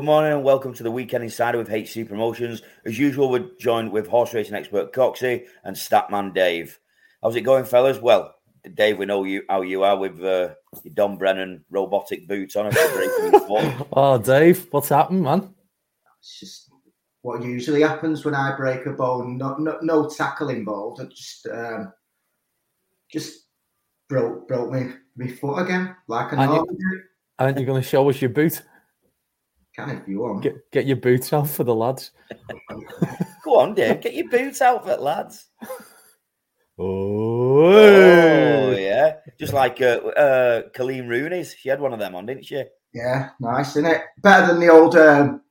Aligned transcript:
Good 0.00 0.06
morning 0.06 0.32
and 0.32 0.42
welcome 0.42 0.72
to 0.72 0.82
the 0.82 0.90
Weekend 0.90 1.24
Insider 1.24 1.58
with 1.58 1.68
HC 1.68 2.08
Promotions. 2.08 2.62
As 2.86 2.98
usual, 2.98 3.28
we're 3.28 3.50
joined 3.58 3.92
with 3.92 4.06
horse 4.06 4.32
racing 4.32 4.54
expert 4.54 4.94
Coxy 4.94 5.44
and 5.62 5.76
Statman 5.76 6.32
Dave. 6.32 6.80
How's 7.22 7.36
it 7.36 7.42
going, 7.42 7.66
fellas? 7.66 8.00
Well, 8.00 8.34
Dave, 8.72 8.96
we 8.96 9.04
know 9.04 9.24
you 9.24 9.42
how 9.50 9.60
you 9.60 9.82
are 9.82 9.98
with 9.98 10.18
uh, 10.24 10.54
your 10.84 10.94
Don 10.94 11.18
Brennan 11.18 11.66
robotic 11.68 12.26
boots 12.26 12.56
on. 12.56 12.72
oh, 13.92 14.18
Dave, 14.24 14.68
what's 14.70 14.88
happened, 14.88 15.22
man? 15.22 15.54
It's 16.18 16.40
just 16.40 16.70
what 17.20 17.42
usually 17.42 17.82
happens 17.82 18.24
when 18.24 18.34
I 18.34 18.56
break 18.56 18.86
a 18.86 18.92
bone. 18.92 19.36
No, 19.36 19.56
no, 19.58 19.80
no 19.82 20.08
tackle 20.08 20.48
involved. 20.48 21.02
I 21.02 21.04
just, 21.04 21.46
um, 21.46 21.92
just 23.12 23.48
broke 24.08 24.48
broke 24.48 24.72
me 24.72 24.94
my 25.14 25.26
foot 25.26 25.58
again, 25.58 25.94
like 26.08 26.32
an 26.32 26.38
aren't 26.38 26.70
you, 26.70 27.02
aren't 27.38 27.58
you 27.58 27.66
going 27.66 27.82
to 27.82 27.86
show 27.86 28.08
us 28.08 28.22
your 28.22 28.30
boot? 28.30 28.62
Can 29.86 29.96
if 29.96 30.08
you 30.08 30.20
want. 30.20 30.42
Get, 30.42 30.70
get 30.70 30.86
your 30.86 30.96
boots 30.96 31.32
out 31.32 31.48
for 31.48 31.64
the 31.64 31.74
lads. 31.74 32.12
Go 33.44 33.58
on, 33.58 33.74
Dave. 33.74 34.00
Get 34.00 34.14
your 34.14 34.28
boots 34.28 34.60
out 34.60 34.84
for 34.84 34.96
the 34.96 35.02
lads. 35.02 35.46
Oh, 36.78 37.64
oh 37.64 38.70
yeah. 38.70 39.16
Just 39.38 39.52
like 39.52 39.80
uh, 39.80 39.98
uh, 40.16 40.62
Colleen 40.74 41.08
Rooney's. 41.08 41.54
She 41.58 41.68
had 41.68 41.80
one 41.80 41.92
of 41.92 41.98
them 41.98 42.14
on, 42.14 42.26
didn't 42.26 42.46
she? 42.46 42.64
Yeah, 42.92 43.30
nice, 43.38 43.70
isn't 43.70 43.86
it? 43.86 44.02
Better 44.22 44.48
than 44.48 44.60
the 44.60 44.68
old 44.68 44.96
um, 44.96 45.42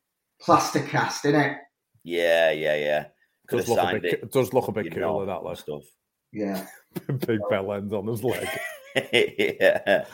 plaster 0.42 0.82
cast, 0.82 1.26
isn't 1.26 1.40
it? 1.40 1.58
Yeah, 2.04 2.52
yeah, 2.52 2.76
yeah. 2.76 3.06
Could 3.48 3.60
does 3.60 3.70
look, 3.70 3.80
a 3.80 4.00
bit, 4.00 4.14
it. 4.14 4.32
does 4.32 4.54
look 4.54 4.68
a 4.68 4.72
bit 4.72 4.94
cooler, 4.94 5.26
that 5.26 5.44
like. 5.44 5.58
stuff. 5.58 5.84
Yeah. 6.32 6.66
Big 7.28 7.40
bell 7.50 7.74
end 7.74 7.94
on 7.94 8.08
his 8.08 8.24
leg. 8.24 8.48
yeah. 9.14 10.06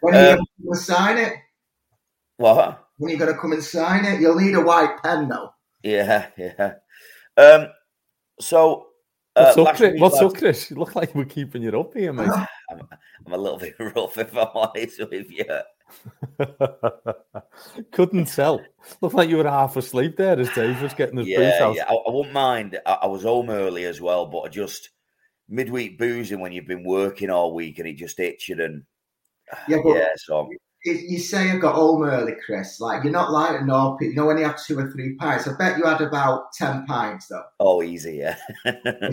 When 0.00 0.14
um, 0.14 0.46
you 0.62 0.74
sign 0.74 1.18
it? 1.18 1.34
What? 2.38 2.86
when 2.98 3.10
you're 3.10 3.18
going 3.18 3.32
to 3.32 3.38
come 3.38 3.52
and 3.52 3.62
sign 3.62 4.04
it. 4.04 4.20
You'll 4.20 4.38
need 4.38 4.54
a 4.54 4.60
white 4.60 5.02
pen, 5.02 5.28
though. 5.28 5.50
Yeah, 5.82 6.28
yeah. 6.36 6.74
Um, 7.36 7.68
so, 8.40 8.86
uh, 9.34 9.52
what's, 9.54 9.58
up, 9.58 9.76
Chris? 9.76 10.00
What's 10.00 10.20
up, 10.20 10.34
Chris? 10.34 10.70
You 10.70 10.76
look 10.76 10.94
like 10.94 11.14
we're 11.14 11.26
keeping 11.26 11.62
you 11.62 11.78
up 11.78 11.94
here, 11.94 12.12
mate. 12.12 12.28
I'm, 12.70 12.88
I'm 13.26 13.32
a 13.32 13.36
little 13.36 13.58
bit 13.58 13.74
rough 13.78 14.16
if 14.18 14.34
I'm 14.36 14.48
honest 14.54 15.00
with 15.10 15.30
you. 15.30 15.44
Couldn't 17.92 18.26
tell. 18.26 18.60
Looked 19.00 19.14
like 19.14 19.28
you 19.28 19.36
were 19.36 19.44
half 19.48 19.76
asleep 19.76 20.16
there 20.16 20.38
as 20.38 20.50
Dave 20.50 20.80
was 20.82 20.94
getting 20.94 21.18
his 21.18 21.28
yeah, 21.28 21.38
boots 21.38 21.60
out. 21.60 21.76
Yeah, 21.76 21.84
I, 21.88 21.94
I 21.94 22.10
wouldn't 22.10 22.34
mind. 22.34 22.80
I, 22.86 22.92
I, 23.02 23.06
was 23.06 23.22
home 23.22 23.50
early 23.50 23.84
as 23.84 24.00
well, 24.00 24.26
but 24.26 24.40
I 24.40 24.48
just 24.48 24.90
midweek 25.48 25.96
boozing 25.96 26.40
when 26.40 26.50
you've 26.50 26.66
been 26.66 26.82
working 26.82 27.30
all 27.30 27.54
week 27.54 27.78
and 27.78 27.86
it 27.86 27.94
just 27.94 28.18
itching 28.18 28.60
and 28.60 28.82
yeah, 29.68 29.78
but, 29.84 29.94
yeah. 29.94 30.08
So 30.16 30.50
you 30.92 31.18
say 31.18 31.50
I 31.50 31.56
got 31.56 31.74
home 31.74 32.02
early, 32.02 32.34
Chris. 32.44 32.80
Like 32.80 33.04
you're 33.04 33.12
not 33.12 33.32
like 33.32 33.60
a 33.60 33.64
You 33.64 34.14
know 34.14 34.26
when 34.26 34.38
you 34.38 34.44
have 34.44 34.62
two 34.62 34.78
or 34.78 34.90
three 34.90 35.14
pints. 35.14 35.48
I 35.48 35.56
bet 35.56 35.78
you 35.78 35.84
had 35.84 36.00
about 36.00 36.52
ten 36.52 36.86
pints 36.86 37.28
though. 37.28 37.44
Oh, 37.60 37.82
easy, 37.82 38.16
yeah. 38.16 38.38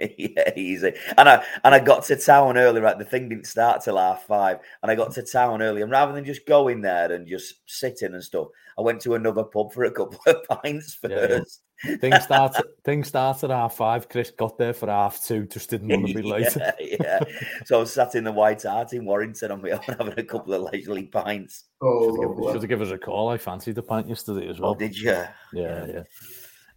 yeah, 0.18 0.52
easy. 0.56 0.92
And 1.16 1.28
I 1.28 1.44
and 1.64 1.74
I 1.74 1.80
got 1.80 2.04
to 2.04 2.16
town 2.16 2.56
early. 2.56 2.80
Right, 2.80 2.98
the 2.98 3.04
thing 3.04 3.28
didn't 3.28 3.46
start 3.46 3.82
till 3.82 3.98
half 3.98 4.26
five, 4.26 4.58
and 4.82 4.90
I 4.90 4.94
got 4.94 5.12
to 5.14 5.22
town 5.22 5.60
early. 5.60 5.82
And 5.82 5.90
rather 5.90 6.12
than 6.12 6.24
just 6.24 6.46
going 6.46 6.82
there 6.82 7.10
and 7.12 7.26
just 7.26 7.54
sitting 7.66 8.14
and 8.14 8.22
stuff, 8.22 8.48
I 8.78 8.82
went 8.82 9.00
to 9.02 9.14
another 9.14 9.42
pub 9.42 9.72
for 9.72 9.84
a 9.84 9.90
couple 9.90 10.20
of 10.26 10.44
pints 10.62 10.94
first. 10.94 11.62
Things 12.00 12.22
started. 12.22 12.64
things 12.84 13.08
started 13.08 13.50
at 13.50 13.56
half 13.56 13.76
five. 13.76 14.08
Chris 14.08 14.30
got 14.30 14.56
there 14.56 14.72
for 14.72 14.86
half 14.86 15.24
two. 15.24 15.46
Just 15.46 15.70
didn't 15.70 15.88
want 15.88 16.06
to 16.08 16.14
be 16.14 16.22
late. 16.22 16.46
yeah, 16.56 16.72
yeah. 16.78 17.20
So 17.66 17.76
I 17.76 17.80
was 17.80 17.92
sat 17.92 18.14
in 18.14 18.24
the 18.24 18.32
White 18.32 18.62
Hart 18.62 18.92
in 18.92 19.04
Warrington 19.04 19.50
on 19.50 19.62
my 19.62 19.70
own, 19.70 19.80
having 19.86 20.18
a 20.18 20.24
couple 20.24 20.54
of 20.54 20.72
leisurely 20.72 21.04
pints. 21.04 21.64
Oh, 21.80 22.14
should 22.14 22.28
have, 22.28 22.52
should 22.52 22.62
have 22.62 22.68
given 22.68 22.86
us 22.86 22.92
a 22.92 22.98
call. 22.98 23.28
I 23.28 23.38
fancied 23.38 23.74
the 23.74 23.82
pint 23.82 24.08
yesterday 24.08 24.48
as 24.48 24.60
well. 24.60 24.72
Oh, 24.72 24.74
did 24.74 24.96
you? 24.96 25.10
Yeah, 25.52 25.86
yeah. 25.86 26.02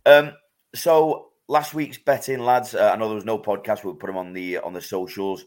Um. 0.06 0.34
So 0.74 1.31
last 1.52 1.74
week's 1.74 1.98
betting, 1.98 2.40
lads. 2.40 2.74
Uh, 2.74 2.92
I 2.94 2.96
know 2.96 3.08
there 3.08 3.16
was 3.16 3.26
no 3.26 3.38
podcast. 3.38 3.84
We'll 3.84 3.96
put 3.96 4.08
them 4.08 4.18
on 4.18 4.34
the 4.34 4.60
on 4.60 4.74
the 4.74 4.82
socials. 4.82 5.46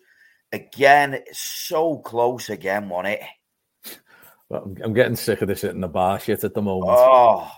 Again, 0.53 1.21
so 1.33 1.99
close 1.99 2.51
again, 2.51 2.89
wasn't 2.89 3.15
it? 3.15 4.01
Well, 4.49 4.63
I'm, 4.65 4.77
I'm 4.85 4.93
getting 4.93 5.17
sick 5.17 5.43
of 5.43 5.49
this 5.49 5.63
hitting 5.63 5.81
the 5.81 5.89
bar 5.89 6.21
shit 6.21 6.45
at 6.45 6.55
the 6.55 6.63
moment. 6.63 6.93
Oh, 6.95 7.51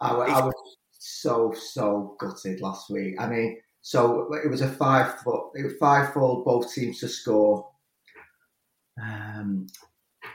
I, 0.00 0.10
I 0.10 0.44
was 0.44 0.76
so 0.92 1.52
so 1.56 2.16
gutted 2.20 2.60
last 2.60 2.90
week. 2.90 3.16
I 3.18 3.26
mean, 3.26 3.58
so 3.80 4.32
it 4.34 4.50
was 4.50 4.60
a 4.60 4.68
five 4.68 5.18
foot, 5.20 5.50
it 5.54 5.64
was 5.64 5.74
five 5.80 6.12
fold 6.12 6.44
both 6.44 6.72
teams 6.72 7.00
to 7.00 7.08
score. 7.08 7.68
Um, 9.02 9.66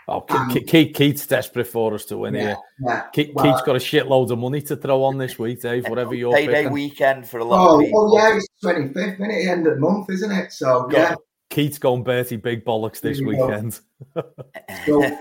Oh, 0.09 0.21
Keith, 0.65 0.93
Keith's 0.95 1.27
desperate 1.27 1.67
for 1.67 1.93
us 1.93 2.05
to 2.05 2.17
win 2.17 2.33
yeah, 2.33 2.41
here. 2.41 2.57
Yeah. 2.79 3.01
Keith, 3.13 3.31
well, 3.33 3.45
Keith's 3.45 3.61
got 3.61 3.75
a 3.75 3.79
shitload 3.79 4.31
of 4.31 4.39
money 4.39 4.61
to 4.63 4.75
throw 4.75 5.03
on 5.03 5.17
this 5.17 5.37
week, 5.37 5.61
Dave. 5.61 5.87
Whatever 5.87 6.15
you're 6.15 6.33
payday 6.33 6.63
picking. 6.63 6.71
weekend 6.71 7.27
for 7.27 7.39
a 7.39 7.43
lot 7.45 7.69
oh, 7.69 7.75
of 7.75 7.85
people. 7.85 8.11
Oh 8.11 8.17
yeah, 8.17 8.35
it's 8.35 8.47
twenty 8.61 8.91
fifth 8.93 9.19
minute, 9.19 9.47
end 9.47 9.67
of 9.67 9.75
the 9.75 9.79
month, 9.79 10.09
isn't 10.09 10.31
it? 10.31 10.51
So 10.51 10.87
got, 10.87 10.91
yeah. 10.91 11.15
Keith's 11.49 11.77
going 11.77 12.03
Bertie 12.03 12.37
big 12.37 12.65
bollocks 12.65 13.01
this 13.01 13.21
weekend. 13.21 13.79
so, 14.15 15.17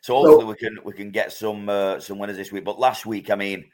so 0.00 0.14
hopefully 0.14 0.40
so, 0.40 0.46
we 0.46 0.54
can 0.54 0.78
we 0.84 0.92
can 0.92 1.10
get 1.10 1.32
some 1.32 1.68
uh, 1.68 1.98
some 1.98 2.18
winners 2.18 2.36
this 2.36 2.52
week. 2.52 2.64
But 2.64 2.78
last 2.78 3.04
week, 3.04 3.30
I 3.30 3.34
mean, 3.34 3.64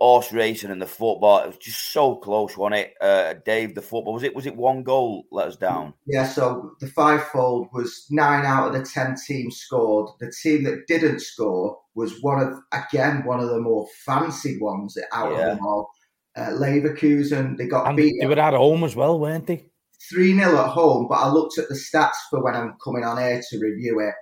horse 0.00 0.32
racing 0.32 0.70
and 0.70 0.80
the 0.80 0.86
football. 0.86 1.40
It 1.40 1.48
was 1.48 1.58
just 1.58 1.92
so 1.92 2.16
close, 2.16 2.56
wasn't 2.56 2.80
it? 2.80 2.94
Uh, 3.00 3.34
Dave, 3.44 3.74
the 3.74 3.82
football 3.82 4.14
was 4.14 4.22
it? 4.22 4.34
Was 4.34 4.46
it 4.46 4.56
one 4.56 4.82
goal 4.82 5.24
let 5.30 5.48
us 5.48 5.56
down? 5.56 5.94
Yeah. 6.06 6.26
So 6.26 6.72
the 6.80 6.86
fivefold 6.88 7.68
was 7.72 8.06
nine 8.10 8.44
out 8.44 8.68
of 8.68 8.72
the 8.72 8.84
ten 8.84 9.14
teams 9.26 9.58
scored. 9.58 10.10
The 10.18 10.32
team 10.42 10.64
that 10.64 10.86
didn't 10.86 11.20
score 11.20 11.78
was 11.94 12.20
one 12.22 12.40
of 12.40 12.54
again 12.72 13.24
one 13.24 13.40
of 13.40 13.50
the 13.50 13.60
more 13.60 13.86
fancied 14.04 14.60
ones 14.60 14.96
out 15.12 15.32
yeah. 15.32 15.38
of 15.38 15.56
them 15.56 15.66
all. 15.66 15.90
Uh, 16.36 16.50
Leverkusen, 16.50 17.56
they 17.56 17.66
got 17.66 17.88
and 17.88 17.96
beat. 17.96 18.14
They 18.20 18.26
were 18.26 18.38
at 18.38 18.54
home 18.54 18.84
as 18.84 18.96
well, 18.96 19.18
weren't 19.18 19.46
they? 19.46 19.64
3 20.08 20.34
0 20.38 20.56
at 20.56 20.70
home, 20.70 21.06
but 21.08 21.16
I 21.16 21.28
looked 21.28 21.58
at 21.58 21.68
the 21.68 21.74
stats 21.74 22.16
for 22.30 22.42
when 22.42 22.54
I'm 22.54 22.76
coming 22.82 23.04
on 23.04 23.18
here 23.18 23.42
to 23.50 23.58
review 23.58 24.00
it, 24.00 24.14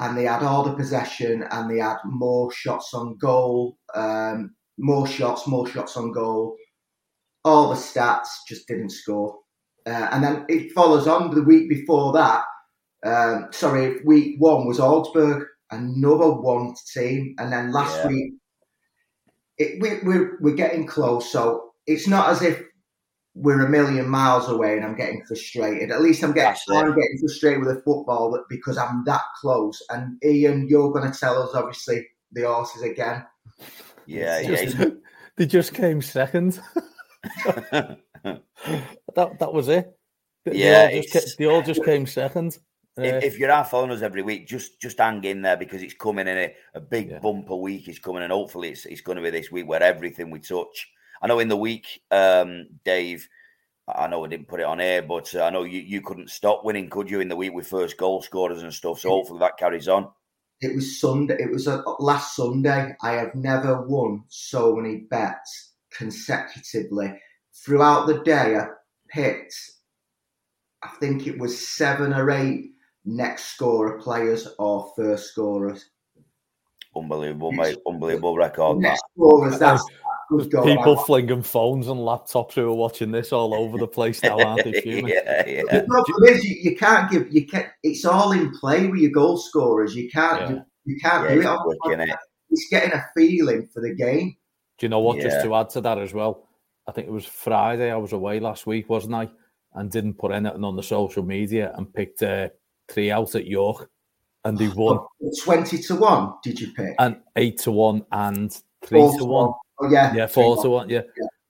and 0.00 0.16
they 0.16 0.24
had 0.24 0.42
all 0.42 0.64
the 0.64 0.74
possession 0.74 1.44
and 1.50 1.70
they 1.70 1.78
had 1.78 1.98
more 2.04 2.50
shots 2.50 2.94
on 2.94 3.16
goal. 3.16 3.78
Um, 3.94 4.56
more 4.78 5.06
shots, 5.06 5.46
more 5.46 5.68
shots 5.68 5.96
on 5.96 6.12
goal. 6.12 6.56
All 7.44 7.70
the 7.70 7.76
stats 7.76 8.28
just 8.48 8.66
didn't 8.68 8.90
score. 8.90 9.38
Uh, 9.86 10.08
and 10.12 10.22
then 10.22 10.44
it 10.48 10.72
follows 10.72 11.06
on 11.06 11.34
the 11.34 11.42
week 11.42 11.68
before 11.68 12.12
that. 12.12 12.42
Um, 13.04 13.48
sorry, 13.52 14.00
week 14.04 14.36
one 14.38 14.66
was 14.66 14.80
Augsburg, 14.80 15.46
another 15.70 16.30
one 16.30 16.74
team. 16.92 17.34
And 17.38 17.52
then 17.52 17.72
last 17.72 17.96
yeah. 17.96 18.08
week, 18.08 18.32
it, 19.56 19.82
we, 19.82 19.98
we're, 20.02 20.38
we're 20.40 20.54
getting 20.54 20.86
close. 20.86 21.30
So 21.30 21.72
it's 21.86 22.06
not 22.06 22.30
as 22.30 22.42
if 22.42 22.62
we're 23.34 23.64
a 23.64 23.68
million 23.68 24.08
miles 24.08 24.48
away 24.48 24.76
and 24.76 24.84
I'm 24.84 24.96
getting 24.96 25.24
frustrated. 25.24 25.90
At 25.90 26.02
least 26.02 26.24
I'm 26.24 26.32
getting 26.32 26.60
I'm 26.70 26.88
getting 26.88 27.18
frustrated 27.20 27.64
with 27.64 27.76
the 27.76 27.82
football 27.82 28.44
because 28.48 28.76
I'm 28.76 29.04
that 29.04 29.22
close. 29.40 29.80
And 29.90 30.22
Ian, 30.24 30.66
you're 30.68 30.92
going 30.92 31.10
to 31.10 31.18
tell 31.18 31.40
us 31.42 31.54
obviously 31.54 32.06
the 32.32 32.42
horses 32.42 32.82
again. 32.82 33.24
Yeah, 34.08 34.42
just, 34.42 34.78
yeah. 34.78 34.86
they 35.36 35.46
just 35.46 35.74
came 35.74 36.00
second. 36.00 36.60
that 37.70 37.98
that 39.14 39.52
was 39.52 39.68
it. 39.68 39.94
They, 40.46 40.56
yeah, 40.56 40.86
they 40.86 40.96
all, 40.96 41.04
just, 41.12 41.38
they 41.38 41.44
all 41.44 41.62
just 41.62 41.84
came 41.84 42.06
second. 42.06 42.56
If, 42.96 43.14
uh, 43.14 43.26
if, 43.26 43.38
you're 43.38 43.52
our 43.52 43.66
following 43.66 43.90
us 43.90 44.00
every 44.00 44.22
week, 44.22 44.48
just 44.48 44.80
just 44.80 44.98
hang 44.98 45.22
in 45.24 45.42
there 45.42 45.58
because 45.58 45.82
it's 45.82 45.92
coming 45.92 46.26
in 46.26 46.38
a, 46.38 46.54
a 46.74 46.80
big 46.80 47.10
yeah. 47.10 47.18
bumper 47.18 47.54
week 47.54 47.86
is 47.86 47.98
coming, 47.98 48.22
and 48.22 48.32
hopefully 48.32 48.70
it's 48.70 48.86
it's 48.86 49.02
going 49.02 49.16
to 49.16 49.22
be 49.22 49.28
this 49.28 49.52
week 49.52 49.68
where 49.68 49.82
everything 49.82 50.30
we 50.30 50.40
touch. 50.40 50.90
I 51.20 51.26
know 51.26 51.40
in 51.40 51.48
the 51.48 51.56
week, 51.56 52.00
um, 52.10 52.66
Dave. 52.84 53.28
I 53.94 54.06
know 54.06 54.22
I 54.22 54.28
didn't 54.28 54.48
put 54.48 54.60
it 54.60 54.66
on 54.66 54.82
air, 54.82 55.00
but 55.00 55.34
uh, 55.34 55.44
I 55.44 55.50
know 55.50 55.62
you, 55.62 55.80
you 55.80 56.02
couldn't 56.02 56.28
stop 56.28 56.62
winning, 56.62 56.90
could 56.90 57.10
you, 57.10 57.20
in 57.20 57.28
the 57.28 57.36
week 57.36 57.54
with 57.54 57.66
first 57.66 57.96
goal 57.96 58.20
scorers 58.20 58.62
and 58.62 58.72
stuff. 58.72 59.00
So 59.00 59.08
hopefully 59.08 59.38
that 59.38 59.56
carries 59.56 59.88
on. 59.88 60.08
It 60.60 60.74
was 60.74 61.00
Sunday. 61.00 61.36
It 61.38 61.50
was 61.50 61.66
a, 61.66 61.84
last 62.00 62.34
Sunday. 62.34 62.96
I 63.02 63.12
have 63.12 63.34
never 63.34 63.82
won 63.82 64.24
so 64.28 64.74
many 64.74 65.00
bets 65.10 65.72
consecutively 65.90 67.14
throughout 67.52 68.06
the 68.06 68.22
day. 68.24 68.56
I 68.56 68.66
picked, 69.08 69.54
I 70.82 70.88
think 71.00 71.26
it 71.26 71.38
was 71.38 71.68
seven 71.68 72.12
or 72.12 72.30
eight 72.30 72.72
next 73.04 73.54
scorer 73.54 74.00
players 74.00 74.48
or 74.58 74.92
first 74.96 75.30
scorers. 75.30 75.90
Unbelievable, 76.96 77.52
mate! 77.52 77.78
Unbelievable 77.86 78.36
record. 78.36 78.78
Next 78.78 79.02
scorers. 79.14 79.58
That's 79.58 79.84
people 80.30 80.96
flinging 80.96 81.42
phones 81.42 81.88
and 81.88 82.00
laptops 82.00 82.52
who 82.52 82.68
are 82.68 82.74
watching 82.74 83.10
this 83.10 83.32
all 83.32 83.54
over 83.54 83.78
the 83.78 83.86
place 83.86 84.22
now, 84.22 84.38
aren't 84.38 84.64
they? 84.64 84.82
yeah, 84.84 85.46
yeah. 85.46 85.62
The 85.62 85.86
problem 85.88 86.34
is 86.34 86.44
you, 86.44 86.70
you, 86.70 86.76
can't 86.76 87.10
give 87.10 87.32
you 87.32 87.46
can 87.46 87.66
It's 87.82 88.04
all 88.04 88.32
in 88.32 88.50
play 88.52 88.86
with 88.86 89.00
your 89.00 89.10
goal 89.10 89.38
scorers. 89.38 89.94
You 89.94 90.10
can't 90.10 90.40
yeah. 90.42 90.50
you, 90.50 90.62
you, 90.84 91.00
can't 91.00 91.28
yeah, 91.28 91.34
do 91.34 91.40
it, 91.40 91.46
on, 91.46 92.00
it. 92.00 92.16
It's 92.50 92.68
getting 92.70 92.92
a 92.92 93.04
feeling 93.16 93.68
for 93.72 93.80
the 93.80 93.94
game. 93.94 94.36
Do 94.78 94.86
you 94.86 94.90
know 94.90 95.00
what? 95.00 95.20
Just 95.20 95.42
to 95.44 95.54
add 95.54 95.70
to 95.70 95.80
that 95.80 95.98
as 95.98 96.12
well, 96.14 96.48
I 96.86 96.92
think 96.92 97.08
it 97.08 97.12
was 97.12 97.26
Friday. 97.26 97.90
I 97.90 97.96
was 97.96 98.12
away 98.12 98.38
last 98.38 98.66
week, 98.66 98.88
wasn't 98.88 99.14
I? 99.14 99.28
And 99.74 99.90
didn't 99.90 100.14
put 100.14 100.32
anything 100.32 100.64
on 100.64 100.76
the 100.76 100.82
social 100.82 101.22
media 101.22 101.72
and 101.76 101.92
picked 101.92 102.22
uh, 102.22 102.48
three 102.88 103.10
out 103.10 103.34
at 103.34 103.46
York. 103.46 103.90
and 104.44 104.56
they 104.58 104.68
won. 104.76 105.00
Twenty 105.42 105.78
to 105.78 105.96
one. 105.96 106.34
Did 106.42 106.60
you 106.60 106.72
pick? 106.72 106.94
And 106.98 107.20
eight 107.36 107.58
to 107.60 107.72
one 107.72 108.04
and 108.12 108.52
three 108.82 109.00
Four 109.00 109.12
to 109.12 109.18
to 109.18 109.24
one. 109.24 109.46
one. 109.48 109.54
Oh 109.80 109.88
yeah, 109.90 110.14
Yeah, 110.14 110.26
four 110.26 110.60
to 110.62 110.70
one. 110.70 110.88
Yeah, 110.88 111.02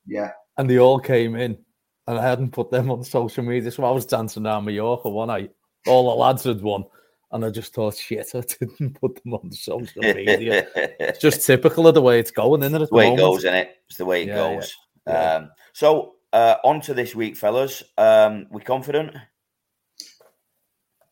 yeah. 0.07 0.33
and 0.57 0.69
they 0.69 0.79
all 0.79 0.99
came 0.99 1.35
in, 1.37 1.59
and 2.07 2.19
I 2.19 2.23
hadn't 2.23 2.53
put 2.53 2.71
them 2.71 2.91
on 2.91 3.03
social 3.05 3.45
media, 3.45 3.71
so 3.71 3.85
I 3.85 3.91
was 3.91 4.07
dancing 4.07 4.47
around 4.47 4.65
Mallorca 4.65 5.09
one 5.09 5.29
night. 5.29 5.51
All 5.87 6.11
the 6.11 6.17
lads 6.17 6.45
had 6.45 6.61
won, 6.61 6.85
and 7.33 7.45
I 7.45 7.51
just 7.51 7.73
thought, 7.75 7.97
shit, 7.97 8.29
I 8.35 8.41
didn't 8.61 9.01
put 9.01 9.23
them 9.23 9.35
on 9.35 9.51
social 9.53 10.03
media. 10.03 10.67
it's 10.75 11.21
just 11.21 11.47
typical 11.47 11.87
of 11.87 11.95
the 11.95 12.03
way 12.03 12.19
it's 12.21 12.31
going, 12.31 12.63
isn't 12.63 12.75
it? 12.75 12.83
At 12.83 12.89
the 12.91 12.95
way 12.95 13.07
the 13.09 13.15
it 13.15 13.17
goes, 13.17 13.39
isn't 13.39 13.55
it? 13.55 13.77
It's 13.89 13.99
the 13.99 14.05
way 14.07 14.23
it 14.23 14.29
Yeah, 14.29 14.35
goes. 14.35 14.75
yeah. 15.07 15.35
Um, 15.35 15.51
so 15.73 16.15
uh, 16.33 16.57
on 16.65 16.81
to 16.83 16.95
this 16.95 17.15
week, 17.15 17.37
fellas. 17.37 17.83
Um, 17.97 18.47
we 18.51 18.61
confident? 18.61 19.15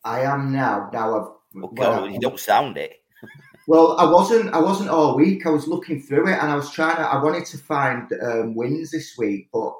I 0.03 0.21
am 0.21 0.51
now. 0.53 0.89
Now 0.93 1.15
I've. 1.19 1.27
Well, 1.53 1.69
well, 1.73 2.09
you 2.09 2.19
don't 2.19 2.39
sound 2.39 2.77
it. 2.77 2.93
Well, 3.67 3.99
I 3.99 4.09
wasn't. 4.09 4.53
I 4.53 4.59
wasn't 4.59 4.89
all 4.89 5.17
week. 5.17 5.45
I 5.45 5.49
was 5.49 5.67
looking 5.67 6.01
through 6.01 6.29
it, 6.29 6.39
and 6.39 6.49
I 6.49 6.55
was 6.55 6.71
trying 6.71 6.95
to. 6.95 7.01
I 7.01 7.21
wanted 7.21 7.45
to 7.47 7.57
find 7.57 8.11
um, 8.23 8.55
wins 8.55 8.91
this 8.91 9.15
week, 9.17 9.49
but 9.51 9.73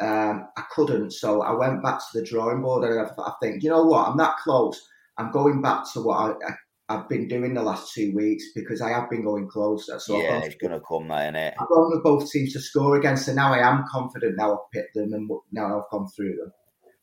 um, 0.00 0.48
I 0.56 0.62
couldn't. 0.70 1.10
So 1.12 1.42
I 1.42 1.52
went 1.52 1.82
back 1.82 1.98
to 1.98 2.20
the 2.20 2.24
drawing 2.24 2.62
board, 2.62 2.88
and 2.88 3.00
I, 3.00 3.10
I 3.22 3.32
think, 3.42 3.62
you 3.64 3.70
know 3.70 3.84
what? 3.84 4.08
I'm 4.08 4.16
that 4.18 4.36
close. 4.38 4.80
I'm 5.18 5.32
going 5.32 5.60
back 5.62 5.84
to 5.92 6.00
what 6.00 6.16
I, 6.16 6.48
I, 6.48 6.54
I've 6.94 7.08
been 7.08 7.26
doing 7.26 7.54
the 7.54 7.62
last 7.62 7.92
two 7.92 8.14
weeks 8.14 8.44
because 8.54 8.80
I 8.80 8.90
have 8.90 9.10
been 9.10 9.24
going 9.24 9.48
closer. 9.48 9.98
So 9.98 10.16
I've 10.16 10.22
yeah, 10.22 10.38
it's 10.38 10.56
going 10.56 10.72
to 10.72 10.80
come, 10.80 11.08
that, 11.08 11.34
innit? 11.34 11.54
I've 11.60 11.68
gone 11.68 11.90
with 11.90 12.04
both 12.04 12.30
teams 12.30 12.52
to 12.52 12.60
score 12.60 12.96
again. 12.96 13.16
So 13.16 13.32
now 13.32 13.52
I 13.52 13.58
am 13.58 13.84
confident. 13.90 14.36
Now 14.36 14.52
I've 14.52 14.70
picked 14.72 14.94
them, 14.94 15.12
and 15.12 15.28
now 15.50 15.78
I've 15.78 15.90
gone 15.90 16.08
through 16.08 16.36
them. 16.36 16.52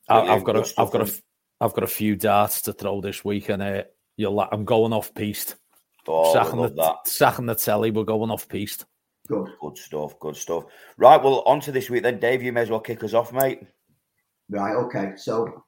I, 0.08 0.20
I've 0.34 0.44
got 0.44 0.54
Good 0.54 0.64
a, 0.64 0.68
stuff, 0.68 0.86
I've 0.86 0.92
got 0.92 1.02
a, 1.02 1.04
then. 1.04 1.14
f- 1.14 1.22
I've 1.60 1.74
got 1.74 1.84
a 1.84 1.88
few 1.88 2.16
darts 2.16 2.62
to 2.62 2.72
throw 2.72 3.00
this 3.02 3.22
week, 3.24 3.50
and 3.50 3.62
uh, 3.62 3.82
you'll, 4.16 4.34
la- 4.34 4.48
I'm 4.50 4.64
going 4.64 4.92
off 4.94 5.12
piste. 5.14 5.56
Oh, 6.08 6.32
sacking 6.32 6.60
we 6.60 6.68
the, 6.68 6.74
that. 6.74 7.08
sacking 7.08 7.46
the 7.46 7.54
telly, 7.54 7.90
we're 7.90 8.04
going 8.04 8.30
off 8.30 8.48
piste. 8.48 8.84
Good. 9.28 9.48
Good 9.60 9.78
stuff, 9.78 10.18
good 10.18 10.36
stuff. 10.36 10.64
Right, 10.96 11.22
well, 11.22 11.42
on 11.46 11.60
to 11.60 11.72
this 11.72 11.88
week 11.88 12.02
then. 12.02 12.18
Dave, 12.18 12.42
you 12.42 12.52
may 12.52 12.62
as 12.62 12.70
well 12.70 12.80
kick 12.80 13.04
us 13.04 13.14
off, 13.14 13.32
mate. 13.32 13.62
Right, 14.50 14.74
okay. 14.74 15.12
So, 15.16 15.64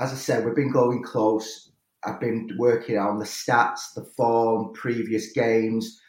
as 0.00 0.12
I 0.12 0.16
said, 0.16 0.44
we've 0.44 0.56
been 0.56 0.72
going 0.72 1.02
close. 1.02 1.72
I've 2.04 2.20
been 2.20 2.48
working 2.58 2.98
on 2.98 3.18
the 3.18 3.24
stats, 3.24 3.94
the 3.94 4.04
form, 4.16 4.72
previous 4.72 5.32
games, 5.32 6.00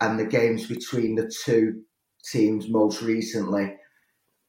and 0.00 0.18
the 0.18 0.24
games 0.24 0.66
between 0.66 1.14
the 1.14 1.30
two 1.44 1.82
teams 2.24 2.68
most 2.68 3.02
recently. 3.02 3.74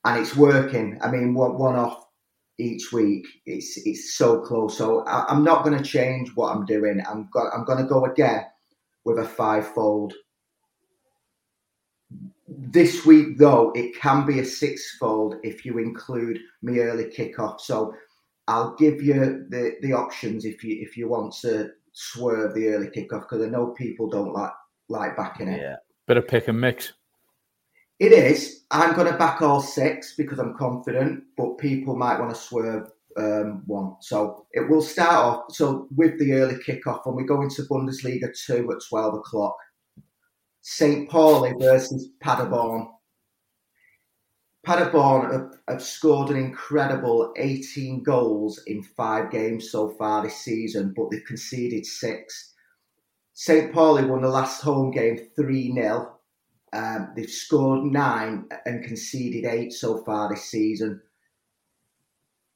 And 0.05 0.19
it's 0.19 0.35
working. 0.35 0.97
I 1.01 1.11
mean, 1.11 1.33
one, 1.33 1.57
one 1.57 1.75
off 1.75 2.05
each 2.61 2.91
week. 2.91 3.25
It's 3.45 3.77
it's 3.85 4.15
so 4.15 4.39
close. 4.41 4.77
So 4.77 5.03
I, 5.05 5.25
I'm 5.27 5.43
not 5.43 5.63
going 5.63 5.77
to 5.77 5.83
change 5.83 6.29
what 6.35 6.55
I'm 6.55 6.65
doing. 6.65 7.01
I'm 7.09 7.29
go, 7.33 7.49
I'm 7.49 7.65
going 7.65 7.79
to 7.79 7.89
go 7.89 8.05
again 8.05 8.45
with 9.03 9.19
a 9.19 9.25
fivefold. 9.25 10.13
This 12.47 13.05
week, 13.05 13.37
though, 13.37 13.71
it 13.75 13.95
can 13.99 14.25
be 14.25 14.39
a 14.39 14.45
sixfold 14.45 15.35
if 15.43 15.65
you 15.65 15.79
include 15.79 16.39
me 16.61 16.79
early 16.79 17.05
kickoff. 17.05 17.61
So 17.61 17.95
I'll 18.47 18.75
give 18.75 19.01
you 19.01 19.45
the, 19.49 19.77
the 19.81 19.93
options 19.93 20.45
if 20.45 20.63
you 20.63 20.77
if 20.81 20.95
you 20.97 21.07
want 21.09 21.33
to 21.41 21.71
swerve 21.93 22.53
the 22.53 22.67
early 22.69 22.87
kickoff 22.87 23.21
because 23.21 23.41
I 23.41 23.49
know 23.49 23.67
people 23.67 24.09
don't 24.09 24.33
like 24.33 24.51
like 24.89 25.17
backing 25.17 25.47
it. 25.47 25.61
Yeah. 25.61 25.77
Bit 26.07 26.17
of 26.17 26.27
pick 26.27 26.47
and 26.47 26.59
mix. 26.59 26.93
It 28.01 28.13
is. 28.13 28.63
I'm 28.71 28.95
going 28.95 29.11
to 29.11 29.17
back 29.19 29.43
all 29.43 29.61
six 29.61 30.15
because 30.15 30.39
I'm 30.39 30.57
confident, 30.57 31.23
but 31.37 31.59
people 31.59 31.95
might 31.95 32.19
want 32.19 32.33
to 32.33 32.41
swerve 32.41 32.89
um, 33.15 33.61
one. 33.67 33.97
So 34.01 34.47
it 34.53 34.67
will 34.67 34.81
start 34.81 35.13
off. 35.13 35.43
So 35.51 35.87
with 35.95 36.17
the 36.17 36.33
early 36.33 36.55
kickoff, 36.55 37.05
when 37.05 37.15
we 37.15 37.25
go 37.25 37.43
into 37.43 37.61
Bundesliga 37.61 38.35
two 38.35 38.71
at 38.71 38.79
twelve 38.89 39.13
o'clock, 39.13 39.55
St. 40.61 41.07
Pauli 41.11 41.53
versus 41.59 42.09
Paderborn. 42.21 42.87
Paderborn 44.65 45.31
have, 45.31 45.51
have 45.67 45.83
scored 45.83 46.31
an 46.31 46.37
incredible 46.37 47.31
18 47.37 48.01
goals 48.01 48.63
in 48.65 48.81
five 48.81 49.29
games 49.29 49.69
so 49.69 49.89
far 49.89 50.23
this 50.23 50.37
season, 50.37 50.91
but 50.97 51.11
they've 51.11 51.25
conceded 51.25 51.85
six. 51.85 52.55
St. 53.33 53.71
Pauli 53.71 54.05
won 54.05 54.23
the 54.23 54.27
last 54.27 54.63
home 54.63 54.89
game 54.89 55.19
3 55.35 55.73
0. 55.75 56.17
Um, 56.73 57.11
they've 57.15 57.29
scored 57.29 57.83
nine 57.83 58.47
and 58.65 58.83
conceded 58.83 59.45
eight 59.45 59.73
so 59.73 60.03
far 60.03 60.29
this 60.29 60.45
season. 60.45 61.01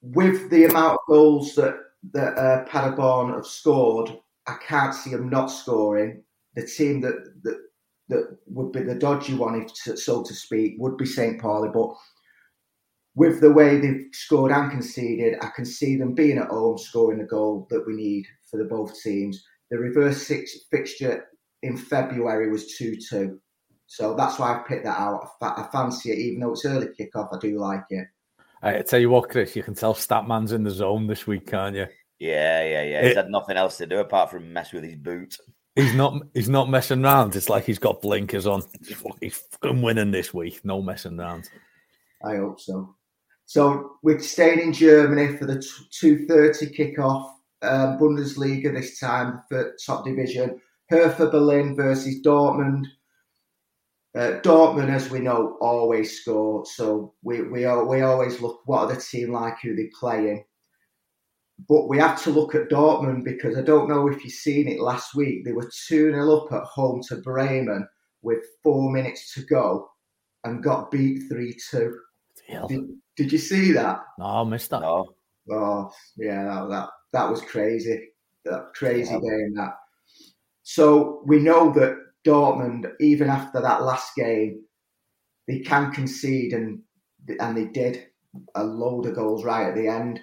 With 0.01 0.49
the 0.49 0.65
amount 0.65 0.93
of 0.93 1.07
goals 1.07 1.55
that, 1.55 1.75
that 2.13 2.37
uh, 2.37 2.65
Paderborn 2.65 3.33
have 3.33 3.45
scored, 3.45 4.17
I 4.47 4.55
can't 4.65 4.93
see 4.93 5.11
them 5.11 5.29
not 5.29 5.47
scoring. 5.47 6.23
The 6.55 6.65
team 6.65 7.01
that, 7.01 7.15
that 7.43 7.59
that 8.09 8.37
would 8.47 8.71
be 8.71 8.83
the 8.83 8.95
dodgy 8.95 9.33
one, 9.33 9.61
if 9.61 9.99
so 9.99 10.23
to 10.23 10.33
speak, 10.33 10.75
would 10.77 10.97
be 10.97 11.05
St. 11.05 11.41
Pauli. 11.41 11.69
But 11.73 11.89
with 13.15 13.41
the 13.41 13.51
way 13.51 13.79
they've 13.79 14.07
scored 14.11 14.51
and 14.51 14.69
conceded, 14.69 15.37
I 15.41 15.49
can 15.55 15.65
see 15.65 15.95
them 15.95 16.13
being 16.13 16.37
at 16.37 16.49
home, 16.49 16.77
scoring 16.77 17.19
the 17.19 17.25
goal 17.25 17.67
that 17.69 17.85
we 17.87 17.95
need 17.95 18.27
for 18.49 18.57
the 18.57 18.65
both 18.65 19.01
teams. 19.01 19.43
The 19.71 19.79
reverse 19.79 20.25
six 20.25 20.55
fixture 20.69 21.25
in 21.63 21.77
February 21.77 22.51
was 22.51 22.75
2 22.75 22.97
2. 23.09 23.39
So 23.87 24.15
that's 24.15 24.39
why 24.39 24.53
I 24.55 24.63
picked 24.67 24.85
that 24.85 24.99
out. 24.99 25.29
I, 25.41 25.67
fancy 25.71 26.11
it, 26.11 26.17
even 26.17 26.39
though 26.41 26.53
it's 26.53 26.65
early 26.65 26.87
kickoff, 26.87 27.35
I 27.35 27.39
do 27.39 27.59
like 27.59 27.83
it. 27.89 28.07
I 28.61 28.81
tell 28.81 28.99
you 28.99 29.09
what, 29.11 29.29
Chris, 29.29 29.55
you 29.55 29.63
can 29.63 29.75
tell 29.75 29.93
Statman's 29.93 30.51
in 30.51 30.63
the 30.63 30.71
zone 30.71 31.05
this 31.07 31.27
week, 31.27 31.45
can't 31.47 31.75
you? 31.75 31.85
Yeah, 32.19 32.63
yeah, 32.63 32.83
yeah. 32.83 33.01
He's 33.03 33.11
It- 33.11 33.17
had 33.17 33.29
nothing 33.29 33.57
else 33.57 33.77
to 33.77 33.85
do 33.85 33.99
apart 33.99 34.31
from 34.31 34.51
mess 34.51 34.73
with 34.73 34.83
his 34.83 34.95
boot. 34.95 35.37
He's 35.75 35.93
not. 35.93 36.13
He's 36.33 36.47
not 36.47 36.69
messing 36.69 37.03
around. 37.03 37.35
It's 37.35 37.49
like 37.49 37.65
he's 37.65 37.79
got 37.79 38.01
blinkers 38.01 38.47
on. 38.47 38.63
He's 39.19 39.35
fucking 39.35 39.81
winning 39.81 40.09
this 40.09 40.33
week. 40.33 40.63
No 40.63 40.81
messing 40.81 41.19
around. 41.19 41.49
I 42.23 42.37
hope 42.37 42.61
so. 42.61 42.95
So 43.45 43.97
we're 44.01 44.19
staying 44.19 44.59
in 44.59 44.71
Germany 44.71 45.35
for 45.35 45.45
the 45.45 45.61
two 45.91 46.25
thirty 46.27 46.67
kickoff. 46.67 47.29
Um, 47.61 47.99
Bundesliga 47.99 48.73
this 48.73 48.99
time 48.99 49.41
for 49.49 49.75
top 49.85 50.05
division. 50.05 50.61
Hertha 50.89 51.29
Berlin 51.29 51.75
versus 51.75 52.21
Dortmund. 52.25 52.85
Uh, 54.15 54.39
Dortmund, 54.41 54.89
as 54.89 55.09
we 55.09 55.19
know, 55.19 55.57
always 55.59 56.21
score. 56.21 56.65
So 56.65 57.13
we 57.21 57.41
we 57.41 57.65
are, 57.65 57.83
we 57.85 58.01
always 58.01 58.39
look 58.39 58.61
what 58.65 58.79
are 58.89 58.95
the 58.95 59.01
team 59.01 59.33
like 59.33 59.59
who 59.61 59.75
they're 59.75 59.87
playing. 59.99 60.45
But 61.67 61.87
we 61.89 61.97
have 61.97 62.21
to 62.23 62.29
look 62.29 62.55
at 62.55 62.69
Dortmund 62.69 63.23
because 63.25 63.57
I 63.57 63.61
don't 63.61 63.89
know 63.89 64.07
if 64.07 64.23
you've 64.23 64.33
seen 64.33 64.67
it 64.67 64.79
last 64.79 65.15
week. 65.15 65.43
They 65.43 65.51
were 65.53 65.69
2 65.87 66.11
0 66.11 66.37
up 66.37 66.51
at 66.53 66.63
home 66.63 67.01
to 67.07 67.17
Bremen 67.17 67.87
with 68.21 68.43
four 68.63 68.91
minutes 68.91 69.33
to 69.33 69.41
go 69.41 69.89
and 70.43 70.63
got 70.63 70.91
beat 70.91 71.23
3 71.29 71.57
2. 71.71 71.99
Did, 72.67 72.81
did 73.15 73.31
you 73.31 73.37
see 73.37 73.71
that? 73.71 73.99
No, 74.19 74.25
I 74.25 74.43
missed 74.43 74.69
that. 74.69 74.81
No. 74.81 75.15
Oh, 75.51 75.91
yeah, 76.17 76.43
that 76.43 76.69
that, 76.69 76.89
that 77.13 77.29
was 77.29 77.41
crazy. 77.41 78.09
That 78.45 78.73
crazy 78.75 79.13
Yeah. 79.13 79.19
game. 79.19 79.53
That. 79.55 79.73
So 80.63 81.23
we 81.25 81.39
know 81.39 81.71
that 81.73 81.97
Dortmund, 82.25 82.91
even 82.99 83.29
after 83.29 83.61
that 83.61 83.83
last 83.83 84.15
game, 84.15 84.63
they 85.47 85.59
can 85.59 85.91
concede, 85.91 86.53
and 86.53 86.81
and 87.39 87.57
they 87.57 87.65
did 87.65 88.07
a 88.55 88.63
load 88.63 89.05
of 89.05 89.15
goals 89.15 89.43
right 89.43 89.67
at 89.67 89.75
the 89.75 89.87
end. 89.87 90.19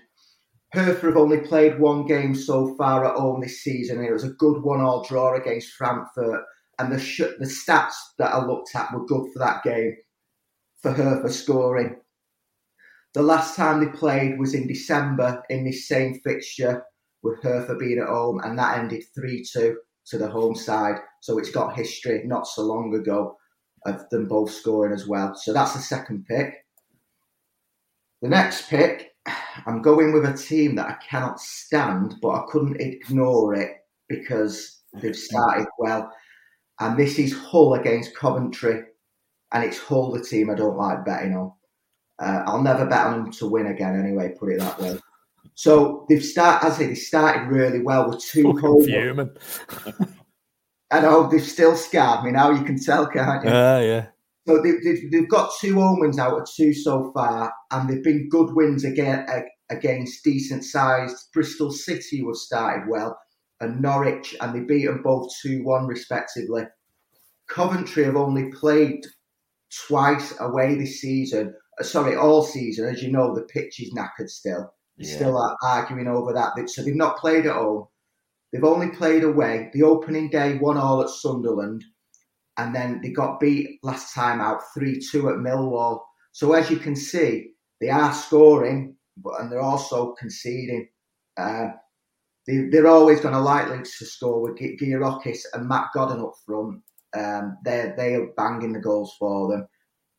Hertha 0.72 1.06
have 1.06 1.16
only 1.16 1.38
played 1.38 1.78
one 1.78 2.06
game 2.06 2.34
so 2.34 2.74
far 2.76 3.04
at 3.04 3.16
home 3.16 3.40
this 3.40 3.62
season, 3.62 3.98
and 3.98 4.06
it 4.06 4.12
was 4.12 4.24
a 4.24 4.30
good 4.30 4.62
one-all 4.62 5.04
draw 5.04 5.34
against 5.34 5.74
Frankfurt. 5.74 6.44
And 6.78 6.92
the 6.92 6.98
sh- 6.98 7.36
the 7.38 7.46
stats 7.46 7.94
that 8.18 8.34
I 8.34 8.44
looked 8.44 8.74
at 8.74 8.92
were 8.92 9.06
good 9.06 9.30
for 9.32 9.38
that 9.38 9.62
game 9.62 9.96
for 10.80 10.92
Hertha 10.92 11.30
scoring. 11.30 11.96
The 13.14 13.22
last 13.22 13.56
time 13.56 13.80
they 13.80 13.92
played 13.92 14.38
was 14.38 14.54
in 14.54 14.66
December 14.66 15.42
in 15.50 15.64
this 15.64 15.86
same 15.86 16.18
fixture 16.24 16.82
with 17.22 17.42
Hertha 17.42 17.76
being 17.76 17.98
at 17.98 18.08
home, 18.08 18.40
and 18.42 18.58
that 18.58 18.78
ended 18.78 19.04
3 19.14 19.44
2 19.44 19.76
to 20.06 20.18
the 20.18 20.28
home 20.28 20.54
side. 20.54 20.96
So 21.20 21.38
it's 21.38 21.50
got 21.50 21.76
history 21.76 22.22
not 22.24 22.46
so 22.46 22.62
long 22.62 22.94
ago 22.94 23.36
of 23.86 24.08
them 24.10 24.28
both 24.28 24.50
scoring 24.50 24.92
as 24.92 25.06
well. 25.06 25.34
So 25.34 25.52
that's 25.52 25.74
the 25.74 25.80
second 25.80 26.26
pick. 26.26 26.54
The 28.20 28.28
next 28.28 28.68
pick, 28.68 29.10
I'm 29.66 29.82
going 29.82 30.12
with 30.12 30.24
a 30.24 30.36
team 30.36 30.76
that 30.76 30.88
I 30.88 30.96
cannot 31.04 31.40
stand, 31.40 32.16
but 32.22 32.30
I 32.30 32.44
couldn't 32.48 32.80
ignore 32.80 33.54
it 33.54 33.72
because 34.08 34.80
they've 34.94 35.16
started 35.16 35.66
well. 35.78 36.12
And 36.80 36.96
this 36.96 37.18
is 37.18 37.36
Hull 37.36 37.74
against 37.74 38.16
Coventry, 38.16 38.82
and 39.52 39.64
it's 39.64 39.78
Hull, 39.78 40.12
the 40.12 40.22
team 40.22 40.50
I 40.50 40.54
don't 40.54 40.76
like 40.76 41.04
betting 41.04 41.36
on. 41.36 41.52
Uh, 42.18 42.42
I'll 42.46 42.62
never 42.62 42.86
bet 42.86 43.06
on 43.06 43.24
them 43.24 43.32
to 43.32 43.48
win 43.48 43.66
again 43.66 43.98
anyway, 43.98 44.34
put 44.38 44.52
it 44.52 44.60
that 44.60 44.80
way. 44.80 44.98
So 45.54 46.06
they've 46.08 46.24
started, 46.24 46.66
as 46.66 46.74
I 46.74 46.78
say, 46.78 46.86
they 46.88 46.94
started 46.94 47.48
really 47.48 47.82
well 47.82 48.08
with 48.08 48.20
two 48.20 48.52
home. 48.52 48.84
fuming. 48.84 49.30
I 50.90 51.00
know 51.00 51.28
they've 51.28 51.42
still 51.42 51.76
scarred 51.76 52.24
me 52.24 52.32
now. 52.32 52.50
You 52.50 52.64
can 52.64 52.78
tell, 52.78 53.06
can't 53.06 53.44
you? 53.44 53.50
Yeah, 53.50 53.80
yeah. 53.80 54.06
So 54.46 54.60
they, 54.60 54.72
they've, 54.84 55.10
they've 55.10 55.28
got 55.28 55.52
two 55.60 55.74
home 55.74 56.00
wins 56.00 56.18
out 56.18 56.40
of 56.40 56.48
two 56.54 56.74
so 56.74 57.12
far, 57.14 57.52
and 57.70 57.88
they've 57.88 58.02
been 58.02 58.28
good 58.28 58.54
wins 58.54 58.84
again 58.84 59.26
against 59.70 60.24
decent 60.24 60.64
sized 60.64 61.16
Bristol 61.32 61.70
City, 61.70 62.18
who 62.18 62.28
have 62.28 62.36
started 62.36 62.88
well, 62.88 63.18
and 63.60 63.80
Norwich, 63.80 64.34
and 64.40 64.54
they 64.54 64.60
beat 64.60 64.86
them 64.86 65.02
both 65.02 65.30
2 65.42 65.62
1 65.62 65.86
respectively. 65.86 66.64
Coventry 67.48 68.04
have 68.04 68.16
only 68.16 68.50
played 68.50 69.06
twice 69.86 70.34
away 70.40 70.74
this 70.74 71.00
season. 71.00 71.54
Uh, 71.80 71.84
sorry, 71.84 72.16
all 72.16 72.42
season. 72.42 72.88
As 72.88 73.02
you 73.02 73.10
know, 73.10 73.34
the 73.34 73.42
pitch 73.42 73.80
is 73.80 73.94
knackered 73.94 74.28
still. 74.28 74.74
Yeah. 74.96 75.14
still 75.14 75.56
arguing 75.62 76.08
over 76.08 76.32
that. 76.32 76.68
So 76.68 76.82
they've 76.82 76.94
not 76.94 77.18
played 77.18 77.46
at 77.46 77.56
home. 77.56 77.86
They've 78.52 78.64
only 78.64 78.90
played 78.90 79.24
away. 79.24 79.70
The 79.72 79.82
opening 79.82 80.28
day, 80.28 80.58
one 80.58 80.76
all 80.76 81.02
at 81.02 81.08
Sunderland, 81.08 81.82
and 82.58 82.74
then 82.74 83.00
they 83.02 83.10
got 83.10 83.40
beat 83.40 83.80
last 83.82 84.14
time 84.14 84.40
out 84.40 84.60
3 84.74 85.00
2 85.00 85.30
at 85.30 85.36
Millwall. 85.36 86.00
So 86.32 86.52
as 86.52 86.70
you 86.70 86.76
can 86.76 86.94
see, 86.94 87.52
they 87.80 87.88
are 87.88 88.12
scoring, 88.12 88.96
but 89.16 89.40
and 89.40 89.50
they're 89.50 89.60
also 89.60 90.12
conceding. 90.12 90.88
Uh, 91.36 91.68
they, 92.46 92.78
are 92.78 92.86
always 92.88 93.20
going 93.20 93.34
to 93.34 93.40
likely 93.40 93.78
to 93.78 94.04
score 94.04 94.42
with 94.42 94.58
Gyökeres 94.58 95.40
and 95.54 95.68
Matt 95.68 95.88
Godden 95.94 96.20
up 96.20 96.34
front. 96.44 96.82
Um, 97.16 97.58
they're 97.64 97.94
they 97.96 98.14
are 98.14 98.32
banging 98.36 98.72
the 98.72 98.80
goals 98.80 99.14
for 99.18 99.50
them. 99.50 99.66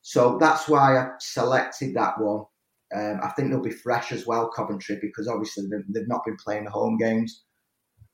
So 0.02 0.38
that's 0.40 0.68
why 0.68 0.98
I 0.98 1.10
selected 1.20 1.96
that 1.96 2.20
one. 2.20 2.46
Um, 2.94 3.20
I 3.24 3.30
think 3.30 3.50
they'll 3.50 3.62
be 3.62 3.72
fresh 3.72 4.12
as 4.12 4.26
well, 4.26 4.50
Coventry, 4.50 4.98
because 5.02 5.28
obviously 5.28 5.66
they've, 5.70 5.86
they've 5.90 6.08
not 6.08 6.26
been 6.26 6.38
playing 6.38 6.66
the 6.66 6.72
home 6.72 6.98
games. 6.98 7.44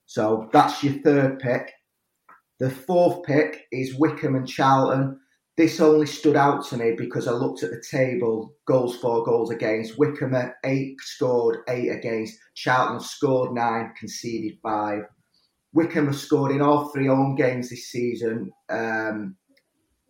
So 0.05 0.50
that's 0.51 0.83
your 0.83 0.93
third 1.01 1.39
pick. 1.39 1.71
The 2.59 2.69
fourth 2.69 3.24
pick 3.24 3.65
is 3.71 3.98
Wycombe 3.98 4.36
and 4.36 4.48
Charlton. 4.48 5.19
This 5.57 5.79
only 5.79 6.05
stood 6.05 6.36
out 6.36 6.65
to 6.67 6.77
me 6.77 6.93
because 6.98 7.27
I 7.27 7.31
looked 7.31 7.63
at 7.63 7.71
the 7.71 7.83
table 7.89 8.55
goals 8.65 8.95
for, 8.98 9.24
goals 9.25 9.51
against. 9.51 10.00
Wycombe 10.00 10.51
eight 10.63 10.95
scored, 11.01 11.59
eight 11.67 11.89
against. 11.89 12.38
Charlton 12.55 13.01
scored 13.01 13.53
nine, 13.53 13.93
conceded 13.98 14.57
five. 14.63 15.03
Wycombe 15.74 16.07
have 16.07 16.15
scored 16.15 16.51
in 16.51 16.62
all 16.62 16.89
three 16.89 17.07
home 17.07 17.36
games 17.36 17.69
this 17.69 17.89
season. 17.89 18.51
Um, 18.69 19.36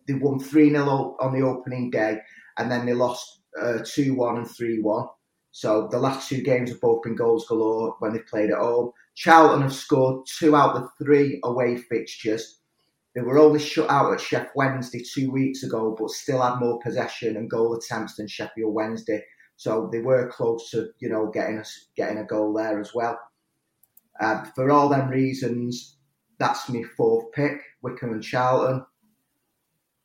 they 0.06 0.14
won 0.14 0.40
3 0.40 0.70
0 0.70 1.16
on 1.20 1.32
the 1.32 1.46
opening 1.46 1.90
day 1.90 2.18
and 2.58 2.70
then 2.70 2.86
they 2.86 2.94
lost 2.94 3.39
uh, 3.60 3.78
2 3.84 4.12
uh, 4.12 4.14
1 4.14 4.36
and 4.38 4.50
3 4.50 4.80
1. 4.80 5.06
So 5.52 5.88
the 5.88 5.98
last 5.98 6.28
two 6.28 6.42
games 6.42 6.70
have 6.70 6.80
both 6.80 7.02
been 7.02 7.16
goals 7.16 7.46
galore 7.46 7.96
when 7.98 8.12
they've 8.12 8.26
played 8.26 8.50
at 8.50 8.58
home. 8.58 8.92
Charlton 9.16 9.62
have 9.62 9.72
scored 9.72 10.26
two 10.26 10.54
out 10.54 10.76
of 10.76 10.88
three 11.02 11.40
away 11.44 11.76
fixtures. 11.76 12.60
They 13.14 13.22
were 13.22 13.38
only 13.38 13.58
shut 13.58 13.90
out 13.90 14.12
at 14.12 14.20
Sheff 14.20 14.48
Wednesday 14.54 15.02
two 15.02 15.30
weeks 15.32 15.64
ago, 15.64 15.96
but 15.98 16.10
still 16.10 16.40
had 16.40 16.60
more 16.60 16.78
possession 16.78 17.36
and 17.36 17.50
goal 17.50 17.74
attempts 17.74 18.16
than 18.16 18.28
Sheffield 18.28 18.72
Wednesday. 18.72 19.24
So 19.56 19.90
they 19.92 20.00
were 20.00 20.30
close 20.30 20.70
to, 20.70 20.90
you 21.00 21.08
know, 21.08 21.26
getting 21.26 21.58
a, 21.58 21.64
getting 21.96 22.18
a 22.18 22.24
goal 22.24 22.54
there 22.54 22.80
as 22.80 22.94
well. 22.94 23.18
Uh, 24.20 24.44
for 24.54 24.70
all 24.70 24.88
them 24.88 25.08
reasons, 25.08 25.98
that's 26.38 26.68
my 26.68 26.82
fourth 26.96 27.32
pick, 27.32 27.60
Wycombe 27.82 28.12
and 28.12 28.22
Charlton. 28.22 28.84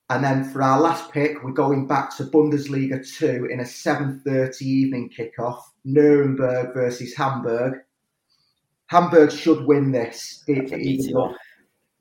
And 0.09 0.23
then 0.23 0.43
for 0.43 0.61
our 0.61 0.79
last 0.79 1.11
pick, 1.11 1.43
we're 1.43 1.51
going 1.51 1.87
back 1.87 2.15
to 2.17 2.25
Bundesliga 2.25 3.03
2 3.17 3.47
in 3.51 3.59
a 3.61 3.63
7.30 3.63 4.61
evening 4.61 5.09
kickoff, 5.09 5.61
Nuremberg 5.83 6.75
versus 6.75 7.15
Hamburg. 7.15 7.79
Hamburg 8.87 9.31
should 9.31 9.65
win 9.65 9.91
this. 9.91 10.43
It, 10.47 11.11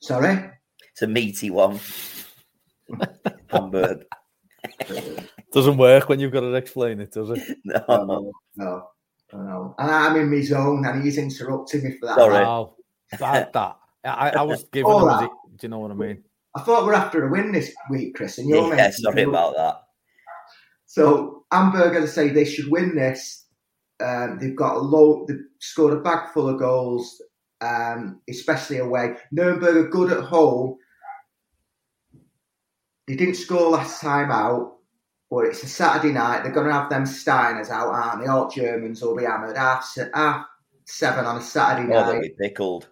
Sorry? 0.00 0.50
It's 0.92 1.02
a 1.02 1.06
meaty 1.06 1.50
one. 1.50 1.80
Hamburg. 3.50 4.04
Doesn't 5.52 5.78
work 5.78 6.08
when 6.11 6.20
you've 6.20 6.32
got 6.32 6.40
to 6.40 6.52
explain 6.54 7.00
it, 7.00 7.12
does 7.12 7.30
it? 7.30 7.58
No, 7.64 7.84
no, 7.88 8.32
no. 8.56 8.88
no. 9.32 9.75
And 9.78 9.90
I'm 9.90 10.16
in 10.16 10.30
my 10.30 10.42
zone, 10.42 10.84
and 10.84 11.02
he's 11.02 11.16
interrupting 11.16 11.84
me 11.84 11.92
for 11.99 12.06
that. 12.06 12.16
Sorry, 12.16 12.44
oh, 12.44 12.76
that, 13.18 13.52
that. 13.54 13.76
I, 14.04 14.30
I 14.30 14.42
was 14.42 14.64
giving 14.73 14.92
him. 14.92 15.06
The, 15.06 15.28
do 15.56 15.58
you 15.62 15.68
know 15.68 15.78
what 15.78 15.90
I 15.90 15.94
mean? 15.94 16.23
I 16.56 16.62
thought 16.62 16.87
we're 16.87 16.94
after 16.94 17.26
a 17.26 17.30
win 17.30 17.52
this 17.52 17.73
week, 17.90 18.14
Chris, 18.14 18.38
and 18.38 18.49
you're 18.49 18.75
yeah, 18.75 18.90
sorry 18.90 19.23
about 19.23 19.56
that. 19.56 19.82
So 20.87 21.44
Hamburg, 21.50 21.96
as 21.96 22.04
I 22.04 22.06
say, 22.06 22.28
they 22.28 22.44
should 22.44 22.70
win 22.70 22.94
this. 22.94 23.46
Um, 24.00 24.38
they've 24.40 24.56
got 24.56 24.76
a 24.76 24.78
low. 24.78 25.25
They've 25.26 25.38
scored 25.61 25.94
a 25.94 26.00
bag 26.00 26.32
full 26.32 26.49
of 26.49 26.58
goals, 26.58 27.20
um, 27.61 28.20
especially 28.28 28.78
away. 28.78 29.16
Nuremberg 29.32 29.76
are 29.76 29.88
good 29.88 30.12
at 30.12 30.25
home, 30.25 30.76
they 33.06 33.16
didn't 33.16 33.34
score 33.34 33.70
last 33.70 34.00
time 34.00 34.30
out, 34.30 34.78
but 35.30 35.44
it's 35.46 35.62
a 35.62 35.68
Saturday 35.68 36.12
night. 36.12 36.42
They're 36.42 36.52
going 36.52 36.68
to 36.68 36.73
have 36.73 36.88
them 36.88 37.04
Steiners 37.04 37.70
out, 37.70 37.88
aren't 37.88 38.23
they? 38.23 38.28
All 38.28 38.49
Germans 38.49 39.02
will 39.02 39.16
be 39.16 39.25
hammered. 39.25 39.56
Half, 39.56 39.94
half 40.14 40.46
seven 40.87 41.26
on 41.26 41.37
a 41.37 41.42
Saturday 41.42 41.92
oh, 41.92 42.00
night. 42.00 42.12
they'll 42.12 42.23
be 42.23 42.34
pickled. 42.40 42.88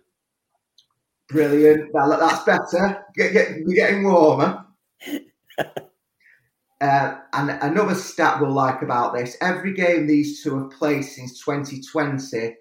Brilliant. 1.28 1.92
Well, 1.92 2.10
that's 2.18 2.44
better. 2.44 3.04
Get, 3.14 3.32
get, 3.32 3.48
we're 3.64 3.74
getting 3.74 4.04
warmer. 4.04 4.64
uh, 6.80 7.14
and 7.32 7.50
another 7.62 7.94
stat 7.94 8.40
we'll 8.40 8.50
like 8.50 8.82
about 8.82 9.14
this 9.14 9.36
every 9.40 9.72
game 9.72 10.06
these 10.06 10.42
two 10.42 10.58
have 10.58 10.70
played 10.70 11.02
since 11.02 11.42
2020, 11.44 12.54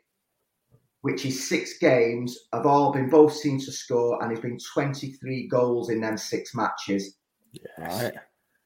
which 1.01 1.25
is 1.25 1.47
six 1.47 1.77
games, 1.79 2.37
have 2.53 2.65
all 2.65 2.93
been 2.93 3.09
both 3.09 3.41
teams 3.41 3.65
to 3.65 3.71
score, 3.71 4.21
and 4.21 4.31
there's 4.31 4.41
been 4.41 4.59
23 4.73 5.47
goals 5.47 5.89
in 5.89 6.01
them 6.01 6.17
six 6.17 6.55
matches. 6.55 7.17
Yes. 7.51 7.63
Right. 7.77 8.13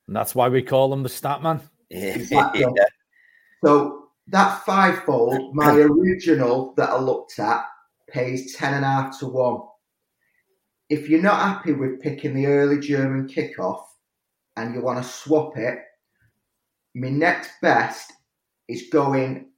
And 0.08 0.16
that's 0.16 0.36
why 0.36 0.50
we 0.50 0.62
call 0.62 0.90
them 0.90 1.04
the 1.04 1.10
stat 1.10 1.42
man. 1.42 1.62
Exactly. 1.90 2.62
yeah. 2.76 2.86
So 3.64 4.10
that 4.28 4.64
fivefold, 4.66 5.56
my 5.56 5.72
original 5.76 6.74
that 6.78 6.90
I 6.90 7.00
looked 7.00 7.40
at, 7.40 7.66
pays 8.10 8.56
ten 8.56 8.74
and 8.76 8.86
a 8.86 8.88
half 8.88 9.20
to 9.20 9.28
one. 9.28 9.62
If 10.90 11.10
you're 11.10 11.22
not 11.22 11.42
happy 11.42 11.74
with 11.74 12.02
picking 12.02 12.36
the 12.36 12.46
early 12.46 12.80
German 12.80 13.28
kickoff 13.28 13.84
and 14.56 14.76
you 14.76 14.82
want 14.82 15.02
to 15.02 15.10
swap 15.10 15.58
it, 15.58 15.80
my 16.94 17.10
next 17.10 17.52
best 17.62 18.14
is 18.68 18.90
going 18.92 19.50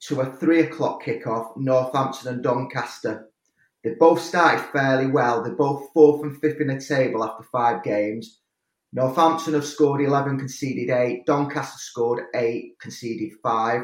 to 0.00 0.20
a 0.20 0.32
three 0.32 0.60
o'clock 0.60 1.04
kickoff, 1.04 1.56
Northampton 1.56 2.34
and 2.34 2.42
Doncaster. 2.42 3.28
They 3.84 3.94
both 3.94 4.20
started 4.20 4.64
fairly 4.72 5.06
well. 5.06 5.42
They're 5.42 5.54
both 5.54 5.90
fourth 5.94 6.24
and 6.24 6.38
fifth 6.40 6.60
in 6.60 6.68
the 6.68 6.80
table 6.80 7.24
after 7.24 7.44
five 7.44 7.84
games. 7.84 8.40
Northampton 8.92 9.54
have 9.54 9.64
scored 9.64 10.00
11, 10.00 10.38
conceded 10.38 10.90
8. 10.90 11.24
Doncaster 11.24 11.78
scored 11.78 12.24
8, 12.34 12.78
conceded 12.80 13.32
5. 13.42 13.82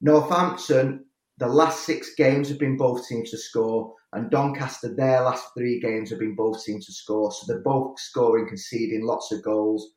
Northampton, 0.00 1.04
the 1.38 1.46
last 1.46 1.84
six 1.84 2.14
games 2.14 2.48
have 2.48 2.58
been 2.58 2.76
both 2.76 3.06
teams 3.06 3.30
to 3.30 3.38
score, 3.38 3.94
and 4.12 4.30
Doncaster, 4.30 4.94
their 4.94 5.22
last 5.22 5.44
three 5.56 5.78
games 5.80 6.10
have 6.10 6.18
been 6.18 6.34
both 6.34 6.64
teams 6.64 6.86
to 6.86 6.92
score. 6.92 7.30
So 7.30 7.44
they're 7.46 7.62
both 7.62 8.00
scoring, 8.00 8.48
conceding 8.48 9.04
lots 9.04 9.30
of 9.30 9.42
goals. 9.42 9.90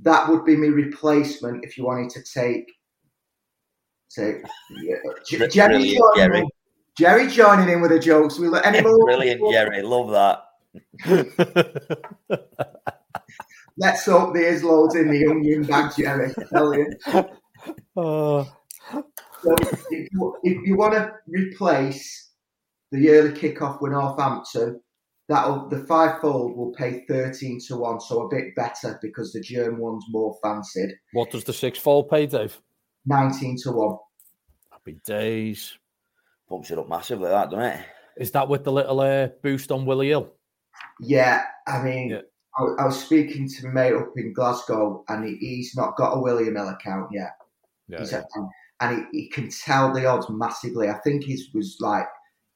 That 0.00 0.28
would 0.28 0.44
be 0.44 0.56
my 0.56 0.68
replacement 0.68 1.64
if 1.64 1.76
you 1.76 1.84
wanted 1.84 2.10
to 2.10 2.22
take. 2.22 2.66
Say, 4.08 4.40
yeah, 4.82 5.48
Jerry, 5.48 5.98
Jerry. 6.16 6.44
Jerry 6.96 7.28
joining 7.28 7.68
in 7.68 7.80
with 7.80 7.90
the 7.90 7.98
jokes. 7.98 8.38
We 8.38 8.48
look 8.48 8.64
any 8.64 8.80
more 8.80 8.96
brilliant, 9.04 9.40
Jerry. 9.50 9.82
Love 9.82 10.10
that. 10.10 10.44
Let's 13.76 14.06
hope 14.06 14.34
there's 14.34 14.64
loads 14.64 14.94
in 14.94 15.10
the 15.10 15.26
onion 15.26 15.62
bag, 15.64 15.92
Jerry. 15.96 16.32
Tell 16.52 16.74
you. 16.74 16.86
Uh. 17.96 18.44
So 19.42 19.54
if 19.90 20.08
you, 20.12 20.36
if 20.42 20.66
you 20.66 20.76
want 20.76 20.94
to 20.94 21.12
replace 21.26 22.27
the 22.90 23.10
early 23.10 23.32
kickoff 23.32 23.80
with 23.80 23.92
Northampton, 23.92 24.80
that 25.28 25.70
the 25.70 25.84
fivefold 25.86 26.56
will 26.56 26.72
pay 26.72 27.04
thirteen 27.06 27.60
to 27.68 27.76
one, 27.76 28.00
so 28.00 28.22
a 28.22 28.28
bit 28.28 28.54
better 28.54 28.98
because 29.02 29.32
the 29.32 29.40
German 29.40 29.78
one's 29.78 30.04
more 30.08 30.36
fancied. 30.42 30.94
What 31.12 31.30
does 31.30 31.44
the 31.44 31.52
sixfold 31.52 32.08
pay, 32.08 32.26
Dave? 32.26 32.60
Nineteen 33.04 33.56
to 33.62 33.72
one. 33.72 33.96
Happy 34.70 34.98
days. 35.04 35.76
Pumps 36.48 36.70
it 36.70 36.78
up 36.78 36.88
massively, 36.88 37.28
that 37.28 37.50
doesn't 37.50 37.64
it? 37.64 37.80
Is 38.16 38.30
that 38.32 38.48
with 38.48 38.64
the 38.64 38.72
little 38.72 39.00
uh, 39.00 39.28
boost 39.42 39.70
on 39.70 39.84
Willie 39.84 40.08
Hill? 40.08 40.32
Yeah, 41.00 41.42
I 41.66 41.82
mean, 41.82 42.10
yeah. 42.10 42.20
I, 42.58 42.82
I, 42.82 42.86
was 42.86 43.00
speaking 43.00 43.48
to 43.48 43.66
my 43.66 43.72
mate 43.72 43.94
up 43.94 44.12
in 44.16 44.32
Glasgow, 44.32 45.04
and 45.08 45.24
he, 45.24 45.36
he's 45.36 45.76
not 45.76 45.96
got 45.96 46.16
a 46.16 46.20
William 46.20 46.56
Hill 46.56 46.68
account 46.68 47.10
yet. 47.12 47.36
Yeah, 47.86 48.04
yeah. 48.10 48.22
and 48.80 49.06
he, 49.12 49.20
he, 49.20 49.28
can 49.28 49.50
tell 49.50 49.92
the 49.92 50.06
odds 50.06 50.28
massively. 50.30 50.88
I 50.88 50.98
think 50.98 51.24
he 51.24 51.38
was 51.54 51.76
like 51.80 52.06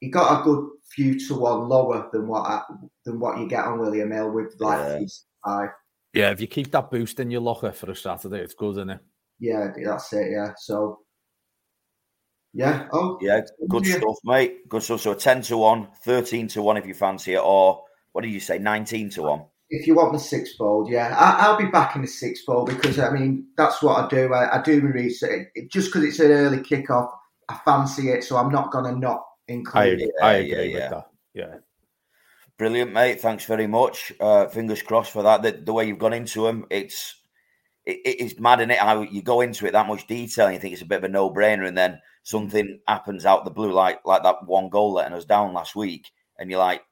he 0.03 0.09
got 0.09 0.41
a 0.41 0.43
good 0.43 0.69
few 0.91 1.17
to 1.29 1.35
one 1.37 1.69
lower 1.69 2.11
than 2.13 2.27
what 2.27 2.41
I, 2.41 2.63
than 3.05 3.21
what 3.21 3.39
you 3.39 3.49
get 3.49 3.65
on 3.65 3.79
William 3.79 4.11
Hill 4.11 4.33
with 4.33 4.57
like 4.59 4.79
yeah. 4.79 5.07
five. 5.47 5.69
Yeah, 6.13 6.31
if 6.33 6.41
you 6.41 6.49
keep 6.49 6.73
that 6.73 6.91
boost 6.91 7.21
in 7.21 7.31
your 7.31 7.41
locker 7.41 7.71
for 7.71 7.89
a 7.89 7.95
Saturday, 7.95 8.41
it's 8.41 8.53
good, 8.53 8.73
isn't 8.73 8.91
it? 8.91 9.01
Yeah, 9.39 9.69
that's 9.85 10.13
it. 10.13 10.33
Yeah, 10.33 10.55
so 10.59 10.99
yeah, 12.53 12.89
oh 12.93 13.17
yeah, 13.21 13.43
good 13.69 13.87
yeah. 13.87 13.99
stuff, 13.99 14.17
mate. 14.25 14.69
Good 14.69 14.83
stuff. 14.83 15.03
So 15.03 15.15
ten 15.15 15.41
to 15.43 15.57
one, 15.57 15.87
13 16.05 16.49
to 16.49 16.63
one 16.63 16.77
if 16.79 16.87
you 16.87 16.95
fancy 16.95 17.35
it, 17.35 17.41
or 17.41 17.85
what 18.11 18.23
did 18.23 18.33
you 18.33 18.41
say, 18.41 18.59
nineteen 18.59 19.09
to 19.11 19.23
one? 19.23 19.45
if 19.75 19.87
you 19.87 19.95
want 19.95 20.13
the 20.13 20.19
sixfold, 20.19 20.91
yeah, 20.91 21.17
I, 21.17 21.51
will 21.51 21.57
be 21.57 21.71
back 21.71 21.97
in 21.97 22.03
the 22.03 22.09
sixfold 22.09 22.67
because 22.67 22.99
I 22.99 23.11
mean 23.11 23.47
that's 23.57 23.83
what 23.83 24.05
I 24.05 24.09
do. 24.09 24.35
I, 24.35 24.59
I 24.59 24.63
do 24.63 24.83
my 24.83 24.91
research 24.91 25.49
just 25.71 25.89
because 25.89 26.05
it's 26.05 26.19
an 26.19 26.31
early 26.31 26.59
kickoff. 26.59 27.09
I 27.49 27.59
fancy 27.65 28.11
it, 28.11 28.23
so 28.23 28.37
I'm 28.37 28.53
not 28.53 28.71
going 28.71 28.85
to 28.85 29.01
not 29.01 29.23
included. 29.49 30.11
I, 30.23 30.27
I 30.27 30.33
agree 30.35 30.73
yeah, 30.73 30.75
with 30.75 30.91
that. 30.91 31.07
Yeah. 31.35 31.55
Brilliant, 32.59 32.93
mate. 32.93 33.21
Thanks 33.21 33.45
very 33.45 33.67
much. 33.67 34.13
Uh, 34.21 34.47
fingers 34.47 34.83
crossed 34.83 35.13
for 35.13 35.23
that. 35.23 35.43
The, 35.43 35.53
the, 35.53 35.73
way 35.73 35.87
you've 35.87 35.99
gone 35.99 36.13
into 36.13 36.45
them, 36.45 36.67
it's 36.71 37.17
it, 37.85 38.01
it's 38.05 38.39
mad 38.39 38.61
in 38.61 38.71
it 38.71 38.79
how 38.79 39.03
you 39.03 39.23
go 39.23 39.41
into 39.41 39.67
it 39.67 39.73
that 39.73 39.89
much 39.89 40.07
detail 40.07 40.47
and 40.47 40.55
you 40.55 40.61
think 40.61 40.73
it's 40.73 40.83
a 40.83 40.87
bit 40.87 40.99
of 40.99 41.05
a 41.05 41.09
no 41.09 41.31
brainer, 41.31 41.67
and 41.67 41.77
then 41.77 42.01
something 42.23 42.81
happens 42.87 43.27
out 43.27 43.45
the 43.45 43.51
blue, 43.51 43.73
like 43.73 44.01
like 44.05 44.23
that 44.23 44.47
one 44.47 44.69
goal 44.69 44.93
letting 44.93 45.17
us 45.17 45.25
down 45.25 45.55
last 45.55 45.75
week, 45.75 46.11
and 46.39 46.51
you're 46.51 46.61
like, 46.61 46.83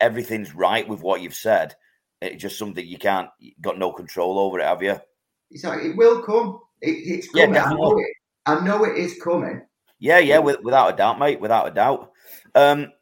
everything's 0.00 0.54
right 0.54 0.86
with 0.86 1.00
what 1.00 1.22
you've 1.22 1.34
said. 1.34 1.74
It's 2.20 2.42
just 2.42 2.58
something 2.58 2.86
you 2.86 2.98
can't 2.98 3.28
got 3.60 3.78
no 3.78 3.92
control 3.92 4.38
over 4.38 4.58
it, 4.58 4.66
have 4.66 4.82
you? 4.82 4.98
It's 5.50 5.64
like 5.64 5.82
it 5.82 5.96
will 5.96 6.22
come. 6.22 6.60
It, 6.80 6.90
it's 6.90 7.30
coming. 7.30 7.54
Yeah, 7.54 7.64
I 7.64 7.74
know 7.74 7.98
it. 7.98 8.06
I 8.46 8.60
know 8.64 8.84
it 8.84 8.98
is 8.98 9.18
coming. 9.22 9.62
Yeah, 9.98 10.18
yeah, 10.18 10.38
with, 10.38 10.60
without 10.62 10.94
a 10.94 10.96
doubt, 10.96 11.18
mate. 11.18 11.40
Without 11.40 11.68
a 11.68 11.70
doubt. 11.70 12.10
Um, 12.54 12.92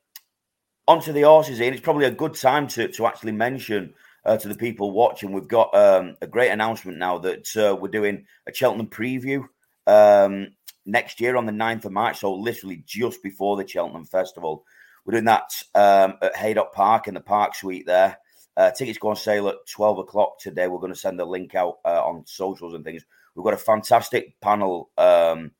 onto 0.86 1.12
the 1.12 1.22
horses, 1.22 1.60
Ian. 1.60 1.74
It's 1.74 1.82
probably 1.82 2.06
a 2.06 2.10
good 2.10 2.34
time 2.34 2.68
to 2.68 2.88
to 2.88 3.06
actually 3.06 3.32
mention 3.32 3.94
uh, 4.24 4.36
to 4.36 4.48
the 4.48 4.54
people 4.54 4.90
watching. 4.92 5.32
We've 5.32 5.48
got 5.48 5.74
um, 5.74 6.16
a 6.20 6.26
great 6.26 6.50
announcement 6.50 6.98
now 6.98 7.18
that 7.18 7.56
uh, 7.56 7.76
we're 7.76 7.88
doing 7.88 8.26
a 8.46 8.54
Cheltenham 8.54 8.88
preview 8.88 9.44
um, 9.86 10.48
next 10.86 11.20
year 11.20 11.36
on 11.36 11.46
the 11.46 11.52
9th 11.52 11.86
of 11.86 11.92
March. 11.92 12.18
So 12.18 12.34
literally 12.34 12.82
just 12.86 13.22
before 13.22 13.56
the 13.56 13.66
Cheltenham 13.66 14.04
Festival. 14.04 14.64
We're 15.04 15.12
doing 15.12 15.24
that 15.24 15.50
um, 15.74 16.14
at 16.22 16.36
Haydock 16.36 16.72
Park 16.72 17.08
in 17.08 17.14
the 17.14 17.20
Park 17.20 17.56
Suite 17.56 17.86
there. 17.86 18.18
Uh, 18.56 18.70
tickets 18.70 18.98
go 18.98 19.08
on 19.08 19.16
sale 19.16 19.48
at 19.48 19.66
12 19.68 19.98
o'clock 19.98 20.38
today. 20.38 20.68
We're 20.68 20.78
going 20.78 20.92
to 20.92 20.98
send 20.98 21.18
the 21.18 21.24
link 21.24 21.54
out 21.54 21.78
uh, 21.84 22.02
on 22.04 22.24
socials 22.26 22.74
and 22.74 22.84
things. 22.84 23.04
We've 23.34 23.44
got 23.44 23.54
a 23.54 23.58
fantastic 23.58 24.38
panel 24.40 24.90
um, 24.98 25.52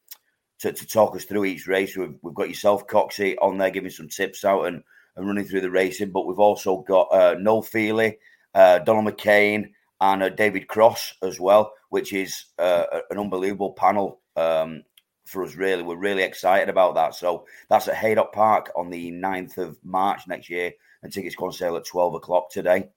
to, 0.63 0.73
to, 0.73 0.87
talk 0.87 1.15
us 1.17 1.25
through 1.25 1.45
each 1.45 1.67
race. 1.67 1.97
We've, 1.97 2.15
we've, 2.23 2.35
got 2.35 2.49
yourself, 2.49 2.87
Coxy, 2.87 3.37
on 3.43 3.59
there 3.59 3.71
giving 3.71 3.91
some 3.91 4.09
tips 4.09 4.45
out 4.45 4.67
and, 4.67 4.83
and 5.17 5.27
running 5.27 5.45
through 5.45 5.61
the 5.61 5.71
racing. 5.71 6.11
But 6.11 6.27
we've 6.27 6.39
also 6.39 6.79
got 6.79 7.09
uh, 7.13 7.35
Noel 7.39 7.63
Fehily, 7.63 8.17
uh, 8.55 8.79
Donald 8.79 9.07
McCain, 9.07 9.71
and 10.01 10.23
uh, 10.23 10.29
David 10.29 10.69
Cross 10.69 11.15
as 11.23 11.41
well, 11.41 11.73
which 11.91 12.13
is 12.13 12.47
uh, 12.59 12.85
an 13.11 13.19
unbelievable 13.19 13.73
panel 13.73 14.21
um, 14.37 14.85
for 15.27 15.43
us, 15.43 15.57
really. 15.57 15.83
We're 15.83 15.97
really 15.97 16.23
excited 16.23 16.69
about 16.69 16.95
that. 16.95 17.17
So 17.17 17.47
that's 17.69 17.89
at 17.89 17.97
Haydock 17.97 18.33
Park 18.33 18.71
on 18.77 18.89
the 18.89 19.11
9th 19.11 19.59
of 19.59 19.79
March 19.83 20.23
next 20.29 20.49
year, 20.49 20.73
and 21.03 21.13
tickets 21.13 21.35
go 21.35 21.47
on 21.47 21.53
sale 21.53 21.77
at 21.77 21.85
12 21.85 22.15
o'clock 22.15 22.51
today. 22.51 22.89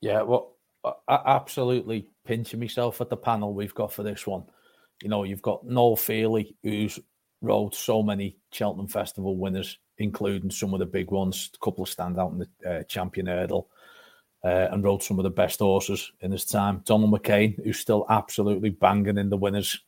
Yeah, 0.00 0.22
well, 0.22 0.54
absolutely 1.08 2.06
pinching 2.24 2.60
myself 2.60 3.00
at 3.00 3.08
the 3.08 3.16
panel 3.16 3.54
we've 3.54 3.74
got 3.74 3.92
for 3.92 4.04
this 4.04 4.24
one. 4.24 4.44
You 5.02 5.08
know, 5.08 5.24
you've 5.24 5.42
got 5.42 5.66
Noel 5.66 5.96
Fehily, 5.96 6.54
who's 6.62 6.98
rode 7.40 7.74
so 7.74 8.02
many 8.02 8.36
Cheltenham 8.52 8.88
Festival 8.88 9.36
winners, 9.36 9.78
including 9.98 10.50
some 10.50 10.74
of 10.74 10.80
the 10.80 10.86
big 10.86 11.10
ones, 11.10 11.50
a 11.54 11.64
couple 11.64 11.84
of 11.84 11.88
stand 11.88 12.18
out 12.18 12.32
in 12.32 12.38
the 12.38 12.70
uh, 12.70 12.82
Champion 12.84 13.26
Hurdle, 13.26 13.68
uh, 14.44 14.68
and 14.70 14.82
rode 14.82 15.02
some 15.02 15.18
of 15.18 15.22
the 15.22 15.30
best 15.30 15.60
horses 15.60 16.10
in 16.20 16.32
his 16.32 16.44
time. 16.44 16.82
Donald 16.84 17.12
McCain, 17.12 17.62
who's 17.62 17.78
still 17.78 18.06
absolutely 18.08 18.70
banging 18.70 19.18
in 19.18 19.30
the 19.30 19.36
winners 19.36 19.80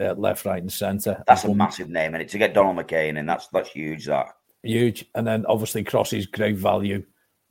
uh, 0.00 0.14
left, 0.14 0.44
right, 0.44 0.62
and 0.62 0.72
centre. 0.72 1.22
That's 1.26 1.44
a 1.44 1.54
massive 1.54 1.88
name, 1.88 2.14
and 2.14 2.28
to 2.28 2.38
get 2.38 2.54
Donald 2.54 2.76
McCain, 2.76 3.18
and 3.18 3.28
that's 3.28 3.48
that's 3.48 3.70
huge. 3.70 4.06
That 4.06 4.28
huge, 4.62 5.04
and 5.14 5.26
then 5.26 5.46
obviously 5.46 5.84
Crossy's 5.84 6.26
great 6.26 6.56
value, 6.56 7.04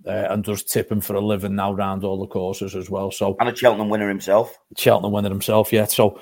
uh, 0.06 0.28
and 0.30 0.44
does 0.44 0.64
tipping 0.64 1.02
for 1.02 1.16
a 1.16 1.22
living 1.22 1.56
now 1.56 1.74
round 1.74 2.04
all 2.04 2.20
the 2.20 2.28
courses 2.28 2.76
as 2.76 2.90
well. 2.90 3.12
So 3.12 3.36
and 3.40 3.50
a 3.50 3.56
Cheltenham 3.56 3.90
winner 3.90 4.10
himself. 4.10 4.58
Cheltenham 4.78 5.14
winner 5.14 5.30
himself, 5.30 5.72
yeah. 5.72 5.86
So 5.86 6.20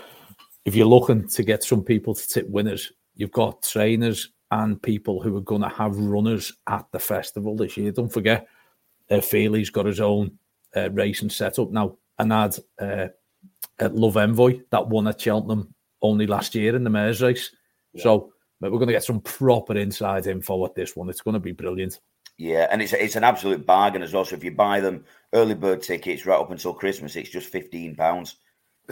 if 0.66 0.76
you're 0.76 0.86
looking 0.86 1.28
to 1.28 1.44
get 1.44 1.64
some 1.64 1.84
people 1.84 2.14
to 2.14 2.28
tip 2.28 2.48
winners, 2.50 2.92
you've 3.16 3.32
got 3.32 3.64
trainers 3.64 4.32
and 4.52 4.82
people 4.82 5.22
who 5.22 5.36
are 5.38 5.42
going 5.42 5.62
to 5.62 5.70
have 5.70 5.96
runners 5.96 6.54
at 6.68 6.86
the 6.92 7.00
festival 7.00 7.56
this 7.56 7.78
year. 7.78 7.92
Don't 7.92 8.12
forget, 8.12 8.48
uh, 9.10 9.22
Fehily's 9.22 9.70
got 9.70 9.86
his 9.86 10.00
own 10.00 10.38
uh, 10.76 10.90
racing 10.92 11.30
setup 11.30 11.72
now. 11.72 11.98
And 12.20 12.32
had 12.32 12.56
uh, 12.78 13.08
at 13.80 13.96
Love 13.96 14.18
Envoy 14.18 14.60
that 14.70 14.88
won 14.88 15.08
at 15.08 15.20
Cheltenham 15.20 15.74
only 16.04 16.28
last 16.28 16.54
year 16.54 16.76
in 16.76 16.84
the 16.84 16.90
mares 16.90 17.20
race. 17.20 17.50
Yeah. 17.94 18.04
So 18.04 18.34
we're 18.60 18.70
going 18.70 18.88
to 18.88 18.94
get 18.94 19.04
some 19.04 19.22
proper 19.22 19.76
inside 19.76 20.28
info 20.28 20.64
at 20.66 20.76
this 20.76 20.96
one. 20.96 21.10
It's 21.10 21.22
going 21.22 21.34
to 21.34 21.40
be 21.40 21.52
brilliant. 21.52 22.00
Yeah, 22.38 22.68
and 22.72 22.82
it's 22.82 22.94
it's 22.94 23.16
an 23.16 23.24
absolute 23.24 23.66
bargain 23.66 24.04
as 24.04 24.14
well. 24.14 24.26
So 24.26 24.36
if 24.36 24.44
you 24.44 24.52
buy 24.52 24.80
them 24.80 25.04
early 25.34 25.56
bird 25.56 25.82
tickets 25.82 26.26
right 26.26 26.40
up 26.40 26.52
until 26.52 26.74
Christmas, 26.74 27.16
it's 27.16 27.30
just 27.30 27.50
fifteen 27.50 27.96
pounds. 27.96 28.36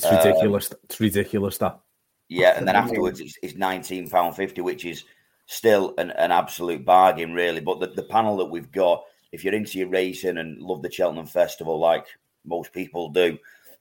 It's 0.04 0.26
ridiculous. 0.26 0.72
Um, 0.72 0.78
it's 0.84 1.00
ridiculous 1.00 1.58
that. 1.60 1.80
Yeah, 2.28 2.58
and 2.58 2.68
then 2.68 2.76
afterwards 2.76 3.20
it's, 3.20 3.38
it's 3.42 3.56
nineteen 3.56 4.10
pound 4.10 4.36
fifty, 4.36 4.62
which 4.62 4.86
is 4.86 5.04
still 5.48 5.96
an, 5.98 6.12
an 6.12 6.32
absolute 6.32 6.86
bargain, 6.86 7.34
really. 7.34 7.60
But 7.60 7.80
the, 7.80 7.88
the 7.88 8.04
panel 8.04 8.38
that 8.38 8.46
we've 8.46 8.72
got, 8.72 9.04
if 9.32 9.44
you're 9.44 9.56
into 9.56 9.80
your 9.80 9.90
racing 9.90 10.38
and 10.38 10.62
love 10.62 10.82
the 10.82 10.92
Cheltenham 10.92 11.26
Festival, 11.26 11.80
like 11.80 12.06
most 12.46 12.72
people 12.72 13.10
do, 13.10 13.38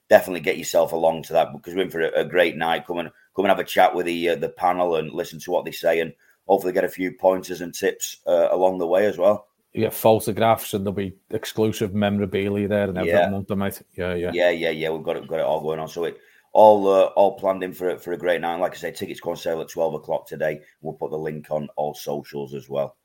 definitely 0.09 0.40
get 0.40 0.57
yourself 0.57 0.92
along 0.92 1.24
to 1.24 1.35
that 1.35 1.52
because 1.52 1.74
we're 1.74 1.83
in 1.83 1.90
for 1.90 2.00
a, 2.00 2.20
a 2.20 2.24
great 2.24 2.57
night. 2.57 2.87
Come 2.87 2.98
and 2.98 3.11
come 3.37 3.44
and 3.44 3.50
have 3.50 3.59
a 3.59 3.64
chat 3.64 3.94
with 3.94 4.07
the 4.07 4.31
uh, 4.31 4.37
the 4.37 4.48
panel 4.48 4.96
and 4.96 5.12
listen 5.12 5.38
to 5.40 5.50
what 5.50 5.66
they 5.66 5.72
say, 5.72 6.00
and 6.00 6.14
hopefully 6.46 6.72
get 6.72 6.85
a 6.85 6.88
few 6.88 7.12
pointers 7.12 7.61
and 7.61 7.74
tips 7.74 8.16
uh, 8.26 8.48
along 8.50 8.78
the 8.78 8.87
way 8.87 9.04
as 9.04 9.18
well. 9.18 9.47
You 9.72 9.83
get 9.83 9.94
photographs 9.94 10.74
and 10.74 10.85
there'll 10.85 10.94
be 10.94 11.16
exclusive 11.31 11.94
memorabilia 11.94 12.68
there 12.68 12.88
and 12.88 12.96
every 12.96 13.11
yeah. 13.11 13.28
month, 13.28 13.50
mate. 13.50 13.83
Yeah, 13.96 14.14
yeah, 14.14 14.31
yeah, 14.33 14.50
yeah, 14.50 14.70
yeah. 14.70 14.90
We've 14.90 15.04
got 15.04 15.16
it, 15.16 15.26
got 15.28 15.40
it 15.40 15.44
all 15.44 15.61
going 15.61 15.78
on. 15.78 15.88
So 15.88 16.04
it 16.04 16.18
all 16.52 16.88
uh, 16.88 17.04
all 17.16 17.38
planned 17.38 17.62
in 17.62 17.72
for 17.72 17.98
for 17.98 18.12
a 18.12 18.18
great 18.18 18.40
night. 18.40 18.52
And 18.52 18.62
like 18.62 18.72
I 18.72 18.78
say, 18.78 18.92
tickets 18.92 19.20
go 19.20 19.31
on 19.31 19.37
sale 19.37 19.61
at 19.61 19.68
twelve 19.68 19.94
o'clock 19.94 20.26
today. 20.26 20.61
We'll 20.81 20.94
put 20.94 21.11
the 21.11 21.18
link 21.18 21.50
on 21.50 21.68
all 21.76 21.94
socials 21.94 22.54
as 22.54 22.68
well. 22.68 22.96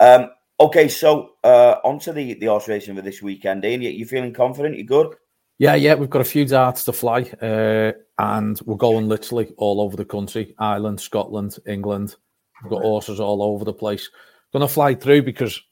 Um, 0.00 0.30
okay, 0.58 0.88
so 0.88 1.34
uh, 1.44 1.76
on 1.84 1.98
to 2.00 2.12
the 2.12 2.34
the 2.34 2.46
horse 2.46 2.68
racing 2.68 2.96
for 2.96 3.02
this 3.02 3.22
weekend. 3.22 3.64
Ian, 3.64 3.82
you, 3.82 3.90
you 3.90 4.06
feeling 4.06 4.34
confident? 4.34 4.76
You 4.76 4.84
good? 4.84 5.14
Yeah, 5.58 5.74
yeah, 5.74 5.94
we've 5.94 6.10
got 6.10 6.22
a 6.22 6.24
few 6.24 6.46
darts 6.46 6.84
to 6.84 6.92
fly, 6.92 7.22
uh, 7.42 7.92
and 8.18 8.58
we're 8.64 8.76
going 8.76 9.08
literally 9.08 9.52
all 9.58 9.80
over 9.80 9.96
the 9.96 10.04
country: 10.04 10.54
Ireland, 10.58 11.00
Scotland, 11.00 11.56
England. 11.66 12.16
We've 12.62 12.70
got 12.70 12.82
horses 12.82 13.20
all 13.20 13.42
over 13.42 13.64
the 13.64 13.72
place. 13.72 14.10
Going 14.52 14.66
to 14.66 14.72
fly 14.72 14.94
through 14.94 15.22
because 15.22 15.62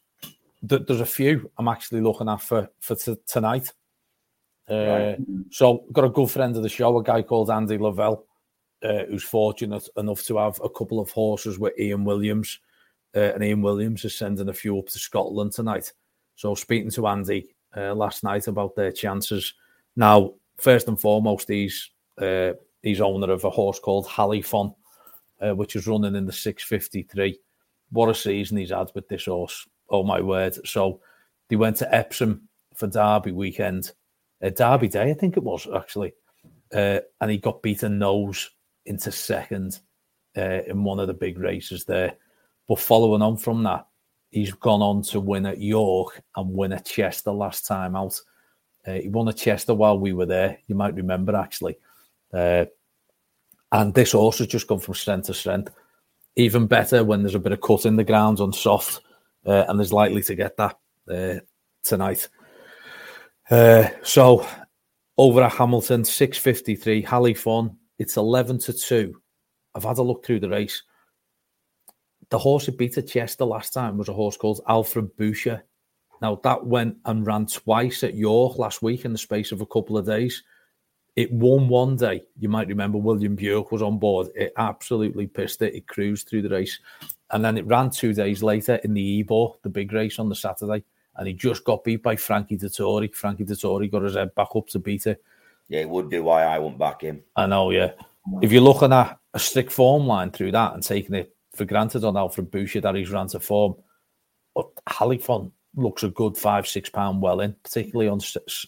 there's 0.63 1.01
a 1.01 1.07
few 1.07 1.51
I'm 1.59 1.69
actually 1.69 2.01
looking 2.01 2.29
at 2.29 2.43
for 2.43 2.69
for 2.81 2.95
t- 2.95 3.17
tonight. 3.27 3.73
Uh, 4.71 4.75
right. 4.75 5.19
So, 5.51 5.85
got 5.93 6.05
a 6.05 6.11
good 6.11 6.31
friend 6.31 6.57
of 6.57 6.63
the 6.63 6.69
show, 6.69 6.99
a 6.99 7.03
guy 7.03 7.23
called 7.23 7.51
Andy 7.51 7.79
Lavelle, 7.79 8.27
uh, 8.83 9.05
who's 9.09 9.25
fortunate 9.25 9.89
enough 9.97 10.23
to 10.25 10.37
have 10.37 10.61
a 10.63 10.69
couple 10.69 11.01
of 11.01 11.11
horses 11.11 11.59
with 11.59 11.79
Ian 11.79 12.05
Williams, 12.05 12.61
uh, 13.17 13.33
and 13.35 13.43
Ian 13.43 13.63
Williams 13.63 14.05
is 14.05 14.15
sending 14.15 14.49
a 14.49 14.53
few 14.53 14.79
up 14.79 14.87
to 14.87 14.99
Scotland 14.99 15.53
tonight. 15.53 15.93
So, 16.37 16.55
speaking 16.55 16.91
to 16.93 17.07
Andy 17.07 17.55
uh, 17.77 17.95
last 17.95 18.25
night 18.25 18.47
about 18.47 18.77
their 18.77 18.93
chances 18.93 19.55
now, 19.97 20.35
first 20.59 20.89
and 20.89 21.01
foremost, 21.01 21.49
he's 21.49 21.91
uh, 22.19 22.53
he's 22.83 23.01
owner 23.01 23.33
of 23.33 23.45
a 23.45 23.51
horse 23.51 23.79
called 23.79 24.07
Halifon, 24.07 24.75
uh, 25.41 25.55
which 25.55 25.77
is 25.77 25.87
running 25.87 26.15
in 26.15 26.27
the 26.27 26.33
653. 26.33 27.39
What 27.91 28.11
a 28.11 28.15
season 28.15 28.59
he's 28.59 28.71
had 28.71 28.91
with 28.95 29.09
this 29.09 29.25
horse. 29.25 29.67
Oh 29.91 30.03
my 30.03 30.21
word. 30.21 30.67
So 30.67 31.01
they 31.49 31.57
went 31.57 31.77
to 31.79 31.95
Epsom 31.95 32.49
for 32.75 32.87
Derby 32.87 33.33
weekend, 33.33 33.93
uh, 34.43 34.51
Derby 34.51 34.89
Day, 34.89 35.11
I 35.11 35.15
think 35.15 35.37
it 35.37 35.43
was 35.43 35.67
actually. 35.75 36.13
Uh, 36.73 37.01
and 37.21 37.31
he 37.31 37.39
got 37.39 37.63
beaten 37.63 37.99
nose 37.99 38.51
into 38.87 39.11
second 39.11 39.81
uh, 40.37 40.61
in 40.67 40.85
one 40.85 41.01
of 41.01 41.07
the 41.07 41.15
big 41.15 41.39
races 41.39 41.85
there. 41.85 42.15
But 42.67 42.79
following 42.79 43.23
on 43.23 43.37
from 43.37 43.63
that, 43.65 43.87
he's 44.31 44.53
gone 44.53 44.83
on 44.83 45.03
to 45.03 45.21
win 45.21 45.47
at 45.47 45.61
York 45.61 46.23
and 46.37 46.55
win 46.55 46.73
at 46.73 46.85
Chester 46.85 47.33
last 47.33 47.67
time 47.67 47.97
out. 47.97 48.21
Uh, 48.87 48.95
he 48.95 49.09
won 49.09 49.29
at 49.29 49.37
Chester 49.37 49.75
while 49.75 49.99
we 49.99 50.13
were 50.13 50.27
there. 50.27 50.59
You 50.67 50.75
might 50.75 50.95
remember 50.95 51.35
actually. 51.35 51.79
Uh, 52.33 52.67
and 53.73 53.93
this 53.95 54.13
horse 54.13 54.39
has 54.39 54.47
just 54.47 54.67
gone 54.67 54.81
from 54.81 54.95
strength 54.95 55.27
to 55.27 55.35
strength. 55.35 55.75
Even 56.37 56.67
better 56.67 57.03
when 57.05 57.23
there's 57.23 57.35
a 57.35 57.41
bit 57.41 57.53
of 57.53 57.61
cut 57.61 57.85
in 57.85 57.97
the 57.97 58.05
ground 58.05 58.41
on 58.41 58.53
soft, 58.53 59.01
uh, 59.49 59.65
and 59.69 59.79
there's 59.79 59.93
likely 59.93 60.23
to 60.23 60.35
get 60.35 60.57
that 60.59 60.79
uh, 61.11 61.41
tonight. 61.83 62.29
Uh, 63.51 63.89
so 64.03 64.47
over 65.17 65.43
at 65.43 65.53
Hamilton, 65.53 66.05
653, 66.05 67.03
Halifon, 67.03 67.75
it's 67.99 68.17
11 68.17 68.59
to 68.61 68.73
2. 68.73 69.21
I've 69.75 69.85
had 69.85 69.99
a 69.99 70.03
look 70.03 70.25
through 70.25 70.41
the 70.41 70.51
race. 70.51 70.83
The 72.31 72.39
horse 72.39 72.67
who 72.67 72.73
beat 72.73 72.99
at 72.99 73.09
Chester 73.09 73.47
last 73.47 73.73
time 73.73 73.97
was 73.97 74.09
a 74.09 74.13
horse 74.13 74.37
called 74.37 74.61
Alfred 74.69 75.17
Boucher. 75.17 75.65
Now 76.21 76.37
that 76.45 76.67
went 76.67 76.99
and 77.07 77.27
ran 77.27 77.47
twice 77.47 78.05
at 78.05 78.15
York 78.15 78.59
last 78.59 78.83
week 78.83 79.05
in 79.05 79.13
the 79.13 79.19
space 79.19 79.51
of 79.51 79.63
a 79.63 79.67
couple 79.67 79.97
of 79.97 80.05
days. 80.05 80.43
It 81.19 81.33
won 81.33 81.67
one 81.67 81.97
day. 81.97 82.23
You 82.39 82.49
might 82.49 82.69
remember 82.69 82.97
William 82.97 83.35
Buick 83.35 83.73
was 83.73 83.83
on 83.83 83.99
board. 83.99 84.29
It 84.37 84.53
absolutely 84.57 85.27
pissed 85.27 85.63
it. 85.63 85.75
It 85.75 85.89
cruised 85.89 86.29
through 86.29 86.43
the 86.43 86.49
race. 86.49 86.79
And 87.33 87.45
then 87.45 87.59
it 87.59 87.67
ran 87.67 87.91
two 87.91 88.15
days 88.15 88.41
later 88.41 88.77
in 88.85 88.95
the 88.95 89.19
Ebor, 89.19 89.55
the 89.63 89.69
big 89.69 89.93
race 89.93 90.21
on 90.21 90.29
the 90.29 90.37
Saturday. 90.37 90.85
And 91.17 91.27
he 91.27 91.35
just 91.35 91.65
got 91.65 91.83
beat 91.83 92.05
by 92.05 92.15
Frankie 92.15 92.57
Dettori. 92.57 93.13
Frankie 93.13 93.45
Dettori 93.45 93.91
got 93.91 94.03
his 94.03 94.15
head 94.15 94.33
back 94.37 94.51
up 94.55 94.69
to 94.69 94.79
beat 94.79 95.09
it. 95.09 95.21
Yeah, 95.69 95.81
it 95.81 95.89
would 95.89 96.09
do 96.09 96.23
why 96.23 96.45
I 96.45 96.61
won't 96.61 96.79
back 96.79 97.01
him. 97.01 97.25
I 97.35 97.47
know, 97.47 97.73
yeah. 97.73 97.95
If 98.41 98.53
you're 98.53 98.63
looking 98.63 98.93
at 98.93 99.19
a 99.35 99.41
strict 99.41 99.73
form 99.73 100.07
line 100.07 100.31
through 100.31 100.53
that 100.53 100.75
and 100.75 100.85
taking 100.85 101.17
it 101.17 101.35
for 101.53 101.65
granted 101.65 102.05
on 102.05 102.17
Alfred 102.17 102.49
Boucher 102.53 102.81
that 102.83 102.95
he's 102.95 103.11
ran 103.11 103.27
to 103.31 103.41
form. 103.41 103.75
But 104.55 104.69
Halifon 104.89 105.51
looks 105.75 106.05
a 106.05 106.11
good 106.11 106.37
five, 106.37 106.69
six 106.69 106.89
pound 106.89 107.23
well 107.23 107.41
in, 107.41 107.57
particularly 107.65 108.09
on 108.09 108.21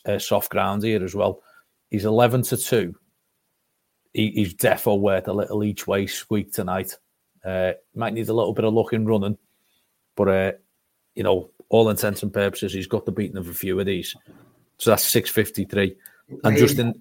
uh, 0.05 0.19
soft 0.19 0.51
ground 0.51 0.83
here 0.83 1.05
as 1.05 1.15
well. 1.15 1.45
He's 1.91 2.05
11 2.05 2.43
to 2.43 2.57
2. 2.57 2.95
He, 4.13 4.31
he's 4.31 4.55
definitely 4.55 5.01
worth 5.01 5.29
a 5.29 5.33
little 5.33 5.63
each 5.65 5.87
way 5.87 6.07
squeak 6.07 6.53
tonight. 6.53 6.97
Uh, 7.45 7.73
might 7.95 8.13
need 8.13 8.29
a 8.29 8.35
little 8.35 8.53
bit 8.53 8.65
of 8.65 8.75
luck 8.75 8.93
in 8.93 9.07
running, 9.07 9.39
but 10.17 10.29
uh, 10.29 10.53
you 11.15 11.23
know, 11.23 11.51
all 11.69 11.89
intents 11.89 12.23
and 12.23 12.33
purposes, 12.33 12.73
he's 12.73 12.87
got 12.87 13.07
the 13.07 13.13
beating 13.13 13.37
of 13.37 13.49
a 13.49 13.55
few 13.55 13.79
of 13.79 13.87
these. 13.87 14.15
So 14.79 14.91
that's 14.91 15.05
653. 15.05 15.97
And 16.45 16.57
just 16.57 16.79
in. 16.79 17.01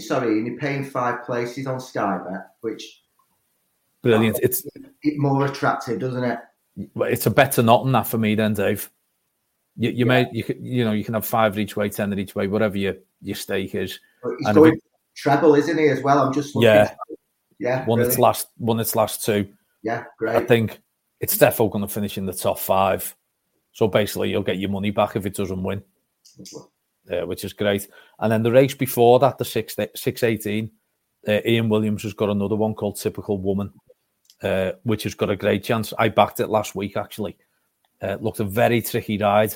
Sorry, 0.00 0.38
and 0.38 0.46
you're 0.46 0.58
paying 0.58 0.84
five 0.84 1.24
places 1.24 1.66
on 1.66 1.80
Sky 1.80 2.18
Bet, 2.28 2.48
which. 2.60 3.02
Brilliant. 4.02 4.38
It's 4.42 4.64
it 5.02 5.18
more 5.18 5.46
attractive, 5.46 6.00
doesn't 6.00 6.24
it? 6.24 6.38
It's 6.96 7.26
a 7.26 7.30
better 7.30 7.62
not 7.62 7.84
than 7.84 7.92
that 7.92 8.06
for 8.06 8.18
me, 8.18 8.34
then, 8.34 8.54
Dave. 8.54 8.90
You, 9.76 9.90
you 9.90 9.96
yeah. 9.98 10.04
may 10.04 10.26
you 10.32 10.44
can, 10.44 10.64
you 10.64 10.84
know 10.84 10.92
you 10.92 11.04
can 11.04 11.14
have 11.14 11.26
five 11.26 11.58
each 11.58 11.76
way, 11.76 11.88
ten 11.88 12.16
each 12.18 12.34
way, 12.34 12.46
whatever 12.46 12.76
your 12.76 12.94
your 13.20 13.36
stake 13.36 13.74
is. 13.74 13.98
But 14.26 14.36
he's 14.38 14.46
and 14.48 14.56
going 14.56 14.80
treble, 15.14 15.54
isn't 15.54 15.78
he? 15.78 15.88
As 15.88 16.02
well, 16.02 16.18
I'm 16.18 16.32
just 16.32 16.54
looking 16.54 16.68
yeah, 16.68 16.94
yeah. 17.58 17.84
One 17.86 17.98
really. 17.98 18.10
its 18.10 18.18
last 18.18 18.48
one 18.58 18.80
its 18.80 18.96
last 18.96 19.24
two. 19.24 19.48
Yeah, 19.82 20.04
great. 20.18 20.36
I 20.36 20.44
think 20.44 20.80
it's 21.20 21.38
definitely 21.38 21.72
going 21.72 21.86
to 21.86 21.92
finish 21.92 22.18
in 22.18 22.26
the 22.26 22.32
top 22.32 22.58
five. 22.58 23.14
So 23.72 23.88
basically, 23.88 24.30
you'll 24.30 24.42
get 24.42 24.58
your 24.58 24.70
money 24.70 24.90
back 24.90 25.16
if 25.16 25.26
it 25.26 25.34
doesn't 25.34 25.62
win, 25.62 25.82
uh, 27.10 27.26
which 27.26 27.44
is 27.44 27.52
great. 27.52 27.88
And 28.18 28.32
then 28.32 28.42
the 28.42 28.52
race 28.52 28.74
before 28.74 29.18
that, 29.20 29.38
the 29.38 29.44
six 29.44 29.76
six 29.94 30.22
eighteen, 30.22 30.70
uh, 31.28 31.40
Ian 31.46 31.68
Williams 31.68 32.02
has 32.02 32.14
got 32.14 32.30
another 32.30 32.56
one 32.56 32.74
called 32.74 32.98
Typical 32.98 33.38
Woman, 33.38 33.72
uh, 34.42 34.72
which 34.82 35.02
has 35.04 35.14
got 35.14 35.30
a 35.30 35.36
great 35.36 35.62
chance. 35.62 35.92
I 35.98 36.08
backed 36.08 36.40
it 36.40 36.48
last 36.48 36.74
week 36.74 36.96
actually. 36.96 37.36
Uh, 38.02 38.16
looked 38.20 38.40
a 38.40 38.44
very 38.44 38.82
tricky 38.82 39.16
ride 39.16 39.54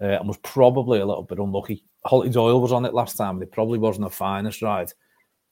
uh, 0.00 0.04
and 0.04 0.28
was 0.28 0.36
probably 0.38 1.00
a 1.00 1.06
little 1.06 1.22
bit 1.22 1.38
unlucky. 1.38 1.84
Holly 2.04 2.30
Doyle 2.30 2.60
was 2.60 2.72
on 2.72 2.84
it 2.84 2.94
last 2.94 3.16
time, 3.16 3.36
and 3.36 3.42
it 3.42 3.52
probably 3.52 3.78
wasn't 3.78 4.06
the 4.06 4.14
finest 4.14 4.62
ride. 4.62 4.92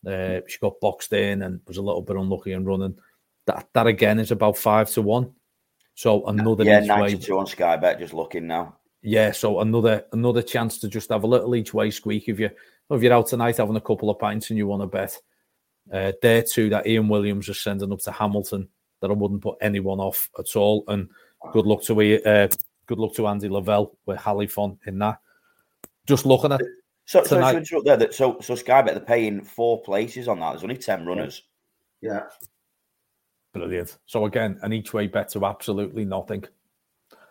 Uh, 0.06 0.40
she 0.46 0.58
got 0.60 0.80
boxed 0.80 1.12
in 1.12 1.42
and 1.42 1.60
was 1.66 1.76
a 1.76 1.82
little 1.82 2.02
bit 2.02 2.16
unlucky 2.16 2.52
in 2.52 2.64
running. 2.64 2.98
That 3.46 3.68
that 3.74 3.86
again 3.86 4.18
is 4.18 4.30
about 4.30 4.56
five 4.56 4.90
to 4.90 5.02
one. 5.02 5.32
So 5.94 6.24
another 6.26 6.64
yeah, 6.64 6.80
ninety 6.80 7.18
two 7.18 7.38
on 7.38 7.46
Sky 7.46 7.76
Bet. 7.76 7.98
Just 7.98 8.14
looking 8.14 8.46
now. 8.46 8.76
Yeah, 9.02 9.32
so 9.32 9.60
another 9.60 10.04
another 10.12 10.42
chance 10.42 10.78
to 10.78 10.88
just 10.88 11.10
have 11.10 11.24
a 11.24 11.26
little 11.26 11.54
each 11.54 11.74
way 11.74 11.90
squeak 11.90 12.28
if 12.28 12.38
you 12.38 12.50
if 12.90 13.02
you're 13.02 13.12
out 13.12 13.26
tonight 13.26 13.56
having 13.56 13.76
a 13.76 13.80
couple 13.80 14.10
of 14.10 14.18
pints 14.18 14.50
and 14.50 14.58
you 14.58 14.66
want 14.66 14.82
to 14.82 14.86
bet. 14.86 15.18
Uh, 15.92 16.12
there 16.20 16.42
too, 16.42 16.68
that 16.68 16.86
Ian 16.86 17.08
Williams 17.08 17.48
is 17.48 17.58
sending 17.58 17.92
up 17.92 18.00
to 18.00 18.12
Hamilton 18.12 18.68
that 19.00 19.10
I 19.10 19.14
wouldn't 19.14 19.42
put 19.42 19.58
anyone 19.60 20.00
off 20.00 20.28
at 20.38 20.54
all. 20.56 20.84
And 20.88 21.08
good 21.52 21.66
luck 21.66 21.82
to 21.84 22.24
uh, 22.24 22.48
good 22.86 22.98
luck 22.98 23.14
to 23.14 23.26
Andy 23.26 23.48
Lavelle 23.48 23.96
with 24.06 24.18
Halifon 24.18 24.78
in 24.86 24.98
that. 24.98 25.18
Just 26.08 26.26
looking 26.26 26.52
at 26.52 26.60
so, 27.04 27.22
tonight. 27.22 27.66
So, 27.66 27.82
there, 27.84 27.96
that, 27.96 28.14
so, 28.14 28.38
so 28.40 28.54
Sky 28.54 28.82
Bet 28.82 28.94
they're 28.94 29.04
paying 29.04 29.42
four 29.42 29.82
places 29.82 30.26
on 30.26 30.40
that. 30.40 30.50
There's 30.50 30.62
only 30.62 30.78
ten 30.78 31.04
runners. 31.06 31.42
Yeah. 32.00 32.24
Brilliant. 33.52 33.98
So 34.06 34.24
again, 34.24 34.58
an 34.62 34.72
each 34.72 34.92
way 34.92 35.06
bet 35.06 35.30
to 35.30 35.44
absolutely 35.44 36.04
nothing. 36.04 36.44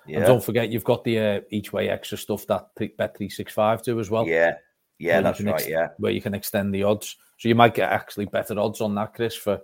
Yeah. 0.05 0.17
And 0.17 0.25
don't 0.25 0.43
forget, 0.43 0.69
you've 0.69 0.83
got 0.83 1.03
the 1.03 1.19
uh, 1.19 1.41
each 1.49 1.73
way 1.73 1.89
extra 1.89 2.17
stuff 2.17 2.47
that 2.47 2.69
Bet 2.97 3.17
three 3.17 3.29
six 3.29 3.53
five 3.53 3.83
do 3.83 3.99
as 3.99 4.09
well. 4.09 4.25
Yeah, 4.25 4.53
yeah, 4.99 5.21
that's 5.21 5.41
right. 5.41 5.55
Ex- 5.55 5.67
yeah, 5.67 5.89
where 5.97 6.11
you 6.11 6.21
can 6.21 6.33
extend 6.33 6.73
the 6.73 6.83
odds, 6.83 7.17
so 7.37 7.49
you 7.49 7.55
might 7.55 7.75
get 7.75 7.91
actually 7.91 8.25
better 8.25 8.57
odds 8.59 8.79
on 8.79 8.95
that, 8.95 9.13
Chris, 9.13 9.35
for 9.35 9.61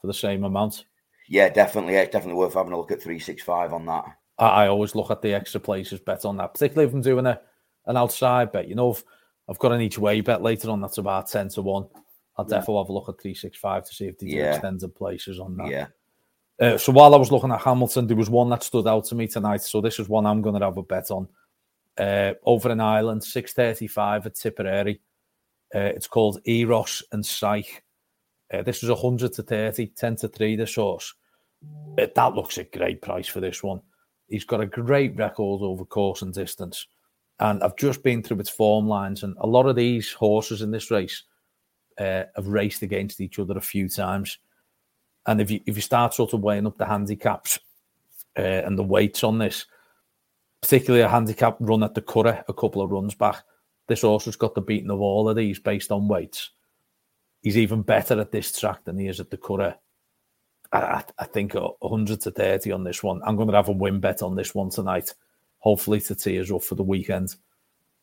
for 0.00 0.06
the 0.06 0.14
same 0.14 0.44
amount. 0.44 0.84
Yeah, 1.28 1.48
definitely. 1.48 1.94
Yeah, 1.94 2.02
it's 2.02 2.12
definitely 2.12 2.38
worth 2.38 2.54
having 2.54 2.72
a 2.72 2.76
look 2.76 2.92
at 2.92 3.02
three 3.02 3.18
six 3.18 3.42
five 3.42 3.72
on 3.72 3.86
that. 3.86 4.04
I, 4.38 4.46
I, 4.64 4.68
always 4.68 4.94
look 4.94 5.10
at 5.10 5.20
the 5.20 5.34
extra 5.34 5.60
places 5.60 6.00
bet 6.00 6.24
on 6.24 6.36
that, 6.38 6.54
particularly 6.54 6.88
if 6.88 6.94
I'm 6.94 7.02
doing 7.02 7.26
a 7.26 7.40
an 7.86 7.96
outside 7.96 8.52
bet. 8.52 8.68
You 8.68 8.74
know, 8.74 8.92
if 8.92 9.04
I've 9.48 9.58
got 9.58 9.72
an 9.72 9.80
each 9.80 9.98
way 9.98 10.20
bet 10.20 10.42
later 10.42 10.70
on, 10.70 10.80
that's 10.80 10.98
about 10.98 11.28
ten 11.28 11.48
to 11.50 11.62
one. 11.62 11.86
I'll 12.36 12.46
yeah. 12.48 12.58
definitely 12.58 12.82
have 12.82 12.88
a 12.88 12.92
look 12.92 13.08
at 13.08 13.20
three 13.20 13.34
six 13.34 13.58
five 13.58 13.84
to 13.84 13.94
see 13.94 14.06
if 14.06 14.18
they 14.18 14.26
do 14.26 14.36
yeah. 14.36 14.54
extended 14.54 14.94
places 14.94 15.38
on 15.38 15.56
that. 15.58 15.68
Yeah. 15.68 15.86
Uh, 16.60 16.78
so 16.78 16.92
while 16.92 17.14
I 17.14 17.18
was 17.18 17.32
looking 17.32 17.50
at 17.50 17.60
Hamilton, 17.60 18.06
there 18.06 18.16
was 18.16 18.30
one 18.30 18.50
that 18.50 18.62
stood 18.62 18.86
out 18.86 19.04
to 19.06 19.14
me 19.14 19.26
tonight. 19.26 19.62
So 19.62 19.80
this 19.80 19.98
is 19.98 20.08
one 20.08 20.26
I'm 20.26 20.42
going 20.42 20.58
to 20.58 20.64
have 20.64 20.76
a 20.76 20.82
bet 20.82 21.10
on. 21.10 21.28
Uh, 21.98 22.34
over 22.44 22.70
in 22.70 22.80
Ireland, 22.80 23.24
635 23.24 24.26
at 24.26 24.34
Tipperary. 24.34 25.00
Uh, 25.74 25.80
it's 25.80 26.06
called 26.06 26.40
Eros 26.46 27.02
and 27.12 27.24
Psyche. 27.24 27.80
Uh, 28.52 28.62
this 28.62 28.82
is 28.82 28.90
100 28.90 29.32
to 29.32 29.42
30, 29.42 29.86
10 29.88 30.16
to 30.16 30.28
3, 30.28 30.56
the 30.56 30.66
source. 30.66 31.14
Uh, 31.98 32.06
that 32.14 32.34
looks 32.34 32.58
a 32.58 32.64
great 32.64 33.00
price 33.00 33.28
for 33.28 33.40
this 33.40 33.62
one. 33.62 33.80
He's 34.28 34.44
got 34.44 34.60
a 34.60 34.66
great 34.66 35.16
record 35.16 35.62
over 35.62 35.84
course 35.84 36.22
and 36.22 36.32
distance. 36.32 36.86
And 37.42 37.60
I've 37.64 37.74
just 37.74 38.04
been 38.04 38.22
through 38.22 38.38
its 38.38 38.50
form 38.50 38.86
lines, 38.86 39.24
and 39.24 39.34
a 39.40 39.48
lot 39.48 39.66
of 39.66 39.74
these 39.74 40.12
horses 40.12 40.62
in 40.62 40.70
this 40.70 40.92
race 40.92 41.24
uh, 41.98 42.22
have 42.36 42.46
raced 42.46 42.82
against 42.82 43.20
each 43.20 43.40
other 43.40 43.58
a 43.58 43.60
few 43.60 43.88
times. 43.88 44.38
And 45.26 45.40
if 45.40 45.50
you 45.50 45.58
if 45.66 45.74
you 45.74 45.82
start 45.82 46.14
sort 46.14 46.34
of 46.34 46.40
weighing 46.40 46.68
up 46.68 46.78
the 46.78 46.86
handicaps 46.86 47.58
uh, 48.38 48.42
and 48.42 48.78
the 48.78 48.84
weights 48.84 49.24
on 49.24 49.38
this, 49.38 49.66
particularly 50.60 51.02
a 51.02 51.08
handicap 51.08 51.56
run 51.58 51.82
at 51.82 51.94
the 51.94 52.00
Curragh 52.00 52.44
a 52.46 52.54
couple 52.54 52.80
of 52.80 52.92
runs 52.92 53.16
back, 53.16 53.42
this 53.88 54.02
horse 54.02 54.26
has 54.26 54.36
got 54.36 54.54
the 54.54 54.60
beating 54.60 54.92
of 54.92 55.00
all 55.00 55.28
of 55.28 55.34
these 55.34 55.58
based 55.58 55.90
on 55.90 56.06
weights. 56.06 56.50
He's 57.42 57.58
even 57.58 57.82
better 57.82 58.20
at 58.20 58.30
this 58.30 58.56
track 58.56 58.84
than 58.84 58.98
he 58.98 59.08
is 59.08 59.18
at 59.18 59.30
the 59.30 59.36
Curragh. 59.36 59.74
I, 60.72 61.02
I 61.18 61.24
think 61.24 61.54
100 61.54 62.20
to 62.20 62.30
30 62.30 62.70
on 62.70 62.84
this 62.84 63.02
one. 63.02 63.20
I'm 63.26 63.34
going 63.34 63.48
to 63.48 63.56
have 63.56 63.68
a 63.68 63.72
win 63.72 63.98
bet 63.98 64.22
on 64.22 64.36
this 64.36 64.54
one 64.54 64.70
tonight, 64.70 65.12
hopefully 65.62 66.00
to 66.00 66.14
tee 66.14 66.40
us 66.40 66.50
up 66.50 66.62
for 66.62 66.74
the 66.74 66.82
weekend. 66.82 67.36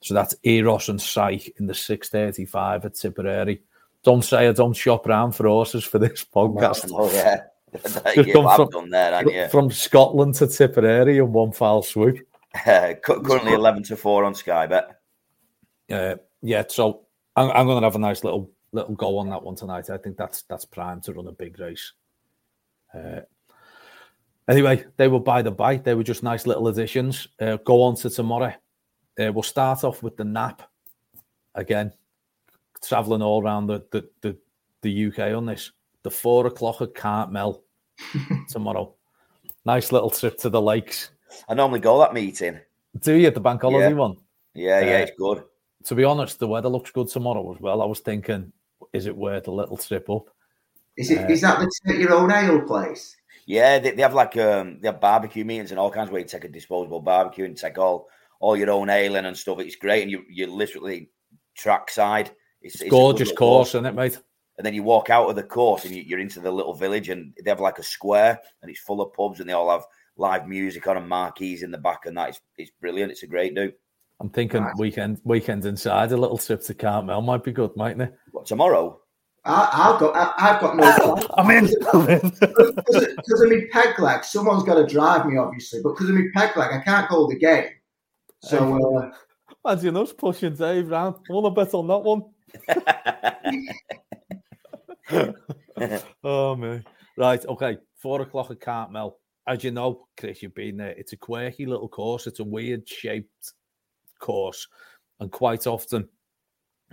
So 0.01 0.13
that's 0.13 0.33
Eros 0.43 0.87
and 0.87 1.01
Psyche 1.01 1.53
in 1.59 1.67
the 1.67 1.73
635 1.73 2.85
at 2.85 2.95
Tipperary. 2.95 3.61
Don't 4.03 4.23
say 4.23 4.47
I 4.47 4.53
don't 4.53 4.73
shop 4.73 5.05
around 5.07 5.33
for 5.33 5.45
horses 5.45 5.83
for 5.83 5.99
this 5.99 6.23
podcast. 6.23 6.89
Oh, 6.93 7.11
yeah. 7.11 7.43
you 8.15 8.31
from, 8.31 8.89
there, 8.89 9.49
from 9.49 9.69
Scotland 9.69 10.35
to 10.35 10.47
Tipperary 10.47 11.17
in 11.17 11.33
one 11.33 11.51
foul 11.51 11.83
swoop. 11.83 12.17
currently 12.55 13.53
11 13.53 13.83
to 13.83 13.97
4 13.97 14.23
on 14.23 14.33
Sky 14.33 14.67
Bet. 14.67 15.01
Uh, 15.91 16.15
yeah, 16.41 16.63
so 16.67 17.01
I'm, 17.35 17.51
I'm 17.51 17.65
going 17.67 17.81
to 17.81 17.85
have 17.85 17.95
a 17.95 17.99
nice 17.99 18.23
little 18.23 18.49
little 18.71 18.95
go 18.95 19.17
on 19.17 19.29
that 19.29 19.43
one 19.43 19.55
tonight. 19.55 19.89
I 19.89 19.97
think 19.97 20.17
that's 20.17 20.43
that's 20.43 20.65
prime 20.65 21.01
to 21.01 21.13
run 21.13 21.27
a 21.27 21.31
big 21.31 21.59
race. 21.59 21.91
Uh, 22.93 23.21
anyway, 24.49 24.85
they 24.97 25.07
were 25.07 25.19
by 25.19 25.41
the 25.41 25.51
bite. 25.51 25.83
They 25.83 25.93
were 25.93 26.03
just 26.03 26.23
nice 26.23 26.45
little 26.45 26.67
additions. 26.67 27.27
Uh, 27.39 27.57
go 27.57 27.81
on 27.83 27.95
to 27.97 28.09
tomorrow. 28.09 28.53
Uh, 29.19 29.31
we'll 29.31 29.43
start 29.43 29.83
off 29.83 30.03
with 30.03 30.17
the 30.17 30.25
nap 30.25 30.69
again 31.55 31.93
traveling 32.83 33.21
all 33.21 33.43
around 33.43 33.67
the, 33.67 33.85
the, 33.91 34.07
the, 34.21 34.37
the 34.81 35.07
UK 35.07 35.35
on 35.35 35.45
this. 35.45 35.71
The 36.03 36.11
four 36.11 36.47
o'clock 36.47 36.81
at 36.81 36.93
Cartmel 36.93 37.61
tomorrow. 38.49 38.95
Nice 39.65 39.91
little 39.91 40.09
trip 40.09 40.37
to 40.39 40.49
the 40.49 40.61
lakes. 40.61 41.11
I 41.47 41.53
normally 41.53 41.81
go 41.81 41.99
that 41.99 42.13
meeting. 42.13 42.59
Do 42.99 43.13
you 43.13 43.27
at 43.27 43.33
the 43.33 43.41
bank 43.41 43.61
holiday 43.61 43.89
yeah. 43.89 43.95
one? 43.95 44.17
Yeah, 44.53 44.79
yeah, 44.79 44.95
uh, 44.95 44.99
it's 44.99 45.11
good. 45.17 45.43
To 45.85 45.95
be 45.95 46.03
honest, 46.03 46.39
the 46.39 46.47
weather 46.47 46.69
looks 46.69 46.91
good 46.91 47.07
tomorrow 47.07 47.53
as 47.53 47.59
well. 47.61 47.81
I 47.81 47.85
was 47.85 47.99
thinking, 47.99 48.51
is 48.93 49.05
it 49.05 49.15
worth 49.15 49.47
a 49.47 49.51
little 49.51 49.77
trip 49.77 50.09
up? 50.09 50.29
Is 50.97 51.11
it? 51.11 51.19
Uh, 51.19 51.27
is 51.27 51.41
that 51.41 51.65
the 51.85 51.95
your 51.95 52.13
own 52.13 52.31
ale 52.31 52.61
place? 52.61 53.15
Yeah, 53.49 53.79
they, 53.79 53.89
they 53.89 54.03
have 54.03 54.13
like 54.13 54.37
um, 54.37 54.77
they 54.79 54.87
have 54.89 55.01
barbecue 55.01 55.43
meetings 55.43 55.71
and 55.71 55.79
all 55.79 55.89
kinds 55.89 56.09
of 56.09 56.13
ways. 56.13 56.31
You 56.31 56.39
take 56.39 56.47
a 56.47 56.53
disposable 56.53 57.01
barbecue 57.01 57.45
and 57.45 57.57
take 57.57 57.79
all 57.79 58.07
all 58.39 58.55
your 58.55 58.69
own 58.69 58.91
ale 58.91 59.15
and 59.15 59.35
stuff. 59.35 59.59
It's 59.59 59.75
great, 59.75 60.03
and 60.03 60.11
you 60.11 60.23
you 60.29 60.45
literally 60.45 61.09
trackside. 61.57 62.29
It's, 62.61 62.79
it's 62.79 62.91
gorgeous 62.91 63.31
course, 63.31 63.69
isn't 63.69 63.87
it, 63.87 63.95
mate? 63.95 64.21
And 64.57 64.65
then 64.65 64.75
you 64.75 64.83
walk 64.83 65.09
out 65.09 65.27
of 65.27 65.35
the 65.35 65.41
course 65.41 65.83
and 65.85 65.95
you, 65.95 66.15
are 66.15 66.19
into 66.19 66.39
the 66.39 66.51
little 66.51 66.75
village, 66.75 67.09
and 67.09 67.33
they 67.43 67.49
have 67.49 67.59
like 67.59 67.79
a 67.79 67.83
square, 67.83 68.39
and 68.61 68.69
it's 68.69 68.81
full 68.81 69.01
of 69.01 69.13
pubs, 69.13 69.39
and 69.39 69.49
they 69.49 69.53
all 69.53 69.71
have 69.71 69.85
live 70.15 70.47
music 70.47 70.85
on 70.85 70.97
and 70.97 71.09
marquees 71.09 71.63
in 71.63 71.71
the 71.71 71.77
back, 71.79 72.05
and 72.05 72.15
that 72.17 72.29
is 72.29 72.41
it's 72.55 72.71
brilliant. 72.79 73.11
It's 73.11 73.23
a 73.23 73.27
great 73.27 73.55
do. 73.55 73.71
I'm 74.19 74.29
thinking 74.29 74.61
right. 74.61 74.77
weekend 74.77 75.21
weekend 75.23 75.65
inside 75.65 76.11
a 76.11 76.17
little 76.17 76.37
trip 76.37 76.61
to 76.65 76.75
Cartmel 76.75 77.23
might 77.23 77.43
be 77.43 77.51
good, 77.51 77.75
mightn't 77.75 78.03
it? 78.03 78.13
What 78.31 78.45
tomorrow? 78.45 79.01
I, 79.45 79.69
have 79.71 79.99
got 79.99 80.15
I, 80.15 80.47
have 80.47 80.61
got 80.61 80.75
no. 80.75 81.27
I'm 81.37 81.49
in. 81.51 81.65
Because 81.65 83.41
of 83.41 83.49
my 83.49 83.61
peg 83.71 83.99
leg, 83.99 84.23
someone's 84.23 84.63
got 84.63 84.75
to 84.75 84.85
drive 84.85 85.25
me, 85.25 85.37
obviously. 85.37 85.81
But 85.81 85.93
because 85.93 86.09
of 86.09 86.15
my 86.15 86.25
peg 86.35 86.55
leg, 86.57 86.71
I 86.73 86.79
can't 86.83 87.09
go 87.09 87.27
the 87.27 87.37
game. 87.37 87.69
So. 88.43 88.97
Uh, 88.97 89.11
Imagine 89.65 89.97
us 89.97 90.13
pushing 90.13 90.55
Dave 90.55 90.89
round. 90.89 91.15
I 91.29 91.33
want 91.33 91.45
to 91.45 91.63
bet 91.63 91.73
on 91.73 91.87
that 91.87 91.99
one. 91.99 92.23
oh 96.23 96.55
man. 96.55 96.85
Right, 97.17 97.45
okay. 97.45 97.77
Four 97.97 98.21
o'clock 98.21 98.51
at 98.51 98.61
Cartmel. 98.61 99.17
As 99.47 99.63
you 99.63 99.71
know, 99.71 100.07
Chris, 100.17 100.41
you've 100.41 100.55
been 100.55 100.77
there. 100.77 100.91
It's 100.91 101.13
a 101.13 101.17
quirky 101.17 101.65
little 101.65 101.89
course. 101.89 102.27
It's 102.27 102.39
a 102.39 102.43
weird 102.43 102.87
shaped 102.87 103.53
course. 104.19 104.67
And 105.19 105.31
quite 105.31 105.67
often, 105.67 106.07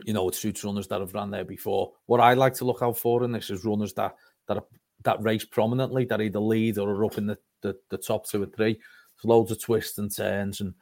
you 0.04 0.12
know, 0.12 0.28
it 0.28 0.34
suits 0.34 0.64
runners 0.64 0.88
that 0.88 1.00
have 1.00 1.14
run 1.14 1.30
there 1.30 1.44
before. 1.44 1.92
What 2.06 2.20
I 2.20 2.34
like 2.34 2.54
to 2.54 2.64
look 2.64 2.82
out 2.82 2.98
for 2.98 3.24
in 3.24 3.32
this 3.32 3.50
is 3.50 3.64
runners 3.64 3.94
that 3.94 4.14
that 4.46 4.58
are 4.58 4.64
that 5.04 5.22
race 5.22 5.44
prominently, 5.44 6.04
that 6.06 6.20
either 6.20 6.40
lead 6.40 6.78
or 6.78 6.90
are 6.90 7.04
up 7.04 7.18
in 7.18 7.26
the, 7.26 7.38
the, 7.62 7.76
the 7.90 7.98
top 7.98 8.26
two 8.26 8.42
or 8.42 8.46
three. 8.46 8.74
There's 8.74 9.24
loads 9.24 9.50
of 9.50 9.60
twists 9.60 9.98
and 9.98 10.14
turns, 10.14 10.60
and 10.60 10.74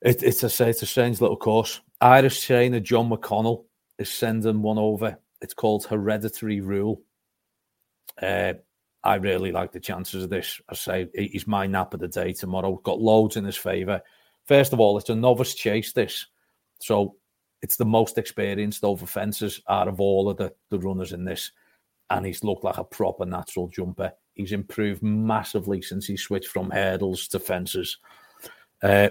it, 0.00 0.22
it's 0.22 0.42
a 0.42 0.68
it's 0.68 0.82
a 0.82 0.86
strange 0.86 1.20
little 1.20 1.36
course. 1.36 1.80
Irish 2.00 2.46
trainer 2.46 2.80
John 2.80 3.10
McConnell 3.10 3.64
is 3.98 4.08
sending 4.08 4.62
one 4.62 4.78
over. 4.78 5.18
It's 5.40 5.54
called 5.54 5.84
Hereditary 5.84 6.60
Rule. 6.60 7.02
Uh, 8.20 8.54
I 9.04 9.16
really 9.16 9.52
like 9.52 9.72
the 9.72 9.80
chances 9.80 10.24
of 10.24 10.30
this. 10.30 10.60
I 10.68 10.74
say 10.74 11.08
he's 11.14 11.46
my 11.46 11.66
nap 11.66 11.94
of 11.94 12.00
the 12.00 12.08
day 12.08 12.32
tomorrow. 12.32 12.80
Got 12.82 13.00
loads 13.00 13.36
in 13.36 13.44
his 13.44 13.56
favour. 13.56 14.02
First 14.46 14.72
of 14.72 14.80
all, 14.80 14.98
it's 14.98 15.10
a 15.10 15.14
novice 15.14 15.54
chase. 15.54 15.92
This, 15.92 16.26
so 16.80 17.16
it's 17.62 17.76
the 17.76 17.84
most 17.84 18.18
experienced 18.18 18.84
over 18.84 19.06
fences 19.06 19.60
out 19.68 19.88
of 19.88 20.00
all 20.00 20.28
of 20.28 20.36
the, 20.36 20.52
the 20.70 20.78
runners 20.78 21.12
in 21.12 21.24
this, 21.24 21.52
and 22.10 22.24
he's 22.24 22.44
looked 22.44 22.64
like 22.64 22.78
a 22.78 22.84
proper 22.84 23.24
natural 23.24 23.68
jumper. 23.68 24.12
He's 24.34 24.52
improved 24.52 25.02
massively 25.02 25.82
since 25.82 26.06
he 26.06 26.16
switched 26.16 26.48
from 26.48 26.70
hurdles 26.70 27.26
to 27.28 27.40
fences. 27.40 27.98
Uh, 28.82 29.10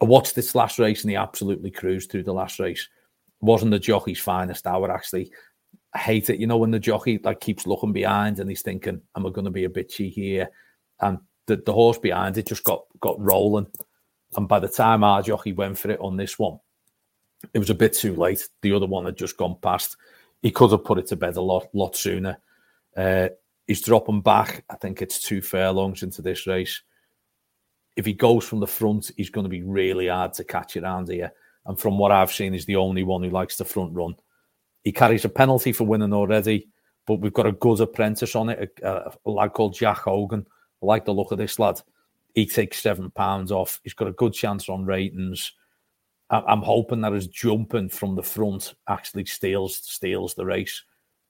I 0.00 0.04
watched 0.04 0.34
this 0.34 0.54
last 0.54 0.78
race 0.78 1.02
and 1.02 1.10
he 1.10 1.16
absolutely 1.16 1.70
cruised 1.70 2.10
through 2.10 2.24
the 2.24 2.32
last 2.32 2.58
race. 2.58 2.88
Wasn't 3.40 3.70
the 3.70 3.78
jockey's 3.78 4.20
finest 4.20 4.66
hour 4.66 4.90
actually. 4.92 5.32
I 5.94 5.98
hate 5.98 6.30
it. 6.30 6.38
You 6.38 6.46
know, 6.46 6.56
when 6.56 6.70
the 6.70 6.78
jockey 6.78 7.20
like 7.22 7.40
keeps 7.40 7.66
looking 7.66 7.92
behind 7.92 8.38
and 8.38 8.48
he's 8.48 8.62
thinking, 8.62 9.00
"Am 9.16 9.26
I 9.26 9.30
going 9.30 9.44
to 9.44 9.50
be 9.50 9.64
a 9.64 9.70
bit 9.70 9.90
cheeky 9.90 10.22
here?" 10.22 10.50
And 11.00 11.18
the, 11.46 11.56
the 11.56 11.72
horse 11.72 11.98
behind 11.98 12.36
it 12.38 12.46
just 12.46 12.64
got 12.64 12.84
got 13.00 13.20
rolling. 13.20 13.66
And 14.36 14.48
by 14.48 14.58
the 14.58 14.68
time 14.68 15.04
our 15.04 15.22
jockey 15.22 15.52
went 15.52 15.78
for 15.78 15.90
it 15.90 16.00
on 16.00 16.16
this 16.16 16.38
one, 16.38 16.58
it 17.52 17.58
was 17.58 17.70
a 17.70 17.74
bit 17.74 17.94
too 17.94 18.14
late. 18.14 18.48
The 18.62 18.72
other 18.72 18.86
one 18.86 19.04
had 19.04 19.16
just 19.16 19.36
gone 19.36 19.56
past. 19.60 19.96
He 20.42 20.50
could 20.50 20.70
have 20.72 20.84
put 20.84 20.98
it 20.98 21.06
to 21.08 21.16
bed 21.16 21.36
a 21.36 21.40
lot 21.40 21.68
lot 21.74 21.96
sooner. 21.96 22.38
Uh, 22.96 23.28
he's 23.66 23.82
dropping 23.82 24.20
back. 24.20 24.64
I 24.70 24.76
think 24.76 25.02
it's 25.02 25.22
two 25.22 25.40
furlongs 25.40 26.02
into 26.02 26.22
this 26.22 26.46
race. 26.46 26.82
If 27.96 28.06
he 28.06 28.12
goes 28.12 28.44
from 28.44 28.60
the 28.60 28.66
front, 28.66 29.10
he's 29.16 29.30
going 29.30 29.44
to 29.44 29.50
be 29.50 29.62
really 29.62 30.08
hard 30.08 30.34
to 30.34 30.44
catch 30.44 30.76
around 30.76 31.08
here. 31.08 31.32
And 31.66 31.78
from 31.78 31.98
what 31.98 32.12
I've 32.12 32.32
seen, 32.32 32.52
he's 32.52 32.66
the 32.66 32.76
only 32.76 33.04
one 33.04 33.22
who 33.22 33.30
likes 33.30 33.56
the 33.56 33.64
front 33.64 33.94
run. 33.94 34.16
He 34.82 34.92
carries 34.92 35.24
a 35.24 35.28
penalty 35.28 35.72
for 35.72 35.84
winning 35.84 36.12
already, 36.12 36.68
but 37.06 37.20
we've 37.20 37.32
got 37.32 37.46
a 37.46 37.52
good 37.52 37.80
apprentice 37.80 38.36
on 38.36 38.50
it, 38.50 38.78
a, 38.82 39.12
a 39.24 39.30
lad 39.30 39.54
called 39.54 39.74
Jack 39.74 39.98
Hogan. 39.98 40.46
I 40.82 40.86
like 40.86 41.04
the 41.06 41.14
look 41.14 41.32
of 41.32 41.38
this 41.38 41.58
lad. 41.58 41.80
He 42.34 42.46
takes 42.46 42.82
seven 42.82 43.10
pounds 43.10 43.50
off. 43.50 43.80
He's 43.82 43.94
got 43.94 44.08
a 44.08 44.12
good 44.12 44.34
chance 44.34 44.68
on 44.68 44.84
ratings. 44.84 45.52
I'm 46.30 46.62
hoping 46.62 47.02
that 47.02 47.12
his 47.12 47.26
jumping 47.26 47.88
from 47.88 48.14
the 48.14 48.22
front 48.22 48.74
actually 48.88 49.26
steals 49.26 49.76
steals 49.76 50.34
the 50.34 50.46
race 50.46 50.82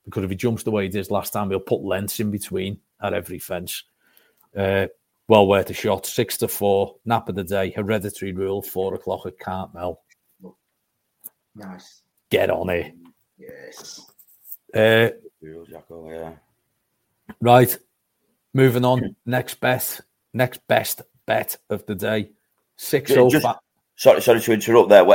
because 0.04 0.24
if 0.24 0.30
he 0.30 0.37
jumps 0.37 0.62
the 0.62 0.70
way 0.70 0.85
he 0.85 0.88
did 0.88 1.11
last 1.11 1.33
time, 1.33 1.50
he'll 1.50 1.61
put 1.61 1.83
lengths 1.83 2.20
in 2.20 2.30
between 2.30 2.78
at 3.02 3.12
every 3.12 3.38
fence. 3.38 3.85
Uh, 4.57 4.87
well 5.26 5.46
worth 5.46 5.70
a 5.70 5.74
shot. 5.74 6.07
Six 6.07 6.37
to 6.38 6.48
four, 6.48 6.96
nap 7.04 7.28
of 7.28 7.35
the 7.35 7.44
day, 7.44 7.70
hereditary 7.70 8.33
rule, 8.33 8.62
four 8.62 8.94
o'clock 8.94 9.26
at 9.26 9.38
Cartmel. 9.38 10.00
Nice. 11.54 12.02
Get 12.30 12.50
on 12.50 12.68
it. 12.70 12.94
Yes. 13.38 14.00
Uh, 14.74 15.11
yeah. 15.42 16.33
Right. 17.40 17.76
Moving 18.52 18.85
on. 18.85 19.16
Next 19.24 19.61
best. 19.61 20.02
Next 20.33 20.66
best 20.66 21.02
bet 21.26 21.57
of 21.70 21.87
the 21.87 21.94
day. 21.94 22.30
Six 22.76 23.12
Six 23.12 23.18
oh 23.18 23.40
five. 23.40 23.57
Sorry, 23.96 24.20
sorry 24.20 24.40
to 24.40 24.52
interrupt 24.52 24.88
there. 24.88 25.07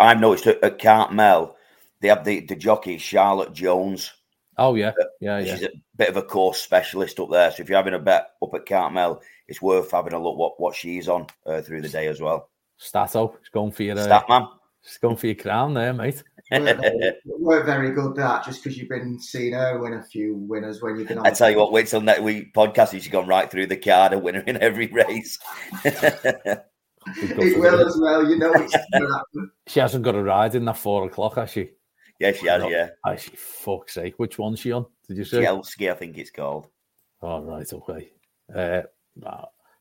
I've 0.00 0.20
noticed 0.20 0.46
at 0.46 0.78
Cartmel 0.78 1.56
they 2.00 2.08
have 2.08 2.24
the, 2.24 2.40
the 2.40 2.56
jockey 2.56 2.98
Charlotte 2.98 3.52
Jones. 3.52 4.12
Oh 4.56 4.74
yeah, 4.74 4.88
uh, 4.88 5.04
yeah, 5.20 5.38
yeah. 5.38 5.54
She's 5.54 5.64
a 5.64 5.70
bit 5.96 6.08
of 6.08 6.16
a 6.16 6.22
course 6.22 6.60
specialist 6.60 7.18
up 7.20 7.30
there. 7.30 7.50
So 7.50 7.62
if 7.62 7.68
you're 7.68 7.78
having 7.78 7.94
a 7.94 7.98
bet 7.98 8.30
up 8.42 8.54
at 8.54 8.66
Cartmel, 8.66 9.22
it's 9.48 9.62
worth 9.62 9.90
having 9.90 10.12
a 10.12 10.22
look 10.22 10.36
what 10.36 10.60
what 10.60 10.74
she's 10.74 11.08
on 11.08 11.26
uh, 11.46 11.60
through 11.60 11.82
the 11.82 11.88
day 11.88 12.08
as 12.08 12.20
well. 12.20 12.50
Stato, 12.76 13.36
it's 13.40 13.48
going 13.48 13.72
for 13.72 13.82
your 13.82 13.98
uh, 13.98 14.06
Statman. 14.06 14.48
It's 14.82 14.98
going 14.98 15.16
for 15.16 15.26
your 15.26 15.36
crown 15.36 15.74
there, 15.74 15.92
mate. 15.92 16.22
we're, 16.50 17.62
very 17.64 17.92
good 17.92 18.16
that 18.16 18.44
just 18.44 18.64
because 18.64 18.78
you've 18.78 18.88
been 18.88 19.20
seeing 19.20 19.52
her 19.52 19.78
win 19.78 19.92
a 19.92 20.02
few 20.02 20.34
winners 20.34 20.80
when 20.80 20.96
you've 20.96 21.08
been 21.08 21.18
on. 21.18 21.26
I 21.26 21.30
tell 21.30 21.50
you 21.50 21.58
what, 21.58 21.70
wait 21.70 21.88
till 21.88 22.00
next 22.00 22.22
week 22.22 22.54
podcast. 22.54 22.92
She's 22.92 23.08
gone 23.08 23.28
right 23.28 23.50
through 23.50 23.66
the 23.66 23.76
card, 23.76 24.14
a 24.14 24.18
winner 24.18 24.40
in 24.40 24.56
every 24.56 24.86
race. 24.86 25.38
it 27.06 27.58
will 27.58 27.86
as 27.86 27.96
well, 27.98 28.28
you 28.28 28.36
know. 28.36 28.52
she 29.66 29.80
hasn't 29.80 30.04
got 30.04 30.14
a 30.14 30.22
ride 30.22 30.54
in 30.54 30.64
that 30.66 30.76
four 30.76 31.06
o'clock, 31.06 31.36
has 31.36 31.50
she? 31.50 31.70
Yeah, 32.18 32.32
she 32.32 32.46
has. 32.48 32.62
Yeah. 32.68 32.90
I 33.04 33.16
she 33.16 33.30
fuck's 33.36 33.94
sake. 33.94 34.14
Which 34.18 34.38
one's 34.38 34.60
she 34.60 34.72
on? 34.72 34.86
Did 35.08 35.16
you 35.16 35.24
say? 35.24 35.42
Chelsea, 35.42 35.90
I 35.90 35.94
think 35.94 36.18
it's 36.18 36.30
called. 36.30 36.66
Oh 37.22 37.42
right, 37.42 37.72
okay. 37.72 38.10
Uh, 38.54 38.82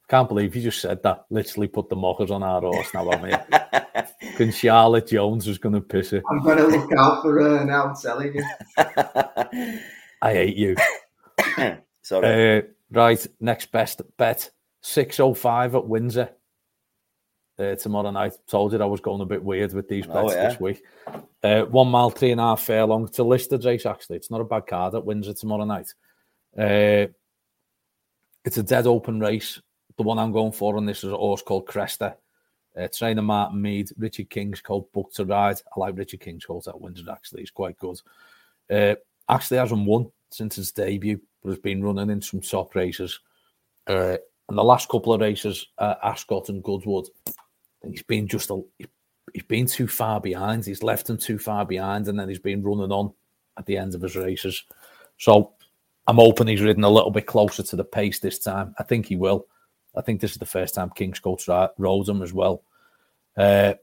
can't 0.09 0.27
believe 0.27 0.55
you 0.55 0.61
just 0.61 0.81
said 0.81 1.03
that. 1.03 1.25
Literally 1.29 1.67
put 1.67 1.87
the 1.87 1.95
mockers 1.95 2.31
on 2.31 2.41
our 2.41 2.61
horse 2.61 2.93
now, 2.93 3.09
haven't 3.11 3.31
you? 3.31 4.29
Can 4.37 4.51
Charlotte 4.51 5.07
Jones 5.07 5.47
was 5.47 5.59
going 5.59 5.75
to 5.75 5.81
piss 5.81 6.13
it. 6.13 6.23
I'm 6.29 6.41
going 6.41 6.57
to 6.57 6.67
look 6.67 6.91
out 6.97 7.21
for 7.21 7.39
her 7.39 7.63
now, 7.63 7.85
I'm 7.85 7.95
telling 7.95 8.33
you. 8.33 8.43
I 10.21 10.33
hate 10.33 10.57
you. 10.57 10.75
Sorry. 12.01 12.57
Uh, 12.57 12.61
right, 12.91 13.27
next 13.39 13.71
best 13.71 14.01
bet 14.17 14.49
6.05 14.83 15.75
at 15.75 15.87
Windsor 15.87 16.29
uh, 17.59 17.75
tomorrow 17.75 18.11
night. 18.11 18.33
Told 18.47 18.73
you 18.73 18.81
I 18.81 18.85
was 18.85 19.01
going 19.01 19.21
a 19.21 19.25
bit 19.25 19.43
weird 19.43 19.73
with 19.73 19.87
these 19.87 20.07
bets 20.07 20.17
oh, 20.17 20.31
yeah. 20.31 20.49
this 20.49 20.59
week. 20.59 20.83
Uh, 21.43 21.61
one 21.63 21.89
mile, 21.89 22.09
three 22.09 22.31
and 22.31 22.41
a 22.41 22.43
half 22.45 22.61
furlong 22.61 23.07
to 23.09 23.23
listed 23.23 23.65
race, 23.65 23.85
actually. 23.85 24.17
It's 24.17 24.31
not 24.31 24.41
a 24.41 24.45
bad 24.45 24.67
card 24.67 24.95
at 24.95 25.05
Windsor 25.05 25.33
tomorrow 25.33 25.65
night. 25.65 25.93
Uh, 26.57 27.07
it's 28.45 28.57
a 28.57 28.63
dead 28.63 28.87
open 28.87 29.19
race 29.19 29.59
the 29.99 30.03
one 30.03 30.17
I'm 30.17 30.31
going 30.31 30.53
for 30.53 30.77
on 30.77 30.85
this 30.85 31.03
is 31.03 31.11
a 31.11 31.17
horse 31.17 31.41
called 31.41 31.67
Cresta. 31.67 32.15
Uh, 32.75 32.87
trainer 32.87 33.21
Martin 33.21 33.61
Meade, 33.61 33.89
Richard 33.97 34.29
Kingscote's 34.29 34.89
Book 34.93 35.11
to 35.13 35.25
Ride. 35.25 35.57
I 35.75 35.79
like 35.79 35.97
Richard 35.97 36.21
King's 36.21 36.45
horse 36.45 36.69
at 36.69 36.79
Windsor, 36.79 37.11
actually. 37.11 37.41
He's 37.41 37.51
quite 37.51 37.77
good. 37.77 37.99
Uh, 38.69 38.95
actually 39.27 39.57
hasn't 39.57 39.85
won 39.85 40.09
since 40.31 40.55
his 40.55 40.71
debut, 40.71 41.19
but 41.43 41.49
has 41.49 41.59
been 41.59 41.83
running 41.83 42.09
in 42.09 42.21
some 42.21 42.39
top 42.39 42.75
races. 42.75 43.19
Uh, 43.87 44.15
and 44.47 44.57
the 44.57 44.63
last 44.63 44.87
couple 44.87 45.11
of 45.11 45.19
races, 45.19 45.67
uh, 45.79 45.95
Ascot 46.01 46.47
and 46.47 46.63
Goodwood, 46.63 47.09
he's 47.87 48.03
been 48.03 48.27
just 48.27 48.49
a, 48.49 48.61
he's 49.33 49.43
been 49.43 49.65
too 49.65 49.87
far 49.87 50.19
behind. 50.19 50.65
He's 50.65 50.83
left 50.83 51.09
him 51.09 51.17
too 51.17 51.39
far 51.39 51.65
behind, 51.65 52.07
and 52.07 52.19
then 52.19 52.29
he's 52.29 52.39
been 52.39 52.63
running 52.63 52.91
on 52.91 53.13
at 53.57 53.65
the 53.65 53.77
end 53.77 53.95
of 53.95 54.01
his 54.01 54.15
races. 54.15 54.63
So 55.17 55.53
I'm 56.07 56.17
hoping 56.17 56.47
he's 56.47 56.61
ridden 56.61 56.83
a 56.83 56.89
little 56.89 57.11
bit 57.11 57.27
closer 57.27 57.63
to 57.63 57.75
the 57.75 57.83
pace 57.83 58.19
this 58.19 58.39
time. 58.39 58.73
I 58.79 58.83
think 58.83 59.05
he 59.05 59.15
will. 59.15 59.47
I 59.95 60.01
think 60.01 60.21
this 60.21 60.31
is 60.31 60.37
the 60.37 60.45
first 60.45 60.75
time 60.75 60.89
Kingscote 60.89 61.69
rode 61.77 62.09
him 62.09 62.21
as 62.21 62.33
well. 62.33 62.63
Uh, 63.35 63.73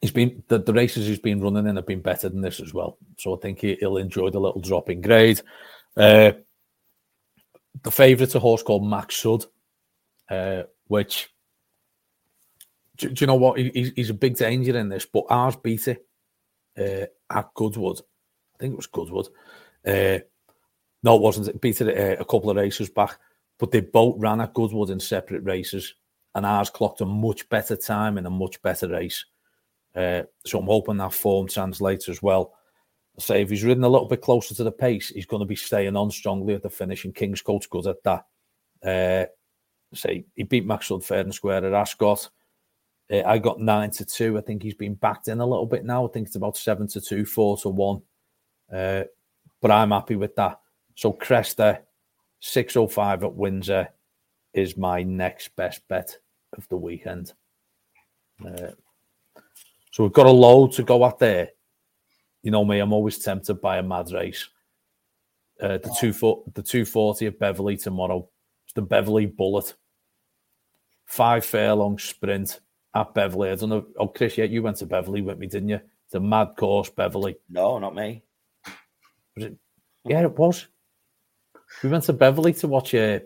he's 0.00 0.10
been 0.10 0.42
the, 0.48 0.58
the 0.58 0.72
races 0.72 1.06
he's 1.06 1.18
been 1.18 1.40
running 1.40 1.66
in 1.66 1.76
have 1.76 1.86
been 1.86 2.00
better 2.00 2.28
than 2.28 2.40
this 2.40 2.60
as 2.60 2.74
well. 2.74 2.98
So 3.18 3.36
I 3.36 3.38
think 3.40 3.60
he, 3.60 3.78
will 3.80 3.96
enjoy 3.96 4.30
the 4.30 4.40
little 4.40 4.60
drop 4.60 4.90
in 4.90 5.00
grade. 5.00 5.40
Uh, 5.96 6.32
the 7.82 7.90
favourite's 7.90 8.34
a 8.34 8.40
horse 8.40 8.62
called 8.62 8.86
Max 8.86 9.16
Sud, 9.16 9.44
uh, 10.30 10.64
which 10.88 11.29
do, 13.00 13.08
do, 13.10 13.22
you 13.22 13.26
know 13.26 13.34
what? 13.34 13.58
He, 13.58 13.92
he's 13.96 14.10
a 14.10 14.14
big 14.14 14.36
danger 14.36 14.76
in 14.78 14.88
this, 14.88 15.06
but 15.06 15.24
ours 15.30 15.56
beat 15.56 15.88
it 15.88 16.06
uh, 16.78 17.06
at 17.36 17.54
Goodwood. 17.54 18.00
I 18.54 18.58
think 18.58 18.72
it 18.74 18.76
was 18.76 18.86
Goodwood. 18.86 19.28
Uh, 19.86 20.18
no, 21.02 21.16
it 21.16 21.22
wasn't. 21.22 21.48
It 21.48 21.60
beat 21.60 21.80
it 21.80 21.88
uh, 21.88 22.20
a 22.20 22.24
couple 22.24 22.50
of 22.50 22.56
races 22.56 22.90
back 22.90 23.18
but 23.60 23.70
they 23.70 23.80
both 23.80 24.16
ran 24.18 24.40
at 24.40 24.54
Goodwood 24.54 24.90
in 24.90 24.98
separate 24.98 25.44
races, 25.44 25.94
and 26.34 26.46
ours 26.46 26.70
clocked 26.70 27.02
a 27.02 27.06
much 27.06 27.48
better 27.50 27.76
time 27.76 28.16
in 28.16 28.24
a 28.26 28.30
much 28.30 28.60
better 28.62 28.88
race. 28.88 29.26
Uh, 29.94 30.22
so 30.46 30.58
I'm 30.58 30.66
hoping 30.66 30.96
that 30.96 31.12
form 31.12 31.46
translates 31.46 32.08
as 32.08 32.22
well. 32.22 32.54
I 33.18 33.20
say 33.20 33.42
if 33.42 33.50
he's 33.50 33.64
ridden 33.64 33.84
a 33.84 33.88
little 33.88 34.08
bit 34.08 34.22
closer 34.22 34.54
to 34.54 34.64
the 34.64 34.72
pace, 34.72 35.10
he's 35.10 35.26
going 35.26 35.40
to 35.40 35.46
be 35.46 35.56
staying 35.56 35.94
on 35.94 36.10
strongly 36.10 36.54
at 36.54 36.62
the 36.62 36.70
finish, 36.70 37.04
and 37.04 37.14
Kingscote 37.14 37.68
good 37.68 37.86
at 37.86 38.02
that. 38.04 38.24
Uh, 38.82 39.26
say 39.94 40.24
he 40.34 40.44
beat 40.44 40.64
Maxwell 40.64 41.00
fair 41.00 41.20
and 41.20 41.34
square 41.34 41.64
at 41.64 41.74
Ascot. 41.74 42.30
Uh, 43.10 43.22
I 43.26 43.38
got 43.38 43.60
nine 43.60 43.90
to 43.92 44.04
two. 44.04 44.38
I 44.38 44.40
think 44.40 44.62
he's 44.62 44.74
been 44.74 44.94
backed 44.94 45.28
in 45.28 45.40
a 45.40 45.46
little 45.46 45.66
bit 45.66 45.84
now. 45.84 46.06
I 46.06 46.10
think 46.10 46.28
it's 46.28 46.36
about 46.36 46.56
seven 46.56 46.86
to 46.88 47.00
two, 47.00 47.24
four 47.24 47.56
to 47.58 47.68
one. 47.68 48.02
Uh, 48.72 49.04
but 49.60 49.70
I'm 49.70 49.90
happy 49.90 50.16
with 50.16 50.36
that. 50.36 50.60
So 50.94 51.12
Cresta, 51.12 51.80
605 52.40 53.24
at 53.24 53.34
Windsor 53.34 53.88
is 54.54 54.76
my 54.76 55.02
next 55.02 55.54
best 55.56 55.86
bet 55.88 56.16
of 56.56 56.68
the 56.68 56.76
weekend. 56.76 57.32
Uh, 58.44 58.72
so 59.92 60.04
we've 60.04 60.12
got 60.12 60.26
a 60.26 60.30
load 60.30 60.72
to 60.72 60.82
go 60.82 61.04
at 61.06 61.18
there. 61.18 61.50
You 62.42 62.50
know 62.50 62.64
me, 62.64 62.78
I'm 62.78 62.92
always 62.92 63.18
tempted 63.18 63.60
by 63.60 63.78
a 63.78 63.82
mad 63.82 64.10
race. 64.12 64.48
Uh, 65.60 65.76
the 65.78 65.94
two 65.98 66.12
foot, 66.12 66.38
the 66.54 66.62
240 66.62 67.26
at 67.26 67.38
Beverley 67.38 67.76
tomorrow. 67.76 68.28
It's 68.64 68.72
the 68.72 68.82
Beverley 68.82 69.26
Bullet. 69.26 69.74
Five 71.04 71.44
furlong 71.44 71.98
sprint 71.98 72.60
at 72.94 73.14
Beverley. 73.14 73.50
I 73.50 73.54
don't 73.54 73.68
know. 73.68 73.86
Oh, 73.98 74.08
Chris, 74.08 74.36
yeah, 74.38 74.44
you 74.44 74.62
went 74.62 74.76
to 74.78 74.86
Beverley 74.86 75.22
with 75.22 75.38
me, 75.38 75.46
didn't 75.46 75.68
you? 75.68 75.80
It's 76.06 76.14
a 76.14 76.20
mad 76.20 76.56
course, 76.56 76.90
Beverley. 76.90 77.36
No, 77.48 77.78
not 77.78 77.94
me. 77.94 78.22
Was 79.36 79.46
it? 79.46 79.56
Yeah, 80.04 80.22
it 80.22 80.36
was. 80.36 80.66
we 81.82 81.88
went 81.88 82.04
to 82.04 82.12
Beverley 82.12 82.52
to 82.54 82.68
watch 82.68 82.94
uh, 82.94 83.20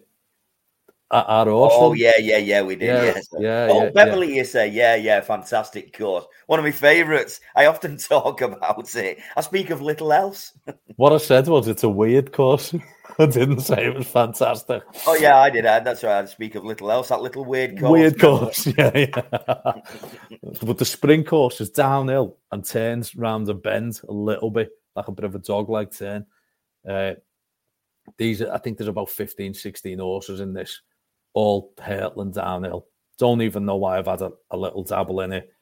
uh, 1.11 1.25
our. 1.27 1.49
Oh 1.49 1.93
yeah, 1.93 2.19
yeah, 2.19 2.39
yeah, 2.39 2.63
we 2.63 2.77
did. 2.77 2.87
Yeah, 2.87 3.03
yeah. 3.05 3.21
yeah 3.39 3.69
oh, 3.71 3.85
yeah, 3.85 3.91
Beverley, 3.91 4.31
yeah. 4.31 4.35
you 4.37 4.45
say, 4.45 4.69
yeah, 4.69 4.97
yeah, 4.97 5.21
fantastic 5.21 5.97
course. 5.97 6.25
One 6.47 6.59
of 6.59 6.65
my 6.65 6.71
favourites. 6.71 7.41
I 7.55 7.67
often 7.67 7.97
talk 7.99 8.41
about 8.41 8.95
it. 8.95 9.19
I 9.37 9.41
speak 9.43 9.71
of 9.71 9.83
little 9.83 10.13
else. 10.13 10.53
what 10.97 11.13
I 11.13 11.19
said 11.19 11.47
was 11.47 11.69
it's 11.69 11.85
a 11.85 11.89
weird 11.89 12.33
course. 12.33 12.75
I 13.19 13.27
didn't 13.27 13.61
say 13.61 13.87
it 13.87 13.95
was 13.95 14.09
fantastic. 14.09 14.83
Oh 15.07 15.15
yeah, 15.15 15.39
I 15.39 15.51
did. 15.51 15.65
That's 15.65 16.03
right. 16.03 16.23
I 16.23 16.25
speak 16.25 16.55
of 16.57 16.65
little 16.65 16.91
else. 16.91 17.11
That 17.11 17.23
little 17.23 17.45
weird 17.45 17.79
course. 17.79 17.93
Weird 17.93 18.19
course. 18.19 18.67
Yeah, 18.67 18.91
yeah. 18.95 19.73
but 20.63 20.79
the 20.79 20.85
spring 20.85 21.23
course 21.23 21.61
is 21.61 21.71
downhill 21.71 22.39
and 22.51 22.65
turns 22.65 23.15
round 23.15 23.49
a 23.49 23.55
bend 23.55 24.01
a 24.09 24.13
little 24.13 24.51
bit, 24.51 24.71
like 24.97 25.07
a 25.07 25.13
bit 25.13 25.25
of 25.25 25.35
a 25.35 25.39
dog 25.39 25.69
leg 25.69 25.93
turn. 25.93 26.27
Uh, 26.89 27.13
these, 28.19 28.43
I 28.43 28.59
think, 28.59 28.79
there's 28.79 28.89
about 28.89 29.11
15, 29.11 29.55
16 29.55 29.99
horses 29.99 30.41
in 30.41 30.53
this 30.53 30.81
all 31.35 31.73
hurtling 31.81 32.31
downhill. 32.31 32.87
Don't 33.19 33.43
even 33.43 33.65
know 33.65 33.77
why 33.77 33.99
I've 33.99 34.07
had 34.07 34.23
a, 34.23 34.33
a, 34.51 34.57
little 34.57 34.83
dabble 34.83 35.21
in 35.21 35.33
it. 35.33 35.53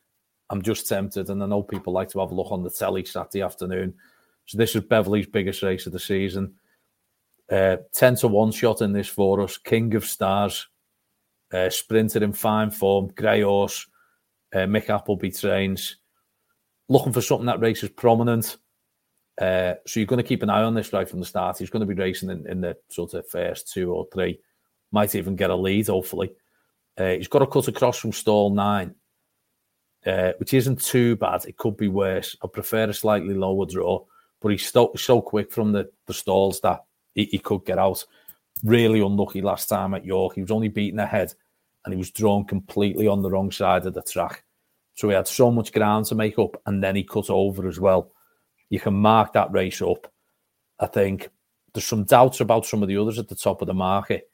I'm 0.51 0.63
just 0.63 0.89
tempted, 0.89 1.29
and 1.29 1.43
I 1.43 1.47
know 1.47 1.63
people 1.63 1.93
like 1.93 2.11
to 2.11 2.21
have 2.21 2.31
a 2.31 2.35
look 2.35 2.53
on 2.53 2.63
the 2.63 2.71
telly 2.71 3.05
Saturday 3.05 3.43
afternoon. 3.43 3.95
So 4.47 4.59
this 4.59 4.77
is 4.77 4.85
Beverley's 4.85 5.27
biggest 5.27 5.63
race 5.63 5.87
of 5.87 5.93
the 5.93 5.99
season. 5.99 6.55
Uh, 7.51 7.77
10 7.95 8.17
to 8.17 8.29
1 8.29 8.53
shot 8.53 8.83
in 8.83 8.93
this 8.93 9.09
for 9.09 9.41
us. 9.41 9.59
King 9.59 9.95
of 9.95 10.05
Stars, 10.05 10.69
uh, 11.53 11.71
sprinter 11.71 12.23
in 12.23 12.33
fine 12.33 12.71
form, 12.71 13.09
grey 13.15 13.43
horse. 13.43 13.87
Uh, 14.55 14.61
Mick 14.61 14.91
Appleby 14.91 15.31
trains. 15.31 15.97
Looking 16.89 17.13
for 17.13 17.23
something 17.23 17.47
that 17.47 17.61
races 17.61 17.89
prominent. 17.91 18.59
Uh, 19.41 19.75
so 19.87 20.01
you're 20.01 20.07
going 20.07 20.23
to 20.23 20.29
keep 20.29 20.43
an 20.43 20.51
eye 20.51 20.63
on 20.63 20.75
this 20.75 20.93
right 20.93 21.09
from 21.09 21.21
the 21.21 21.27
start. 21.27 21.59
He's 21.59 21.71
going 21.71 21.87
to 21.87 21.95
be 21.95 22.01
racing 22.01 22.31
in, 22.31 22.47
in 22.47 22.61
the 22.61 22.77
sort 22.91 23.15
of 23.15 23.27
first 23.29 23.73
two 23.73 23.93
or 23.93 24.07
three 24.13 24.39
might 24.93 25.15
even 25.15 25.37
get 25.37 25.51
a 25.51 25.57
lead, 25.57 25.89
hopefully. 25.89 26.33
Uh, 26.97 27.13
he's 27.13 27.29
got 27.29 27.41
to 27.41 27.47
cut 27.47 27.69
across 27.69 27.99
from 27.99 28.13
stall 28.13 28.51
nine, 28.51 28.95
uh, 30.07 30.33
which 30.39 30.55
isn't 30.55 30.83
too 30.83 31.17
bad. 31.17 31.45
It 31.47 31.57
could 31.57 31.77
be 31.77 31.89
worse. 31.89 32.37
I 32.43 32.47
prefer 32.47 32.85
a 32.85 32.95
slightly 32.95 33.35
lower 33.35 33.67
draw, 33.67 34.05
but 34.41 34.51
he's 34.51 34.71
so, 34.71 34.93
so 34.97 35.23
quick 35.23 35.51
from 35.51 35.73
the, 35.73 35.91
the 36.07 36.15
stalls 36.15 36.61
that 36.61 36.85
he, 37.15 37.25
he 37.25 37.39
could 37.39 37.65
get 37.65 37.79
out. 37.79 38.05
Really 38.63 39.01
unlucky 39.01 39.41
last 39.41 39.69
time 39.69 39.95
at 39.95 40.05
York. 40.05 40.35
He 40.35 40.43
was 40.43 40.51
only 40.51 40.69
beaten 40.69 41.01
ahead 41.01 41.33
and 41.85 41.95
he 41.95 41.99
was 41.99 42.11
drawn 42.11 42.45
completely 42.45 43.09
on 43.09 43.23
the 43.23 43.31
wrong 43.31 43.51
side 43.51 43.87
of 43.87 43.95
the 43.95 44.03
track. 44.03 44.45
So 44.95 45.09
he 45.09 45.15
had 45.15 45.27
so 45.27 45.51
much 45.51 45.73
ground 45.73 46.07
to 46.07 46.15
make 46.15 46.39
up 46.39 46.61
and 46.67 46.83
then 46.83 46.97
he 46.97 47.03
cut 47.03 47.31
over 47.31 47.67
as 47.67 47.81
well. 47.81 48.13
You 48.69 48.79
can 48.79 48.95
mark 48.95 49.33
that 49.33 49.51
race 49.51 49.81
up. 49.83 50.13
I 50.79 50.87
think 50.87 51.31
there's 51.73 51.87
some 51.87 52.05
doubts 52.05 52.41
about 52.41 52.67
some 52.67 52.83
of 52.83 52.89
the 52.89 52.99
others 52.99 53.19
at 53.19 53.29
the 53.29 53.35
top 53.35 53.63
of 53.63 53.67
the 53.67 53.75
market. 53.75 54.31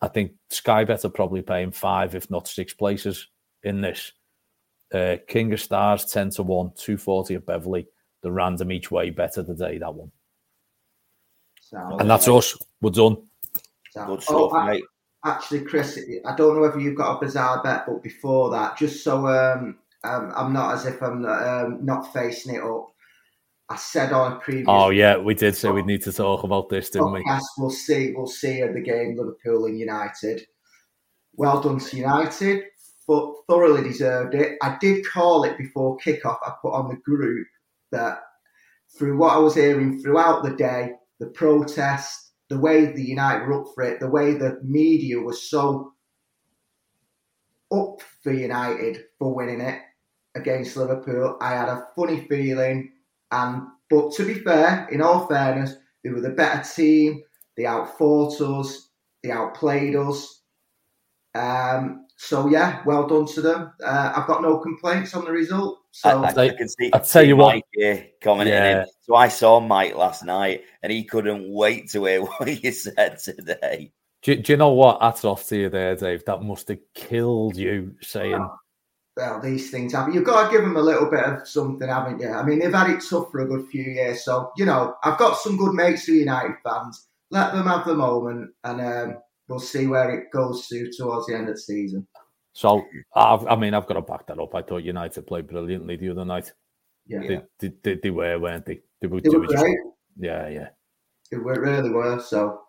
I 0.00 0.08
think 0.08 0.32
Sky 0.48 0.84
Bet 0.84 1.04
are 1.04 1.10
probably 1.10 1.42
paying 1.42 1.72
five, 1.72 2.14
if 2.14 2.30
not 2.30 2.48
six 2.48 2.72
places 2.72 3.28
in 3.62 3.80
this. 3.80 4.12
Uh, 4.92 5.16
King 5.28 5.52
of 5.52 5.60
Stars, 5.60 6.04
10 6.06 6.30
to 6.30 6.42
1, 6.42 6.72
240 6.76 7.34
at 7.34 7.46
Beverley. 7.46 7.86
The 8.22 8.32
random 8.32 8.72
each 8.72 8.90
way 8.90 9.10
better 9.10 9.42
today, 9.42 9.78
that 9.78 9.94
one. 9.94 10.10
Sounds 11.60 12.00
and 12.00 12.10
that's 12.10 12.28
right. 12.28 12.36
us. 12.36 12.56
We're 12.80 12.90
done. 12.90 13.16
Good 13.94 14.22
stuff, 14.22 14.50
oh, 14.52 14.56
I, 14.56 14.80
Actually, 15.24 15.64
Chris, 15.64 15.98
I 16.24 16.34
don't 16.34 16.54
know 16.54 16.62
whether 16.62 16.80
you've 16.80 16.96
got 16.96 17.16
a 17.16 17.20
bizarre 17.20 17.62
bet, 17.62 17.84
but 17.86 18.02
before 18.02 18.50
that, 18.50 18.78
just 18.78 19.04
so 19.04 19.26
um, 19.26 19.78
um, 20.02 20.32
I'm 20.34 20.52
not 20.52 20.74
as 20.74 20.86
if 20.86 21.02
I'm 21.02 21.26
um, 21.26 21.84
not 21.84 22.12
facing 22.12 22.54
it 22.54 22.62
up, 22.62 22.88
I 23.70 23.76
said 23.76 24.12
on 24.12 24.32
a 24.32 24.36
previous. 24.40 24.66
Oh 24.68 24.90
yeah, 24.90 25.16
we 25.16 25.32
did 25.32 25.56
say 25.56 25.70
we'd 25.70 25.86
need 25.86 26.02
to 26.02 26.12
talk 26.12 26.42
about 26.42 26.68
this, 26.68 26.90
didn't 26.90 27.12
we? 27.12 27.22
Yes, 27.24 27.44
we'll 27.56 27.70
see. 27.70 28.12
We'll 28.16 28.26
see 28.26 28.62
at 28.62 28.74
the 28.74 28.80
game 28.80 29.16
Liverpool 29.16 29.66
and 29.66 29.78
United. 29.78 30.42
Well 31.34 31.60
done 31.60 31.78
to 31.78 31.96
United, 31.96 32.64
but 33.06 33.32
thoroughly 33.48 33.84
deserved 33.84 34.34
it. 34.34 34.58
I 34.60 34.76
did 34.80 35.06
call 35.06 35.44
it 35.44 35.56
before 35.56 35.98
kickoff. 35.98 36.38
I 36.44 36.52
put 36.60 36.72
on 36.72 36.88
the 36.88 36.96
group 36.96 37.46
that 37.92 38.18
through 38.98 39.16
what 39.16 39.34
I 39.34 39.38
was 39.38 39.54
hearing 39.54 40.02
throughout 40.02 40.42
the 40.42 40.56
day, 40.56 40.94
the 41.20 41.28
protest, 41.28 42.32
the 42.48 42.58
way 42.58 42.86
the 42.86 43.04
United 43.04 43.46
were 43.46 43.62
up 43.62 43.68
for 43.72 43.84
it, 43.84 44.00
the 44.00 44.10
way 44.10 44.34
the 44.34 44.60
media 44.64 45.20
was 45.20 45.48
so 45.48 45.92
up 47.72 48.02
for 48.24 48.32
United 48.32 49.04
for 49.16 49.32
winning 49.32 49.60
it 49.60 49.80
against 50.34 50.76
Liverpool, 50.76 51.36
I 51.40 51.50
had 51.50 51.68
a 51.68 51.86
funny 51.94 52.26
feeling 52.28 52.90
and 53.32 53.62
but 53.88 54.12
to 54.12 54.24
be 54.24 54.34
fair, 54.34 54.88
in 54.90 55.02
all 55.02 55.26
fairness, 55.26 55.74
they 56.02 56.10
were 56.10 56.20
the 56.20 56.30
better 56.30 56.62
team. 56.62 57.22
They 57.56 57.66
outfought 57.66 58.40
us. 58.40 58.90
They 59.22 59.30
outplayed 59.30 59.96
us. 59.96 60.42
Um, 61.34 62.06
so 62.16 62.48
yeah, 62.48 62.82
well 62.84 63.06
done 63.06 63.26
to 63.26 63.40
them. 63.40 63.72
Uh, 63.84 64.12
I've 64.14 64.26
got 64.26 64.42
no 64.42 64.58
complaints 64.58 65.14
on 65.14 65.24
the 65.24 65.32
result. 65.32 65.78
So 65.90 66.08
I, 66.08 66.30
I, 66.30 66.44
I 66.46 66.48
can 66.50 66.68
see. 66.68 66.90
I 66.92 66.98
tell 66.98 67.24
you 67.24 67.36
Mike 67.36 67.64
what, 67.74 67.84
here 67.84 68.06
commenting. 68.22 68.54
Yeah. 68.54 68.84
So 69.02 69.16
I 69.16 69.28
saw 69.28 69.60
Mike 69.60 69.96
last 69.96 70.24
night, 70.24 70.62
and 70.82 70.92
he 70.92 71.04
couldn't 71.04 71.52
wait 71.52 71.90
to 71.90 72.04
hear 72.04 72.22
what 72.24 72.62
you 72.62 72.72
said 72.72 73.18
today. 73.18 73.92
Do, 74.22 74.36
do 74.36 74.52
you 74.52 74.56
know 74.56 74.72
what? 74.72 75.00
Hats 75.00 75.24
off 75.24 75.48
to 75.48 75.56
you 75.56 75.68
there, 75.70 75.96
Dave. 75.96 76.24
That 76.26 76.42
must 76.42 76.68
have 76.68 76.78
killed 76.94 77.56
you 77.56 77.96
saying. 78.02 78.34
Oh 78.34 78.56
well, 79.16 79.40
these 79.40 79.70
things 79.70 79.92
happen. 79.92 80.14
You've 80.14 80.24
got 80.24 80.46
to 80.46 80.52
give 80.52 80.62
them 80.62 80.76
a 80.76 80.82
little 80.82 81.10
bit 81.10 81.24
of 81.24 81.46
something, 81.46 81.88
haven't 81.88 82.20
you? 82.20 82.28
I 82.28 82.44
mean, 82.44 82.58
they've 82.58 82.72
had 82.72 82.90
it 82.90 83.02
tough 83.08 83.30
for 83.30 83.40
a 83.40 83.46
good 83.46 83.66
few 83.68 83.82
years. 83.82 84.24
So, 84.24 84.52
you 84.56 84.64
know, 84.64 84.94
I've 85.02 85.18
got 85.18 85.38
some 85.38 85.56
good 85.56 85.74
mates 85.74 86.04
who 86.04 86.14
are 86.14 86.16
United 86.16 86.56
fans. 86.64 87.08
Let 87.30 87.52
them 87.52 87.66
have 87.66 87.86
the 87.86 87.94
moment 87.94 88.50
and 88.64 88.80
um, 88.80 89.18
we'll 89.48 89.60
see 89.60 89.86
where 89.86 90.10
it 90.10 90.30
goes 90.32 90.66
to 90.68 90.90
towards 90.96 91.26
the 91.26 91.34
end 91.36 91.48
of 91.48 91.56
the 91.56 91.60
season. 91.60 92.06
So, 92.52 92.84
I've, 93.14 93.46
i 93.46 93.56
mean, 93.56 93.74
I've 93.74 93.86
got 93.86 93.94
to 93.94 94.02
back 94.02 94.26
that 94.26 94.38
up. 94.38 94.54
I 94.54 94.62
thought 94.62 94.82
United 94.82 95.26
played 95.26 95.48
brilliantly 95.48 95.96
the 95.96 96.10
other 96.10 96.24
night. 96.24 96.52
Yeah. 97.06 97.20
They, 97.20 97.42
they, 97.58 97.72
they, 97.82 97.94
they 98.02 98.10
were, 98.10 98.38
weren't 98.38 98.66
they? 98.66 98.80
They 99.00 99.06
were, 99.06 99.20
they 99.20 99.28
were 99.28 99.46
great. 99.46 99.58
Just, 99.58 99.76
yeah, 100.18 100.48
yeah. 100.48 100.68
They 101.30 101.38
were, 101.38 101.60
really 101.60 101.90
were. 101.90 102.20
So, 102.20 102.62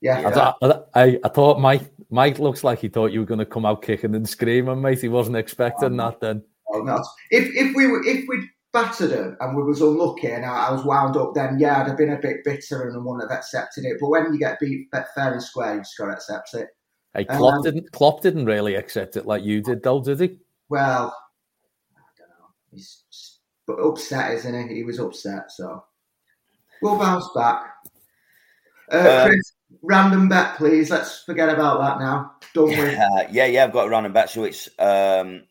yeah. 0.00 0.20
yeah. 0.20 0.52
I, 0.62 0.80
I, 0.94 1.20
I, 1.24 1.28
thought 1.28 1.60
Mike 1.60 1.82
Mike 2.10 2.38
looks 2.38 2.64
like 2.64 2.80
he 2.80 2.88
thought 2.88 3.12
you 3.12 3.20
were 3.20 3.26
going 3.26 3.38
to 3.38 3.46
come 3.46 3.66
out 3.66 3.82
kicking 3.82 4.14
and 4.14 4.28
screaming, 4.28 4.80
mate. 4.80 5.00
He 5.00 5.08
wasn't 5.08 5.36
expecting 5.36 6.00
oh, 6.00 6.10
that 6.10 6.20
then. 6.20 6.42
Oh, 6.72 6.80
no. 6.80 7.02
If 7.30 7.48
if 7.54 7.74
we 7.74 7.86
were 7.86 8.04
if 8.04 8.26
we'd 8.28 8.48
battered 8.72 9.10
him 9.10 9.36
and 9.40 9.56
we 9.56 9.62
was 9.62 9.80
unlucky 9.80 10.28
and 10.28 10.44
I, 10.44 10.68
I, 10.68 10.72
was 10.72 10.84
wound 10.84 11.16
up, 11.16 11.34
then 11.34 11.58
yeah, 11.58 11.80
I'd 11.80 11.88
have 11.88 11.96
been 11.96 12.12
a 12.12 12.20
bit 12.20 12.44
bitter 12.44 12.88
and 12.88 13.04
wouldn't 13.04 13.28
have 13.28 13.36
accepted 13.36 13.84
it. 13.84 13.96
But 14.00 14.08
when 14.08 14.32
you 14.32 14.38
get 14.38 14.60
beat 14.60 14.88
fair 14.92 15.32
and 15.32 15.42
square, 15.42 15.74
you 15.74 15.80
just 15.80 15.96
got 15.96 16.06
to 16.06 16.12
accept 16.12 16.54
it. 16.54 16.68
Hey, 17.14 17.24
Klopp 17.24 17.54
um, 17.54 17.62
didn't 17.62 17.90
Klopp 17.92 18.20
didn't 18.20 18.44
really 18.44 18.74
accept 18.74 19.16
it 19.16 19.26
like 19.26 19.42
you 19.42 19.62
did, 19.62 19.82
though, 19.82 20.02
did 20.02 20.20
he? 20.20 20.38
Well, 20.68 21.16
I 21.96 22.00
don't 22.18 22.28
know. 22.28 22.50
He's 22.70 23.02
but 23.66 23.80
upset, 23.80 24.32
isn't 24.32 24.68
he? 24.68 24.76
He 24.76 24.84
was 24.84 24.98
upset, 24.98 25.50
so 25.50 25.84
we'll 26.82 26.98
bounce 26.98 27.28
back. 27.34 27.74
Uh, 28.90 29.26
Chris, 29.26 29.52
random 29.82 30.28
bet, 30.28 30.56
please. 30.56 30.90
Let's 30.90 31.22
forget 31.24 31.48
about 31.48 31.80
that 31.80 32.04
now. 32.04 32.32
Don't 32.54 32.68
we? 32.68 32.76
Yeah, 32.76 33.28
yeah, 33.30 33.46
yeah. 33.46 33.64
I've 33.64 33.72
got 33.72 33.86
a 33.86 33.90
random 33.90 34.12
bet. 34.12 34.30
So 34.30 34.44
it's 34.44 34.68
um, 34.78 35.42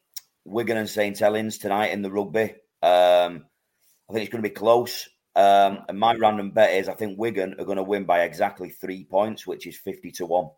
Wigan 0.46 0.78
and 0.78 0.90
St 0.90 1.18
Helens 1.18 1.58
tonight 1.58 1.92
in 1.92 2.02
the 2.02 2.12
rugby. 2.12 2.56
Um, 2.82 3.46
I 4.10 4.14
think 4.14 4.24
it's 4.24 4.32
going 4.32 4.44
to 4.44 4.50
be 4.50 4.56
close. 4.56 5.10
Um, 5.36 5.84
and 5.88 6.00
my 6.00 6.16
random 6.16 6.52
bet 6.52 6.74
is 6.74 6.90
I 6.90 6.96
think 6.96 7.20
Wigan 7.20 7.56
are 7.60 7.66
going 7.66 7.78
to 7.78 7.84
win 7.84 8.06
by 8.06 8.22
exactly 8.22 8.70
three 8.70 9.04
points, 9.04 9.46
which 9.46 9.68
is 9.68 9.78
50 9.78 10.12
to 10.14 10.26
1. 10.26 10.50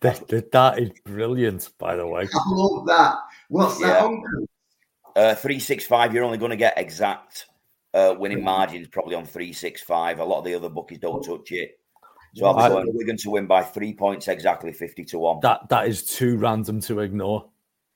That, 0.00 0.50
that 0.52 0.78
is 0.78 0.90
brilliant, 1.04 1.70
by 1.78 1.96
the 1.96 2.06
way. 2.06 2.22
I 2.22 2.42
love 2.48 2.86
that. 2.86 3.16
What's 3.48 3.78
that 3.80 4.10
yeah. 4.10 4.18
Uh, 5.14 5.34
365, 5.34 6.14
you're 6.14 6.24
only 6.24 6.38
going 6.38 6.50
to 6.50 6.56
get 6.56 6.78
exact 6.78 7.46
uh, 7.94 8.14
winning 8.18 8.42
margins 8.42 8.88
probably 8.88 9.14
on 9.14 9.24
365. 9.24 10.18
A 10.18 10.24
lot 10.24 10.38
of 10.38 10.44
the 10.44 10.54
other 10.54 10.68
bookies 10.68 10.98
don't 10.98 11.22
touch 11.22 11.52
it. 11.52 11.78
So 12.34 12.46
I'll 12.46 12.68
be 12.68 12.74
going 12.74 12.96
Wigan 12.96 13.16
to 13.18 13.30
win 13.30 13.46
by 13.46 13.62
three 13.62 13.92
points 13.92 14.28
exactly, 14.28 14.72
50 14.72 15.04
to 15.04 15.18
1. 15.18 15.40
That 15.42 15.68
That 15.68 15.86
is 15.86 16.02
too 16.02 16.36
random 16.38 16.80
to 16.82 17.00
ignore. 17.00 17.50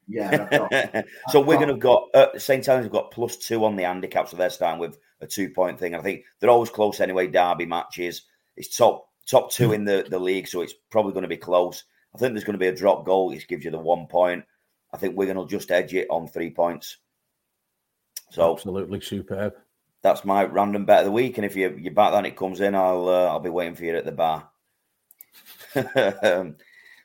Yeah. 0.07 1.03
so 1.31 1.41
we're 1.41 1.57
going 1.57 1.69
to 1.69 1.75
have 1.75 1.81
got, 1.81 2.09
uh, 2.15 2.39
St. 2.39 2.65
Helens 2.65 2.85
have 2.85 2.93
got 2.93 3.11
plus 3.11 3.37
two 3.37 3.65
on 3.65 3.77
the 3.77 3.85
handicap, 3.85 4.29
so 4.29 4.37
they're 4.37 4.51
starting 4.51 4.79
with 4.81 4.99
a 5.21 5.27
two 5.27 5.51
point 5.51 5.79
thing. 5.79 5.95
I 5.95 6.03
think 6.03 6.25
they're 6.39 6.51
always 6.51 6.71
close 6.71 7.01
anyway, 7.01 7.27
derby 7.27 7.67
matches. 7.67 8.23
It's 8.57 8.77
top 8.77 9.09
top 9.27 9.51
two 9.51 9.73
in 9.73 9.85
the, 9.85 10.07
the 10.09 10.19
league, 10.19 10.49
so 10.49 10.61
it's 10.61 10.75
probably 10.91 11.13
going 11.13 11.23
to 11.23 11.29
be 11.29 11.37
close. 11.37 11.85
I 12.15 12.19
think 12.19 12.33
there's 12.33 12.45
going 12.45 12.55
to 12.55 12.59
be 12.59 12.69
a 12.69 12.77
drop 12.77 13.05
goal, 13.05 13.29
which 13.29 13.49
gives 13.49 13.65
you 13.65 13.71
the 13.71 13.79
one 13.79 14.07
point. 14.07 14.45
I 14.93 14.99
think 14.99 15.17
Wigan 15.17 15.37
will 15.37 15.47
just 15.47 15.71
edge 15.71 15.95
it 15.95 16.07
on 16.11 16.29
three 16.29 16.51
points. 16.51 16.99
So 18.31 18.53
absolutely 18.53 19.01
superb 19.01 19.55
that's 20.07 20.25
my 20.25 20.45
random 20.45 20.85
bet 20.85 21.01
of 21.01 21.07
the 21.07 21.13
week. 21.13 21.37
And 21.39 21.45
if 21.45 21.57
you 21.57 21.77
you 21.77 21.91
back 21.91 22.13
that 22.13 22.19
and 22.19 22.27
it 22.27 22.37
comes 22.37 22.61
in, 22.61 22.75
I'll 22.75 23.09
uh, 23.09 23.27
I'll 23.27 23.41
be 23.41 23.51
waiting 23.51 23.75
for 23.75 23.85
you 23.85 23.97
at 23.97 24.05
the 24.05 24.13
bar. 24.13 24.49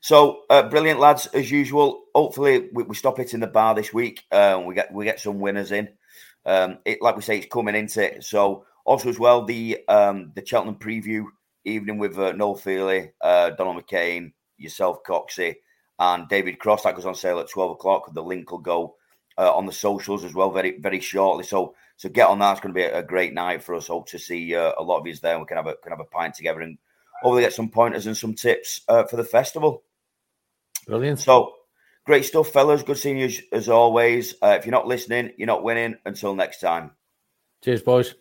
so 0.01 0.43
uh, 0.49 0.69
brilliant, 0.69 0.99
lads, 0.99 1.25
as 1.27 1.49
usual. 1.49 2.03
Hopefully, 2.13 2.69
we, 2.73 2.83
we 2.83 2.95
stop 2.95 3.17
hitting 3.17 3.39
the 3.39 3.47
bar 3.47 3.75
this 3.75 3.91
week. 3.93 4.23
Uh, 4.31 4.61
we 4.65 4.75
get 4.75 4.93
we 4.93 5.05
get 5.05 5.19
some 5.19 5.39
winners 5.39 5.71
in. 5.71 5.89
Um, 6.45 6.79
it 6.85 7.01
like 7.01 7.15
we 7.15 7.21
say, 7.21 7.37
it's 7.37 7.51
coming 7.51 7.75
into 7.75 8.03
it. 8.03 8.23
So 8.23 8.65
also 8.85 9.09
as 9.09 9.19
well, 9.19 9.45
the 9.45 9.79
um, 9.87 10.31
the 10.35 10.45
Cheltenham 10.45 10.75
preview 10.75 11.25
evening 11.65 11.97
with 11.97 12.17
uh, 12.17 12.31
Noel 12.33 12.57
Fehily, 12.57 13.11
uh, 13.21 13.51
Donald 13.51 13.83
McCain, 13.83 14.33
yourself, 14.57 15.03
Coxy, 15.03 15.55
and 15.99 16.27
David 16.27 16.59
Cross. 16.59 16.83
That 16.83 16.95
goes 16.95 17.05
on 17.05 17.15
sale 17.15 17.39
at 17.39 17.49
12 17.49 17.71
o'clock. 17.71 18.13
The 18.13 18.23
link 18.23 18.51
will 18.51 18.59
go 18.59 18.95
uh, 19.37 19.55
on 19.55 19.65
the 19.65 19.71
socials 19.71 20.23
as 20.23 20.33
well 20.33 20.51
very, 20.51 20.79
very 20.79 20.99
shortly. 20.99 21.43
So, 21.43 21.75
so 22.01 22.09
get 22.09 22.29
on 22.29 22.39
that. 22.39 22.53
It's 22.53 22.61
going 22.61 22.73
to 22.73 22.79
be 22.79 22.83
a, 22.83 23.03
great 23.03 23.31
night 23.31 23.61
for 23.61 23.75
us. 23.75 23.85
Hope 23.85 24.07
to 24.07 24.17
see 24.17 24.55
uh, 24.55 24.71
a 24.75 24.81
lot 24.81 24.97
of 24.97 25.05
you 25.05 25.13
there. 25.17 25.37
We 25.37 25.45
can 25.45 25.57
have 25.57 25.67
a 25.67 25.75
can 25.75 25.91
have 25.91 25.99
a 25.99 26.05
pint 26.05 26.33
together 26.33 26.61
and 26.61 26.79
hopefully 27.21 27.43
get 27.43 27.53
some 27.53 27.69
pointers 27.69 28.07
and 28.07 28.17
some 28.17 28.33
tips 28.33 28.81
uh, 28.87 29.03
for 29.03 29.17
the 29.17 29.23
festival. 29.23 29.83
Brilliant. 30.87 31.19
So, 31.19 31.53
great 32.07 32.25
stuff, 32.25 32.47
fellas. 32.47 32.81
Good 32.81 32.97
seeing 32.97 33.19
you 33.19 33.25
as, 33.25 33.41
as 33.51 33.69
always. 33.69 34.33
Uh, 34.41 34.57
if 34.59 34.65
you're 34.65 34.71
not 34.71 34.87
listening, 34.87 35.33
you're 35.37 35.45
not 35.45 35.63
winning. 35.63 35.95
Until 36.03 36.33
next 36.33 36.59
time. 36.59 36.89
Cheers, 37.63 37.83
boys. 37.83 38.15